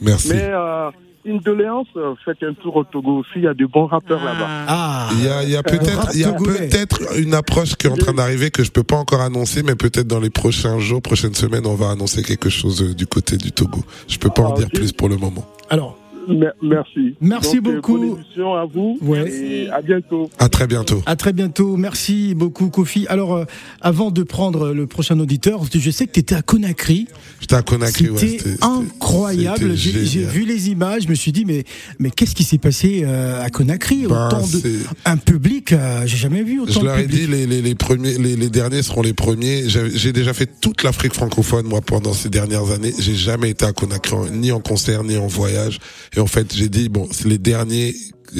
Merci. 0.00 0.30
Mais 0.32 0.50
euh, 0.52 0.90
une 1.26 1.40
doléance, 1.40 1.86
euh, 1.96 2.14
faites 2.24 2.42
un 2.42 2.54
tour 2.54 2.76
au 2.76 2.84
Togo 2.84 3.18
aussi, 3.18 3.30
il 3.36 3.42
y 3.42 3.46
a 3.48 3.54
de 3.54 3.66
bons 3.66 3.86
rappeurs 3.86 4.24
là-bas. 4.24 4.46
Ah, 4.68 5.08
Il 5.12 5.24
y 5.24 5.56
a, 5.56 5.58
a 5.58 5.62
peut-être, 5.62 7.18
une 7.18 7.34
approche 7.34 7.74
qui 7.76 7.86
est 7.86 7.90
en 7.90 7.96
train 7.96 8.14
d'arriver 8.14 8.50
que 8.50 8.62
je 8.64 8.70
peux 8.70 8.82
pas 8.82 8.96
encore 8.96 9.20
annoncer, 9.20 9.62
mais 9.62 9.74
peut-être 9.74 10.06
dans 10.06 10.20
les 10.20 10.30
prochains 10.30 10.78
jours, 10.78 11.02
prochaines 11.02 11.34
semaines, 11.34 11.66
on 11.66 11.74
va 11.74 11.90
annoncer 11.90 12.22
quelque 12.22 12.48
chose 12.48 12.82
euh, 12.82 12.94
du 12.94 13.06
côté 13.06 13.36
du 13.36 13.52
Togo. 13.52 13.80
Je 14.08 14.18
peux 14.18 14.30
pas 14.30 14.42
en 14.42 14.54
Ah, 14.54 14.58
dire 14.58 14.68
plus 14.72 14.92
pour 14.92 15.08
le 15.08 15.16
moment. 15.16 15.44
alors, 15.70 15.98
Merci. 16.28 17.14
Merci 17.20 17.56
Donc, 17.60 17.66
euh, 17.66 17.74
beaucoup. 17.76 17.98
bonne 17.98 18.08
émission 18.20 18.54
à 18.54 18.64
vous. 18.64 18.98
Ouais. 19.02 19.30
Et 19.30 19.70
à 19.70 19.80
bientôt. 19.80 20.30
À 20.38 20.48
très 20.48 20.66
bientôt. 20.66 21.02
À 21.06 21.16
très 21.16 21.32
bientôt. 21.32 21.76
Merci 21.76 22.34
beaucoup, 22.34 22.68
Kofi. 22.70 23.06
Alors, 23.08 23.34
euh, 23.36 23.44
avant 23.80 24.10
de 24.10 24.22
prendre 24.22 24.72
le 24.72 24.86
prochain 24.86 25.18
auditeur, 25.20 25.60
je 25.72 25.90
sais 25.90 26.06
que 26.06 26.12
tu 26.12 26.20
étais 26.20 26.34
à 26.34 26.42
Conakry. 26.42 27.06
J'étais 27.40 27.54
à 27.54 27.62
Conakry. 27.62 28.08
C'était 28.16 28.56
incroyable. 28.62 29.76
c'était 29.78 30.04
J'ai 30.04 30.24
vu 30.24 30.44
les 30.44 30.68
images. 30.70 31.04
Je 31.04 31.08
me 31.08 31.14
suis 31.14 31.32
dit, 31.32 31.44
mais, 31.44 31.64
mais 31.98 32.10
qu'est-ce 32.10 32.34
qui 32.34 32.44
s'est 32.44 32.58
passé 32.58 33.02
euh, 33.04 33.42
à 33.42 33.50
Conakry? 33.50 34.06
Ben, 34.06 34.26
Autant 34.28 34.46
de, 34.46 34.60
un 35.04 35.16
public, 35.16 35.72
euh, 35.72 36.02
j'ai 36.06 36.16
jamais 36.16 36.42
vu 36.42 36.60
autant 36.60 36.72
Je 36.72 36.80
de 36.80 36.84
leur 36.84 36.98
ai 36.98 37.02
public. 37.02 37.20
dit 37.20 37.26
les, 37.26 37.46
les, 37.46 37.62
les 37.62 37.74
premiers, 37.74 38.18
les, 38.18 38.36
les 38.36 38.50
derniers 38.50 38.82
seront 38.82 39.02
les 39.02 39.12
premiers. 39.14 39.68
J'ai 39.68 39.90
j'ai 39.96 40.12
déjà 40.12 40.32
fait 40.34 40.50
toute 40.60 40.82
l'Afrique 40.82 41.14
francophone 41.14 41.66
moi 41.66 41.80
pendant 41.80 42.12
ces 42.12 42.28
dernières 42.28 42.70
années. 42.70 42.92
J'ai 42.98 43.14
jamais 43.14 43.50
été 43.50 43.64
à 43.64 43.72
Conakry 43.72 44.16
ni 44.32 44.52
en 44.52 44.60
concert 44.60 45.04
ni 45.04 45.16
en 45.16 45.26
voyage. 45.26 45.78
Et 46.16 46.20
en 46.20 46.26
fait 46.26 46.54
j'ai 46.54 46.68
dit 46.68 46.88
bon 46.88 47.08
c'est 47.12 47.28
les 47.28 47.38
derniers. 47.38 47.94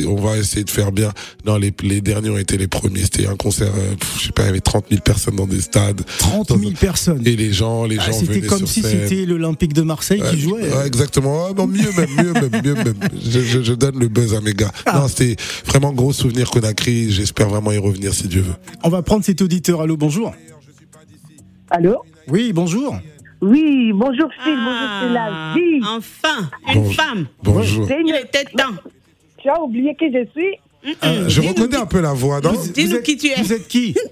On 0.09 0.17
va 0.17 0.37
essayer 0.37 0.65
de 0.65 0.69
faire 0.71 0.91
bien. 0.91 1.12
Non, 1.47 1.57
les, 1.57 1.73
les 1.85 2.01
derniers 2.01 2.29
ont 2.29 2.37
été 2.37 2.59
les 2.59 2.67
premiers. 2.67 3.03
C'était 3.05 3.29
un 3.29 3.37
concert, 3.37 3.73
euh, 3.73 3.95
pff, 3.95 4.19
je 4.19 4.25
sais 4.27 4.33
pas, 4.33 4.43
il 4.43 4.47
y 4.47 4.49
avait 4.49 4.61
30 4.61 4.87
000 4.91 5.01
personnes 5.01 5.37
dans 5.37 5.47
des 5.47 5.61
stades. 5.61 6.03
30 6.19 6.49
000 6.59 6.73
personnes. 6.73 7.23
Et 7.25 7.37
les 7.37 7.53
gens, 7.53 7.85
les 7.85 7.97
Ah, 8.01 8.07
gens 8.07 8.12
c'était 8.12 8.33
venaient 8.35 8.47
comme 8.49 8.59
sur 8.59 8.69
si 8.69 8.83
scène. 8.83 9.07
c'était 9.09 9.25
l'Olympique 9.25 9.73
de 9.75 9.83
Marseille 9.83 10.21
qui 10.29 10.41
jouait. 10.41 10.62
ouais, 10.75 10.87
exactement. 10.89 11.47
Ah, 11.49 11.53
non, 11.57 11.69
mieux 11.69 11.89
même, 11.97 12.11
mieux 12.17 12.33
même, 12.33 12.62
mieux 12.65 12.75
même. 12.75 12.95
Je, 13.31 13.41
je, 13.41 13.62
je 13.62 13.73
donne 13.75 13.99
le 14.01 14.09
buzz 14.09 14.35
à 14.35 14.41
mes 14.41 14.55
gars. 14.55 14.73
Ah. 14.87 14.99
Non, 14.99 15.09
c'était 15.09 15.37
vraiment 15.67 15.93
gros 15.93 16.12
souvenir 16.12 16.51
Conakry. 16.51 17.12
J'espère 17.12 17.49
vraiment 17.49 17.71
y 17.71 17.79
revenir 17.79 18.12
si 18.12 18.27
Dieu 18.27 18.41
veut. 18.43 18.55
On 18.83 18.89
va 18.89 19.03
prendre 19.03 19.25
cet 19.25 19.41
auditeur. 19.41 19.81
Allô, 19.83 19.97
bonjour. 19.97 20.35
Allô? 21.71 21.97
Oui, 22.29 22.53
bonjour. 22.53 22.97
Oui, 23.42 23.92
bonjour 23.94 24.29
Phil, 24.42 24.55
bonjour 24.57 24.88
c'est 25.03 25.12
la 25.12 25.29
Ah, 25.31 25.55
vie. 25.55 25.81
Enfin, 25.87 26.49
une 26.68 26.75
Bonjour. 26.83 26.94
femme. 26.94 27.27
Bonjour. 27.42 27.88
Il 27.90 28.14
était 28.14 28.44
temps. 28.44 28.75
Tu 29.38 29.49
as 29.49 29.61
oublié 29.61 29.94
qui 29.94 30.07
je 30.12 30.27
suis? 30.33 30.94
Euh, 31.05 31.29
Je 31.29 31.40
reconnais 31.42 31.77
un 31.77 31.87
peu 31.87 32.01
la 32.01 32.12
voix, 32.14 32.40
Dis-nous 32.40 33.03
qui 33.03 33.16
tu 33.16 33.29
es. 33.29 33.42
Vous 33.42 33.53
êtes 33.53 33.68
qui? 33.68 33.94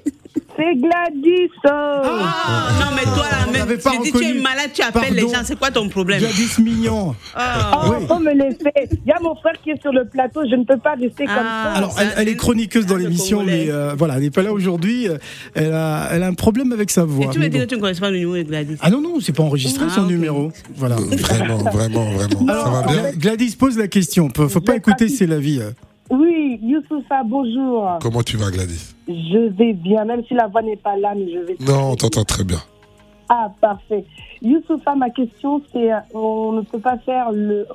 C'est 0.57 0.77
Gladys. 0.77 1.51
oh. 1.65 1.69
Ah, 1.69 2.69
non, 2.81 2.97
mais 2.97 3.03
toi, 3.03 3.25
là, 3.31 3.53
n'avait 3.59 3.77
pas 3.77 3.91
tu 3.91 4.03
dis 4.03 4.13
tu 4.13 4.25
es 4.25 4.35
malade, 4.35 4.71
tu 4.73 4.83
appelles 4.83 5.15
les 5.15 5.23
gens, 5.23 5.43
c'est 5.43 5.59
quoi 5.59 5.71
ton 5.73 5.89
problème 5.89 6.21
Gladys 6.21 6.61
Mignon. 6.63 7.17
Ah. 7.35 7.83
Oh, 7.87 7.95
oui. 7.99 8.07
faut 8.07 8.19
me 8.21 8.33
laisser. 8.33 8.89
Il 8.93 9.09
y 9.09 9.13
a 9.13 9.19
mon 9.21 9.35
frère 9.37 9.55
qui 9.63 9.71
est 9.71 9.81
sur 9.83 9.93
le 9.93 10.05
plateau, 10.07 10.43
je 10.49 10.55
ne 10.55 10.63
peux 10.65 10.79
pas 10.79 10.95
rester 10.95 11.25
comme 11.25 11.35
Ah. 11.37 11.65
ça. 11.73 11.79
Alors, 11.79 11.97
elle, 12.01 12.13
elle 12.19 12.29
est 12.29 12.37
chroniqueuse 12.37 12.87
dans 12.87 12.95
Ah, 12.95 12.99
l'émission, 12.99 13.43
mais 13.43 13.67
euh, 13.69 13.95
voilà, 13.99 14.15
elle 14.17 14.23
n'est 14.23 14.31
pas 14.31 14.43
là 14.43 14.53
aujourd'hui. 14.53 15.09
Euh, 15.09 15.19
Elle 15.55 15.73
a, 15.73 16.09
elle 16.13 16.23
a 16.23 16.27
un 16.29 16.35
problème 16.35 16.71
avec 16.73 16.91
sa 16.91 17.03
Et 17.03 17.07
voix. 17.07 17.33
tu 17.33 17.39
me 17.41 17.49
dis 17.49 17.59
bon. 17.59 17.65
que 17.65 17.69
tu 17.71 17.75
ne 17.77 17.81
connais 17.81 17.99
pas 17.99 18.11
le 18.11 18.19
numéro 18.19 18.37
de 18.37 18.43
Gladys 18.49 18.77
Ah 18.81 18.91
non, 18.91 19.01
non, 19.01 19.19
c'est 19.21 19.35
pas 19.35 19.43
enregistré 19.43 19.85
Ah, 19.89 19.93
son 19.95 20.03
ok. 20.03 20.09
numéro. 20.11 20.53
Voilà. 20.77 20.97
Vraiment, 20.97 21.59
vraiment, 21.59 22.05
vraiment. 22.13 22.49
Alors, 22.53 22.65
Ça 22.67 22.71
va 22.71 22.83
bien 22.93 23.03
Gla- 23.11 23.17
Gladys 23.19 23.57
pose 23.57 23.77
la 23.79 23.89
question. 23.89 24.29
Faut 24.37 24.49
faut 24.49 24.61
pas 24.61 24.77
écouter, 24.77 25.09
c'est 25.09 25.27
la 25.27 25.39
vie. 25.39 25.61
Oui, 26.19 26.61
Youssoufa, 26.63 27.25
bonjour. 27.25 27.99
Comment 28.01 28.23
tu 28.23 28.37
vas, 28.37 28.51
Gladys? 28.51 28.95
Je 29.09 29.49
vais 29.49 29.73
bien, 29.73 30.05
même 30.05 30.25
si 30.27 30.35
la 30.35 30.47
voix 30.47 30.63
n'est 30.63 30.77
pas 30.77 30.97
là, 30.97 31.13
mais 31.17 31.29
je 31.33 31.39
vais. 31.41 31.57
Non, 31.61 31.91
on 31.93 31.97
t'entend 31.97 32.25
très 32.25 32.45
bien. 32.45 32.59
Ah, 33.29 33.51
parfait. 33.61 34.05
Youssoufa, 34.41 34.95
ma 34.95 35.11
question, 35.11 35.61
c'est 35.73 35.93
euh, 35.93 35.99
on 36.13 36.53
ne 36.53 36.61
peut 36.61 36.79
pas 36.79 36.99
faire 36.99 37.33
le. 37.33 37.67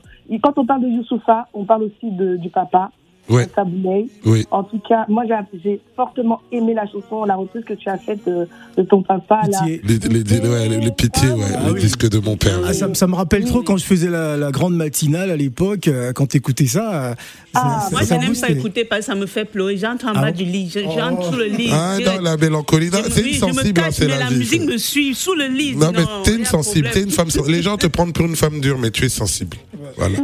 Quand 0.41 0.57
on 0.57 0.65
parle 0.65 0.83
de 0.83 0.87
Youssoufa, 0.87 1.47
on 1.53 1.65
parle 1.65 1.83
aussi 1.83 2.11
de, 2.11 2.37
du 2.37 2.49
papa, 2.49 2.91
Ouais. 3.29 3.45
de 3.45 3.51
Kaboulay. 3.51 4.07
Oui. 4.25 4.45
En 4.51 4.63
tout 4.63 4.79
cas, 4.87 5.05
moi, 5.07 5.23
j'ai- 5.63 5.79
fortement 5.95 6.41
aimé 6.51 6.73
la 6.73 6.85
chanson, 6.87 7.25
la 7.25 7.35
reprise 7.35 7.63
que 7.65 7.73
tu 7.73 7.89
as 7.89 7.97
faite 7.97 8.19
de, 8.25 8.47
de 8.77 8.83
ton 8.87 9.03
papa. 9.03 9.41
Là. 9.49 9.59
Pitié. 9.59 9.81
Les, 9.83 9.97
les, 9.97 10.23
les, 10.23 10.47
ouais, 10.47 10.69
les, 10.69 10.77
les 10.79 10.91
pitiés, 10.91 11.29
ouais, 11.29 11.43
Ah 11.57 11.71
oui. 11.73 11.79
disques 11.81 12.09
de 12.09 12.19
mon 12.19 12.37
père. 12.37 12.59
Ah, 12.65 12.73
ça, 12.73 12.87
ça 12.93 13.05
me 13.07 13.15
rappelle 13.15 13.43
trop 13.45 13.61
quand 13.63 13.75
je 13.77 13.83
faisais 13.83 14.09
la, 14.09 14.37
la 14.37 14.49
grande 14.51 14.75
matinale 14.75 15.29
à 15.29 15.35
l'époque, 15.35 15.87
euh, 15.89 16.13
quand 16.13 16.27
t'écoutais 16.27 16.67
ça. 16.67 16.93
euh, 17.11 17.15
Ah, 17.53 17.81
ça- 17.83 17.89
Moi, 17.91 18.03
ça 18.03 18.15
je 18.15 18.25
n'aime 18.25 18.35
pas 18.39 18.49
écouter 18.49 18.85
parce 18.85 19.01
que 19.01 19.05
ça 19.07 19.15
me 19.15 19.25
fait 19.25 19.45
pleurer. 19.45 19.75
J'entre 19.77 20.05
en 20.07 20.11
Ah 20.15 20.21
bas 20.21 20.31
bon 20.31 20.37
du 20.37 20.45
lit, 20.45 20.71
je- 20.73 20.79
Oh. 20.87 20.91
j'entre 20.97 21.31
sous 21.33 21.37
le 21.37 21.45
lit. 21.45 21.69
Ah, 21.73 21.97
non, 22.05 22.21
la 22.21 22.37
mélancolie, 22.37 22.89
c'est 22.91 23.21
une 23.21 23.33
je 23.33 23.45
me 23.45 23.53
sensible, 23.53 23.81
c'est 23.91 24.05
mais 24.07 24.11
la, 24.11 24.19
la 24.19 24.29
musique 24.31 24.63
me 24.63 24.77
suit 24.77 25.13
sous 25.13 25.33
le 25.35 25.47
lit. 25.47 25.75
Non, 25.75 25.91
mais 25.91 26.03
t'es 26.23 26.35
une 26.35 26.45
sensible, 26.45 26.89
t'es 26.93 27.03
une 27.03 27.11
femme. 27.11 27.27
Les 27.47 27.61
gens 27.61 27.75
te 27.77 27.87
prennent 27.87 28.13
pour 28.13 28.25
une 28.25 28.35
femme 28.37 28.59
dure, 28.61 28.77
mais 28.79 28.89
tu 28.91 29.03
es 29.05 29.09
sensible. 29.09 29.57
Voilà. 29.97 30.17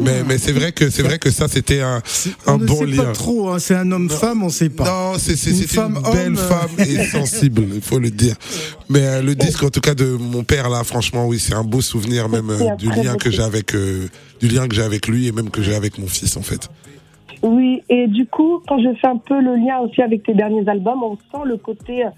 Mais, 0.00 0.22
mais 0.26 0.38
c'est 0.38 0.52
vrai 0.52 0.72
que 0.72 0.90
c'est 0.90 1.02
vrai 1.02 1.18
que 1.18 1.30
ça, 1.30 1.48
c'était 1.48 1.80
un, 1.80 2.02
On 2.46 2.52
un 2.54 2.58
ne 2.58 2.66
bon 2.66 2.78
sait 2.78 2.86
lien. 2.86 3.04
pas 3.04 3.12
trop, 3.12 3.48
hein, 3.50 3.58
c'est 3.58 3.74
un 3.74 3.90
homme-femme, 3.92 4.42
on 4.42 4.48
sait 4.48 4.68
pas. 4.70 4.84
Non, 4.84 5.18
c'est 5.18 5.36
c'est- 5.36 5.50
Une 5.76 5.94
belle 6.12 6.26
homme, 6.28 6.36
euh. 6.36 6.48
femme 6.48 6.70
et 6.78 7.04
sensible, 7.10 7.64
il 7.74 7.80
faut 7.80 7.98
le 7.98 8.10
dire. 8.10 8.34
Mais 8.88 9.06
euh, 9.06 9.22
le 9.22 9.34
disque, 9.34 9.62
en 9.62 9.70
tout 9.70 9.80
cas, 9.80 9.94
de 9.94 10.04
mon 10.06 10.44
père 10.44 10.68
là, 10.68 10.84
franchement, 10.84 11.26
oui, 11.26 11.38
c'est 11.38 11.54
un 11.54 11.64
beau 11.64 11.80
souvenir 11.80 12.28
même 12.28 12.50
euh, 12.50 12.74
du 12.76 12.88
lien 12.90 13.16
que 13.16 13.30
j'ai 13.30 13.42
avec 13.42 13.74
euh, 13.74 14.08
du 14.40 14.48
lien 14.48 14.66
que 14.68 14.74
j'ai 14.74 14.82
avec 14.82 15.06
lui 15.08 15.26
et 15.28 15.32
même 15.32 15.50
que 15.50 15.62
j'ai 15.62 15.74
avec 15.74 15.98
mon 15.98 16.06
fils 16.06 16.36
en 16.36 16.42
fait. 16.42 16.68
Oui, 17.42 17.82
et 17.90 18.06
du 18.06 18.26
coup, 18.26 18.60
quand 18.66 18.78
je 18.78 18.88
fais 19.00 19.06
un 19.08 19.18
peu 19.18 19.38
le 19.40 19.56
lien 19.56 19.78
aussi 19.80 20.00
avec 20.00 20.22
tes 20.24 20.34
derniers 20.34 20.66
albums, 20.68 21.02
on 21.02 21.16
sent 21.16 21.44
le 21.46 21.56
côté 21.58 22.04
euh, 22.04 22.08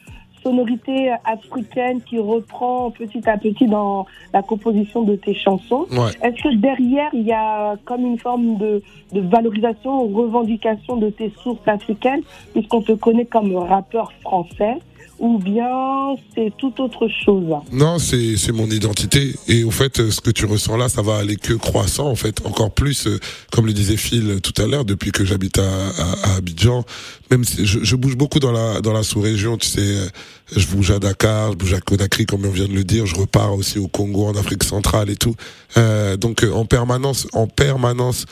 sonorité 0.46 1.12
africaine 1.24 2.00
qui 2.02 2.18
reprend 2.20 2.92
petit 2.92 3.28
à 3.28 3.36
petit 3.36 3.66
dans 3.66 4.06
la 4.32 4.42
composition 4.42 5.02
de 5.02 5.16
tes 5.16 5.34
chansons. 5.34 5.86
Ouais. 5.90 6.12
Est-ce 6.22 6.40
que 6.40 6.54
derrière, 6.54 7.10
il 7.12 7.22
y 7.22 7.32
a 7.32 7.76
comme 7.84 8.06
une 8.06 8.18
forme 8.18 8.56
de, 8.56 8.80
de 9.12 9.20
valorisation 9.20 10.04
ou 10.04 10.16
revendication 10.22 10.96
de 10.96 11.10
tes 11.10 11.32
sources 11.42 11.66
africaines, 11.66 12.22
puisqu'on 12.52 12.82
te 12.82 12.92
connaît 12.92 13.24
comme 13.24 13.56
rappeur 13.56 14.12
français, 14.22 14.76
ou 15.18 15.38
bien 15.38 16.14
c'est 16.34 16.52
tout 16.58 16.72
autre 16.80 17.08
chose 17.24 17.54
Non, 17.72 17.98
c'est 17.98 18.36
c'est 18.36 18.52
mon 18.52 18.66
identité 18.66 19.34
et 19.48 19.64
au 19.64 19.70
fait, 19.70 20.10
ce 20.10 20.20
que 20.20 20.30
tu 20.30 20.46
ressens 20.46 20.76
là, 20.76 20.88
ça 20.88 21.02
va 21.02 21.16
aller 21.16 21.36
que 21.36 21.54
croissant 21.54 22.08
en 22.08 22.16
fait, 22.16 22.44
encore 22.46 22.70
plus, 22.70 23.06
euh, 23.06 23.18
comme 23.50 23.66
le 23.66 23.72
disait 23.72 23.96
Phil 23.96 24.40
tout 24.42 24.60
à 24.60 24.66
l'heure, 24.66 24.84
depuis 24.84 25.12
que 25.12 25.24
j'habite 25.24 25.58
à, 25.58 25.62
à, 25.62 26.32
à 26.32 26.36
Abidjan, 26.36 26.84
même 27.30 27.44
si 27.44 27.66
je, 27.66 27.82
je 27.82 27.96
bouge 27.96 28.16
beaucoup 28.16 28.38
dans 28.40 28.52
la 28.52 28.80
dans 28.80 28.92
la 28.92 29.02
sous-région, 29.02 29.56
tu 29.56 29.68
sais, 29.68 29.80
euh, 29.80 30.06
je 30.54 30.66
bouge 30.68 30.90
à 30.90 30.98
Dakar, 30.98 31.52
je 31.52 31.56
bouge 31.56 31.74
à 31.74 31.80
Conakry, 31.80 32.26
comme 32.26 32.44
on 32.44 32.50
vient 32.50 32.68
de 32.68 32.72
le 32.74 32.84
dire, 32.84 33.06
je 33.06 33.16
repars 33.16 33.54
aussi 33.54 33.78
au 33.78 33.88
Congo, 33.88 34.26
en 34.26 34.36
Afrique 34.36 34.64
centrale 34.64 35.10
et 35.10 35.16
tout. 35.16 35.34
Euh, 35.76 36.16
donc 36.16 36.44
euh, 36.44 36.52
en 36.52 36.64
permanence, 36.64 37.26
en 37.32 37.46
permanence. 37.46 38.26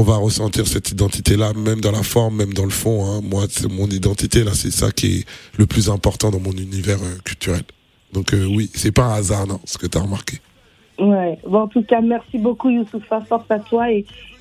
On 0.00 0.04
va 0.04 0.16
ressentir 0.16 0.68
cette 0.68 0.92
identité-là, 0.92 1.54
même 1.54 1.80
dans 1.80 1.90
la 1.90 2.04
forme, 2.04 2.36
même 2.36 2.54
dans 2.54 2.62
le 2.62 2.70
fond. 2.70 3.04
Hein. 3.04 3.20
Moi, 3.20 3.46
c'est 3.50 3.68
mon 3.68 3.88
identité 3.88 4.44
là, 4.44 4.52
c'est 4.54 4.70
ça 4.70 4.92
qui 4.92 5.06
est 5.06 5.24
le 5.58 5.66
plus 5.66 5.90
important 5.90 6.30
dans 6.30 6.38
mon 6.38 6.52
univers 6.52 7.02
euh, 7.02 7.18
culturel. 7.24 7.62
Donc 8.12 8.32
euh, 8.32 8.46
oui, 8.46 8.70
c'est 8.74 8.92
pas 8.92 9.06
un 9.06 9.14
hasard, 9.14 9.48
non, 9.48 9.58
ce 9.64 9.76
que 9.76 9.88
tu 9.88 9.98
as 9.98 10.00
remarqué. 10.00 10.36
Ouais. 11.00 11.36
Bon, 11.44 11.62
en 11.62 11.66
tout 11.66 11.82
cas, 11.82 12.00
merci 12.00 12.38
beaucoup 12.38 12.70
Youssoufa, 12.70 13.22
force 13.22 13.50
à 13.50 13.58
toi 13.58 13.90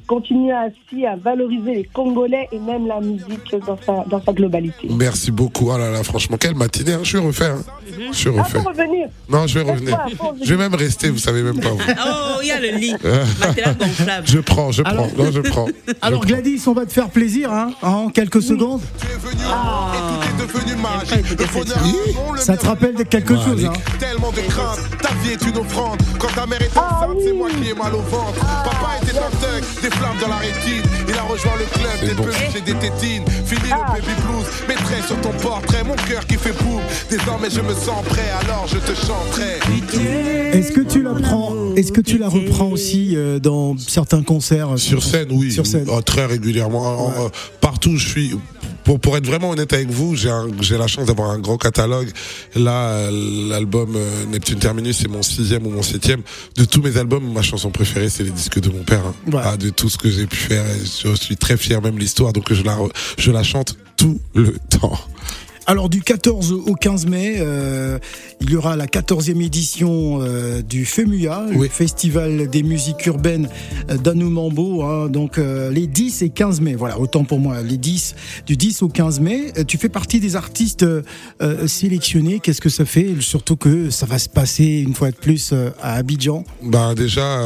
continue 0.08 0.52
ainsi 0.54 1.06
à 1.06 1.16
valoriser 1.16 1.76
les 1.76 1.84
Congolais 1.84 2.48
et 2.52 2.60
même 2.60 2.88
la 2.88 3.00
musique 3.00 3.52
dans 3.66 3.78
sa, 3.86 4.04
dans 4.10 4.22
sa 4.24 4.34
globalité. 4.34 4.88
Merci 4.90 5.32
beaucoup. 5.32 5.70
Oh 5.72 5.78
là 5.78 5.92
là, 5.92 6.04
franchement, 6.04 6.38
quelle 6.38 6.56
matinée. 6.56 6.94
hein. 6.94 7.00
Je 7.04 7.10
suis 7.10 7.18
refait. 7.18 7.46
Hein. 7.48 7.62
Je 8.12 8.16
suis 8.18 8.30
Ah, 8.40 8.44
faut 8.44 8.60
revenir. 8.60 9.08
Non, 9.30 9.46
je 9.48 9.60
vais 9.60 9.70
revenir. 9.72 9.98
Je 10.44 10.54
vais 10.54 10.58
même 10.58 10.76
rester, 10.76 11.10
vous 11.10 11.18
savez 11.18 11.44
même 11.44 11.60
pas 11.60 11.70
vous. 11.70 11.78
Oh, 12.38 12.40
il 12.42 12.48
y 12.48 12.52
a 12.52 12.60
le 12.60 12.78
lit. 12.78 12.94
Gonflable. 13.80 14.28
Je 14.28 14.40
prends, 14.40 14.72
je 14.72 14.82
prends. 14.84 14.92
Alors- 14.92 15.08
Non, 15.18 15.32
je 15.32 15.42
prends. 15.42 15.68
Alors 16.02 16.26
Gladys, 16.26 16.62
on 16.68 16.74
va 16.74 16.86
te 16.86 16.94
faire 16.94 17.10
plaisir 17.10 17.52
hein, 17.52 17.72
en 17.82 18.10
quelques 18.10 18.42
secondes. 18.42 18.82
Tu 19.00 19.08
es 19.08 19.18
venu 19.18 19.42
et 19.42 19.98
tout 20.08 20.44
est 20.44 20.48
devenu 20.60 20.82
magique. 20.82 21.30
Le 21.32 21.46
bonheur, 21.54 21.78
non, 22.28 22.34
le 22.34 22.40
Ça 22.40 22.56
te 22.58 22.66
rappelle 22.66 22.96
de 22.96 23.04
quelque 23.04 23.36
chose. 23.36 23.66
Hein. 23.66 23.74
Tellement 24.00 24.32
de 24.32 24.42
crainte, 24.42 24.80
ta 25.02 25.10
vie 25.24 25.32
est 25.34 25.42
une 25.50 25.58
offrande. 25.58 26.00
Quand 26.20 26.34
ta 26.34 26.46
mère 26.46 26.62
est 26.62 26.78
enceinte, 26.78 27.18
c'est 27.24 27.34
moi 27.34 27.50
qui 27.50 27.70
ai 27.70 27.74
mal 27.74 27.94
au 27.96 28.02
ventre. 28.02 28.40
Papa 28.40 28.98
était 29.02 29.18
un 29.18 29.30
thug, 29.32 29.64
des 29.98 30.04
flammes 30.04 30.18
dans 30.22 30.28
la 30.30 30.38
rétine. 30.38 30.84
Il 31.08 31.16
a 31.16 31.24
rejoint 31.24 31.54
le 31.58 31.66
club 31.66 32.10
des 32.10 32.16
bon. 32.16 32.24
peluches 32.24 32.56
et 32.58 32.62
des 32.62 32.74
tétines. 32.74 33.24
Fini 33.46 33.70
le 33.70 33.94
baby 33.94 34.14
blues, 34.26 34.46
mettrai 34.68 35.02
sur 35.06 35.20
ton 35.22 35.32
portrait 35.34 35.84
mon 35.84 35.96
cœur 35.96 36.26
qui 36.26 36.36
fait 36.36 36.54
boum. 36.64 36.82
Désormais 37.10 37.50
je 37.50 37.62
me 37.62 37.74
sens 37.74 38.04
prêt, 38.10 38.30
alors 38.44 38.68
je 38.68 38.78
te 38.78 38.96
chanterai. 38.96 39.60
Est-ce 40.58 40.72
que 40.72 40.82
tu 40.82 41.02
la 41.02 41.14
prends 41.14 41.54
Est-ce 41.76 41.92
que 41.92 42.02
tu 42.02 42.18
la 42.18 42.30
reprends 42.30 42.68
aussi 42.70 43.16
euh, 43.16 43.40
dans 43.40 43.78
certains 43.78 44.24
concerts 44.24 44.74
euh, 44.74 44.78
Sur 44.78 45.04
scène, 45.04 45.28
oui. 45.32 45.52
Sur 45.52 45.66
scène. 45.66 45.86
Oh, 45.90 46.02
très 46.02 46.26
régulièrement. 46.26 47.08
En- 47.08 47.26
en- 47.26 47.32
partout 47.62 47.92
où 47.92 47.98
je 47.98 48.08
suis. 48.08 48.36
Pour, 48.88 49.02
pour 49.02 49.18
être 49.18 49.26
vraiment 49.26 49.50
honnête 49.50 49.74
avec 49.74 49.90
vous, 49.90 50.16
j'ai 50.16 50.78
la 50.78 50.88
chance 50.88 51.08
d'avoir 51.08 51.32
un 51.32 51.40
grand 51.40 51.58
catalogue. 51.58 52.10
Là, 52.56 53.12
l'album 53.12 53.94
euh, 53.98 54.26
Neptune 54.32 54.60
Terminus, 54.60 55.00
c'est 55.00 55.10
mon 55.10 55.22
sixième 55.22 55.68
ou 55.68 55.72
mon 55.72 55.82
septième. 55.84 56.22
De 56.56 56.64
tous 56.64 56.82
mes 56.82 56.96
albums, 56.96 57.30
ma 57.34 57.42
chanson 57.42 57.70
préférée, 57.70 58.08
c'est 58.08 58.24
les 58.24 58.32
disques 58.32 58.62
de 58.62 58.70
mon 58.70 58.84
père. 58.84 59.06
hein. 59.06 59.14
Ouais. 59.30 59.42
Ah, 59.44 59.58
de 59.58 59.72
tout 59.72 59.90
ce 59.90 59.98
que 59.98 60.10
j'ai 60.10 60.26
pu 60.26 60.38
faire, 60.38 60.64
je 61.04 61.14
suis 61.16 61.36
très 61.36 61.58
fier, 61.58 61.82
même 61.82 62.00
l'histoire, 62.00 62.32
donc 62.32 62.54
je 62.54 62.64
la, 62.64 62.78
je 63.18 63.30
la 63.30 63.44
chante 63.44 63.76
tout 63.98 64.22
le 64.34 64.54
temps. 64.80 64.98
Alors 65.70 65.90
du 65.90 66.02
14 66.02 66.54
au 66.54 66.76
15 66.76 67.08
mai, 67.08 67.36
euh, 67.40 68.00
il 68.40 68.52
y 68.52 68.56
aura 68.56 68.78
la 68.78 68.86
14e 68.86 69.44
édition 69.44 70.20
euh, 70.22 70.62
du 70.62 70.86
FEMUA, 70.86 71.48
le 71.52 71.68
Festival 71.68 72.48
des 72.48 72.64
musiques 72.64 73.06
urbaines 73.06 73.50
d'Anoumambo. 73.90 74.84
Hein, 74.84 75.10
donc 75.10 75.38
euh, 75.38 75.70
les 75.70 75.86
10 75.86 76.22
et 76.22 76.30
15 76.30 76.62
mai, 76.62 76.76
voilà, 76.76 76.98
autant 76.98 77.26
pour 77.26 77.40
moi, 77.40 77.62
les 77.64 77.76
10, 77.76 78.16
du 78.46 78.56
10 78.56 78.82
au 78.84 78.88
15 78.88 79.20
mai. 79.20 79.52
Euh, 79.58 79.66
tu 79.66 79.78
fais 79.78 79.90
partie 79.90 80.22
des 80.22 80.38
artistes 80.38 80.84
euh, 80.84 81.68
sélectionnés. 81.68 82.40
Qu'est-ce 82.40 82.62
que 82.62 82.70
ça 82.70 82.86
fait? 82.86 83.16
Surtout 83.20 83.58
que 83.58 83.90
ça 83.90 84.06
va 84.06 84.20
se 84.20 84.30
passer 84.30 84.64
une 84.64 84.96
fois 84.96 85.12
de 85.12 85.18
plus 85.18 85.54
à 85.82 85.96
Abidjan. 85.96 86.46
Bah 86.64 86.96
déjà, 86.96 87.42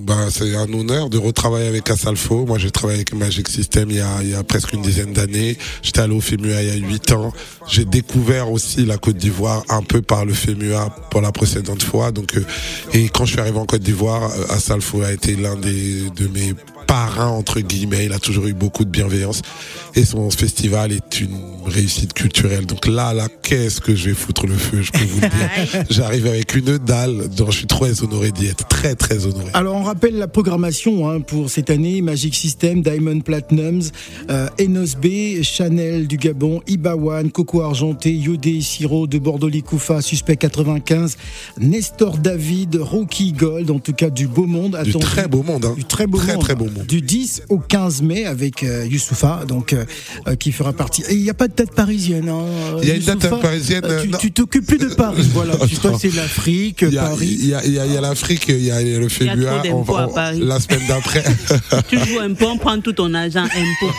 bah, 0.00 0.28
c'est 0.30 0.56
un 0.56 0.72
honneur 0.72 1.10
de 1.10 1.18
retravailler 1.18 1.68
avec 1.68 1.90
Asalfo. 1.90 2.46
Moi 2.46 2.56
j'ai 2.56 2.70
travaillé 2.70 3.00
avec 3.00 3.14
Magic 3.14 3.48
System 3.48 3.90
il 3.90 3.96
y 3.96 4.00
a, 4.00 4.22
il 4.22 4.30
y 4.30 4.34
a 4.34 4.42
presque 4.42 4.72
une 4.72 4.80
dizaine 4.80 5.12
d'années. 5.12 5.58
J'étais 5.82 6.00
allé 6.00 6.14
au 6.14 6.22
FEMUA 6.22 6.62
il 6.62 6.68
y 6.68 6.70
a 6.70 6.88
8 6.88 7.12
ans. 7.12 7.33
J'ai 7.66 7.84
découvert 7.84 8.50
aussi 8.50 8.84
la 8.84 8.98
Côte 8.98 9.16
d'Ivoire 9.16 9.62
un 9.68 9.82
peu 9.82 10.02
par 10.02 10.24
le 10.24 10.34
FEMUA 10.34 10.90
pour 11.10 11.20
la 11.20 11.32
précédente 11.32 11.82
fois. 11.82 12.12
Donc, 12.12 12.36
euh, 12.36 12.44
et 12.92 13.08
quand 13.08 13.24
je 13.24 13.32
suis 13.32 13.40
arrivé 13.40 13.58
en 13.58 13.66
Côte 13.66 13.82
d'Ivoire, 13.82 14.30
euh, 14.30 14.54
Assalfo 14.54 15.02
a 15.02 15.12
été 15.12 15.36
l'un 15.36 15.56
des 15.56 16.10
de 16.10 16.28
mes 16.28 16.54
parrain 16.86 17.28
entre 17.28 17.60
guillemets. 17.60 18.04
Il 18.06 18.12
a 18.12 18.18
toujours 18.18 18.46
eu 18.46 18.52
beaucoup 18.52 18.84
de 18.84 18.90
bienveillance 18.90 19.42
et 19.96 20.04
son 20.04 20.28
festival 20.30 20.92
est 20.92 21.20
une 21.20 21.36
réussite 21.64 22.12
culturelle. 22.12 22.66
Donc 22.66 22.86
là, 22.86 23.14
là, 23.14 23.28
qu'est-ce 23.42 23.80
que 23.80 23.94
je 23.94 24.08
vais 24.08 24.14
foutre 24.14 24.46
le 24.46 24.54
feu, 24.54 24.82
je 24.82 24.90
peux 24.90 25.04
vous 25.04 25.20
le 25.20 25.28
dire. 25.28 25.84
J'arrive 25.90 26.26
avec 26.26 26.54
une 26.56 26.78
dalle 26.78 27.28
dont 27.28 27.50
je 27.50 27.58
suis 27.58 27.66
très 27.66 28.02
honoré 28.02 28.32
d'y 28.32 28.46
être, 28.46 28.66
très 28.66 28.94
très 28.94 29.26
honoré. 29.26 29.50
Alors 29.54 29.76
on 29.76 29.82
rappelle 29.82 30.16
la 30.16 30.26
programmation 30.26 31.08
hein, 31.08 31.20
pour 31.20 31.48
cette 31.48 31.70
année 31.70 32.02
Magic 32.02 32.34
System, 32.34 32.82
Diamond 32.82 33.20
Platinums, 33.20 33.90
euh, 34.30 34.48
Enos 34.60 34.96
B, 34.96 35.42
Chanel 35.42 36.08
du 36.08 36.16
Gabon, 36.16 36.60
Ibawan, 36.66 37.30
Coco 37.30 37.62
Argenté, 37.62 38.12
Yodé 38.12 38.60
Siro 38.60 39.06
de 39.06 39.18
Bordeaux 39.18 39.48
Likoufa, 39.48 40.02
Suspect 40.02 40.36
95, 40.36 41.16
Nestor 41.60 42.18
David, 42.18 42.76
Rocky 42.76 43.32
Gold, 43.32 43.70
en 43.70 43.78
tout 43.78 43.92
cas 43.92 44.10
du 44.10 44.26
beau 44.26 44.46
monde. 44.46 44.76
Du 44.84 44.92
très 44.94 45.28
beau 45.28 45.42
monde, 45.42 45.64
hein. 45.64 45.74
Du 45.76 45.84
très 45.84 46.06
beau 46.06 46.18
très, 46.18 46.34
monde. 46.34 46.42
Très 46.42 46.54
beau 46.54 46.64
monde 46.64 46.86
du 46.86 47.00
10 47.00 47.44
au 47.48 47.58
15 47.58 48.02
mai 48.02 48.24
avec 48.24 48.62
euh, 48.62 48.86
Youssoufa, 48.86 49.44
donc 49.46 49.72
euh, 49.72 49.83
euh, 49.83 49.83
qui 50.38 50.52
fera 50.52 50.72
partie. 50.72 51.02
Et 51.08 51.14
il 51.14 51.22
n'y 51.22 51.30
a 51.30 51.34
pas 51.34 51.48
de 51.48 51.54
date 51.54 51.74
parisienne. 51.74 52.28
Hein, 52.28 52.44
il 52.82 52.88
y 52.88 52.92
a 52.92 52.94
une 52.94 53.02
date 53.02 53.40
parisienne. 53.40 53.82
tu 54.18 54.32
t'occupes 54.32 54.66
plus 54.66 54.78
de 54.78 54.88
Paris, 54.94 55.28
voilà. 55.32 55.54
toi, 55.82 55.92
c'est 55.98 56.14
l'Afrique, 56.14 56.84
Paris. 56.94 57.36
Il 57.40 57.46
y 57.48 57.54
a, 57.54 57.64
y 57.66 57.78
a, 57.78 57.86
y 57.86 57.96
a 57.96 58.00
l'Afrique, 58.00 58.46
il 58.48 58.64
y 58.64 58.70
a 58.70 58.80
le 58.82 59.08
FEBUA. 59.08 59.62
La 60.40 60.60
semaine 60.60 60.86
d'après. 60.88 61.24
tu 61.88 61.98
joues 61.98 62.20
un 62.20 62.32
peu, 62.34 62.46
on 62.46 62.58
prend 62.58 62.80
tout 62.80 62.92
ton 62.92 63.12
argent 63.14 63.44
impôt. 63.44 63.92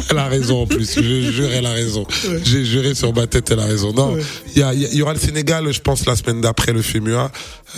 elle 0.10 0.18
a 0.18 0.28
raison 0.28 0.62
en 0.62 0.66
plus. 0.66 0.94
Je 0.96 1.32
jure, 1.32 1.50
elle 1.52 1.66
a 1.66 1.72
raison. 1.72 2.06
J'ai 2.44 2.64
juré 2.64 2.94
sur 2.94 3.14
ma 3.14 3.26
tête, 3.26 3.50
elle 3.50 3.60
a 3.60 3.66
raison. 3.66 3.92
Non, 3.92 4.16
il 4.54 4.62
y, 4.62 4.96
y, 4.96 5.02
aura 5.02 5.14
le 5.14 5.18
Sénégal, 5.18 5.72
je 5.72 5.80
pense, 5.80 6.06
la 6.06 6.16
semaine 6.16 6.40
d'après 6.40 6.72
le 6.72 6.82
FEMUA. 6.82 7.30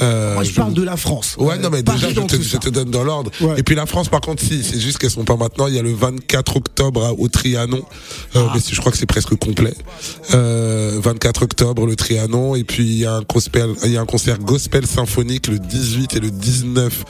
Euh, 0.03 0.35
Moi, 0.35 0.45
je, 0.45 0.53
parle 0.53 0.75
de 0.75 0.83
la 0.83 0.97
France. 0.97 1.37
Ouais, 1.39 1.59
non, 1.59 1.71
mais 1.71 1.83
déjà, 1.83 2.09
je 2.09 2.21
te, 2.21 2.43
je 2.43 2.57
te, 2.57 2.69
donne 2.69 2.91
dans 2.91 3.05
l'ordre. 3.05 3.31
Et 3.57 3.63
puis 3.63 3.75
la 3.75 3.87
France, 3.87 4.09
par 4.09 4.21
contre, 4.21 4.43
si, 4.43 4.63
c'est 4.63 4.81
juste 4.81 4.99
qu'elles 4.99 5.11
sont 5.11 5.25
pas 5.25 5.37
maintenant. 5.37 5.67
Il 5.69 5.75
y 5.75 5.79
a 5.79 5.83
le 5.83 5.93
24 5.93 6.57
octobre 6.57 7.14
au 7.19 7.29
Trianon, 7.29 7.85
euh, 8.37 8.47
ah. 8.47 8.53
mais 8.55 8.61
je 8.67 8.79
crois 8.81 8.93
que 8.93 8.99
c'est 8.99 9.07
presque 9.07 9.35
complet. 9.37 9.75
Euh, 10.33 10.99
24 11.03 11.43
octobre, 11.43 11.87
le 11.87 11.97
Trianon, 11.97 12.55
et 12.55 12.65
puis 12.65 12.85
il 12.85 12.99
y 12.99 13.07
a 13.07 13.13
un 13.13 13.23
gospel, 13.23 13.71
il 13.85 13.93
y 13.93 13.97
a 13.97 14.01
un 14.01 14.07
concert 14.07 14.39
gospel 14.39 14.87
symphonique 14.87 15.49
le 15.49 15.59
18 15.59 16.17
et 16.17 16.21
le 16.21 16.31
19 16.31 17.05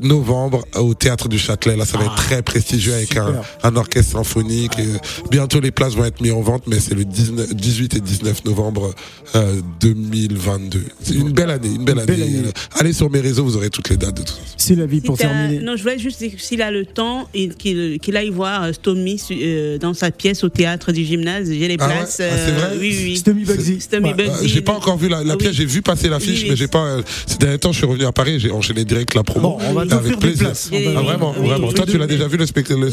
novembre 0.00 0.64
au 0.76 0.94
théâtre 0.94 1.28
du 1.28 1.38
Châtelet. 1.38 1.76
Là, 1.76 1.84
ça 1.84 1.98
va 1.98 2.04
être 2.04 2.14
ah, 2.16 2.22
très 2.22 2.42
prestigieux 2.42 2.94
avec 2.94 3.16
un, 3.16 3.42
un, 3.62 3.76
orchestre 3.76 4.12
symphonique. 4.12 4.78
Et, 4.78 4.82
euh, 4.82 4.98
bientôt, 5.30 5.60
les 5.60 5.70
places 5.70 5.94
vont 5.94 6.04
être 6.04 6.20
mises 6.20 6.32
en 6.32 6.40
vente, 6.40 6.64
mais 6.66 6.80
c'est 6.80 6.94
le 6.94 7.04
19, 7.04 7.54
18 7.54 7.96
et 7.96 8.00
19 8.00 8.44
novembre 8.44 8.94
euh, 9.34 9.60
2022. 9.80 10.84
C'est 11.02 11.14
une 11.14 11.32
belle 11.32 11.50
année, 11.50 11.68
une 11.68 11.84
belle, 11.84 11.98
année. 11.98 12.42
Allez 12.78 12.92
sur 12.92 13.10
mes 13.10 13.20
réseaux, 13.20 13.44
vous 13.44 13.56
aurez 13.56 13.70
toutes 13.70 13.88
les 13.88 13.96
dates 13.96 14.16
de 14.16 14.22
tout 14.22 14.32
ça. 14.32 14.40
C'est 14.56 14.74
la 14.74 14.86
vie 14.86 15.00
pour 15.00 15.16
terminer. 15.16 15.60
Non, 15.60 15.76
je 15.76 15.82
voulais 15.82 15.98
juste 15.98 16.18
dire 16.18 16.32
s'il 16.38 16.62
a 16.62 16.70
le 16.70 16.84
temps 16.86 17.28
et 17.34 17.48
qu'il 17.48 18.16
aille 18.16 18.30
voir 18.30 18.64
euh, 18.64 18.72
Stomy 18.72 19.20
euh, 19.30 19.78
dans 19.78 19.94
sa 19.94 20.10
pièce 20.10 20.44
au 20.44 20.48
théâtre 20.48 20.92
du 20.92 21.04
gymnase. 21.04 21.50
J'ai 21.50 21.68
les 21.68 21.76
ah 21.78 21.86
places. 21.86 22.20
Ah 22.20 22.36
c'est 22.36 22.52
vrai? 22.52 22.76
oui, 22.78 22.96
oui. 23.02 23.16
Stomy 23.16 23.44
Bugsy. 23.44 23.80
Stomy 23.80 24.14
Bugsy. 24.14 24.48
J'ai 24.48 24.60
pas 24.60 24.74
encore 24.74 24.98
vu 24.98 25.08
la, 25.08 25.22
la 25.24 25.36
pièce, 25.36 25.52
j'ai 25.52 25.64
vu 25.64 25.82
passer 25.82 26.08
l'affiche, 26.08 26.46
mais 26.48 26.56
j'ai 26.56 26.68
pas. 26.68 26.98
ces 27.26 27.38
derniers 27.38 27.58
temps, 27.58 27.72
je 27.72 27.78
suis 27.78 27.86
revenu 27.86 28.04
à 28.04 28.12
Paris, 28.12 28.38
j'ai 28.40 28.50
enchaîné 28.50 28.84
direct 28.84 29.14
la 29.14 29.22
promo. 29.22 29.58
on 29.60 29.72
va 29.72 29.85
avec 29.92 30.18
plaisir. 30.18 30.52
Ah, 30.52 31.00
vraiment, 31.02 31.32
vraiment. 31.32 31.72
Toi, 31.72 31.86
tu 31.86 31.98
l'as 31.98 32.06
déjà 32.06 32.28
vu 32.28 32.36
le 32.36 32.46
spectacle 32.46 32.88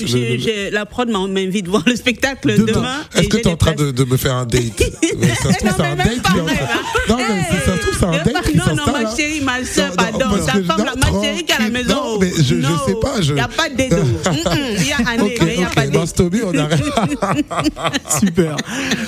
La 0.71 0.85
prod 0.85 1.09
m'invite 1.09 1.67
voir 1.67 1.83
le 1.85 1.95
spectacle 1.95 2.65
demain. 2.65 3.01
Est-ce 3.15 3.29
que 3.29 3.37
tu 3.37 3.47
es 3.47 3.51
en 3.51 3.57
train 3.57 3.73
de 3.73 4.03
me 4.03 4.17
faire 4.17 4.35
un 4.35 4.45
date 4.45 4.61
Ça 5.43 5.53
se 5.53 5.57
trouve, 5.57 5.71
c'est 5.75 5.83
un 5.83 5.95
date 5.95 6.35
Non, 7.09 7.17
mais 7.17 7.59
ça 7.65 7.75
se 7.75 7.81
trouve, 7.81 7.97
c'est 7.99 8.05
un 8.05 8.11
date 8.11 8.55
Non, 8.55 8.75
non, 8.75 8.91
ma 8.91 9.15
chérie, 9.15 9.41
ma 9.41 9.63
soeur, 9.63 9.91
pardon. 9.93 10.19
Ta 10.45 10.51
femme, 10.51 10.85
ma 11.01 11.21
chérie 11.21 11.43
qui 11.43 11.51
est 11.51 11.55
à 11.55 11.59
la 11.59 11.69
maison. 11.69 11.95
Non, 11.95 12.19
mais 12.19 12.31
je 12.37 12.43
sais 12.43 12.95
pas. 13.01 13.15
Il 13.21 13.33
n'y 13.33 13.39
a 13.39 13.47
pas 13.47 13.69
de 13.69 13.75
date. 13.75 13.99
Il 14.77 14.87
y 14.87 14.91
a 14.91 14.97
un 14.97 15.23
mais 15.23 15.53
il 15.53 15.57
n'y 15.57 15.63
a 15.63 15.69
pas 15.69 15.87
de 15.87 15.91
date. 15.91 16.21
on 16.45 16.57
arrête. 16.57 16.83
Super. 18.19 18.55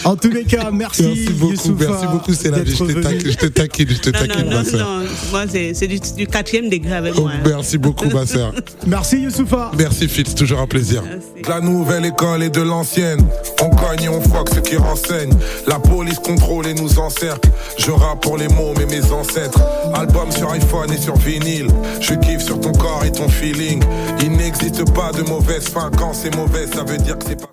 En 0.03 0.15
tous 0.15 0.31
les 0.31 0.43
cas, 0.43 0.69
merci. 0.71 1.03
Merci 1.03 1.29
beaucoup. 1.33 1.77
Merci 1.79 2.05
beaucoup, 2.07 2.33
c'est 2.33 2.51
la 2.51 2.59
vie. 2.59 2.75
Je 2.75 2.83
te 2.83 3.47
taquine, 3.47 3.89
je 3.89 3.99
te 3.99 4.09
taquine, 4.09 4.49
ma 4.49 4.63
soeur. 4.63 4.87
Non, 4.87 4.99
non, 4.99 5.05
moi, 5.31 5.43
c'est 5.47 5.87
du 5.87 6.27
quatrième 6.27 6.69
degré 6.69 6.93
avec 6.93 7.15
moi. 7.15 7.31
Hein. 7.33 7.43
Merci 7.75 7.77
beaucoup, 7.77 8.09
ma 8.15 8.25
soeur. 8.25 8.53
Merci 8.87 9.17
Youssoufa. 9.17 9.71
Merci 9.77 10.07
c'est 10.09 10.35
toujours 10.35 10.59
un 10.59 10.67
plaisir. 10.67 11.03
De 11.03 11.49
la 11.49 11.59
nouvelle 11.59 12.05
école 12.05 12.43
et 12.43 12.49
de 12.49 12.61
l'ancienne. 12.61 13.19
On 13.61 13.69
cogne 13.69 14.03
et 14.03 14.09
on 14.09 14.21
foque 14.21 14.49
ce 14.53 14.59
qui 14.61 14.77
renseigne. 14.77 15.33
La 15.67 15.79
police 15.79 16.19
contrôle 16.19 16.67
et 16.67 16.73
nous 16.73 16.99
encercle. 16.99 17.49
Je 17.77 17.91
rappe 17.91 18.21
pour 18.21 18.37
les 18.37 18.47
mots, 18.47 18.73
mais 18.77 18.85
mes 18.85 19.11
ancêtres. 19.11 19.59
Album 19.93 20.31
sur 20.31 20.51
iPhone 20.51 20.91
et 20.93 20.97
sur 20.97 21.17
vinyle. 21.17 21.67
Je 21.99 22.13
kiffe 22.13 22.43
sur 22.43 22.61
ton 22.61 22.71
corps 22.71 23.03
et 23.03 23.11
ton 23.11 23.27
feeling. 23.27 23.83
Il 24.21 24.31
n'existe 24.31 24.89
pas 24.93 25.11
de 25.11 25.23
mauvaise 25.23 25.67
fin. 25.67 25.91
Quand 25.97 26.13
c'est 26.13 26.33
mauvais, 26.35 26.67
ça 26.67 26.83
veut 26.83 26.97
dire 26.97 27.17
que 27.17 27.25
c'est 27.27 27.41
pas. 27.41 27.51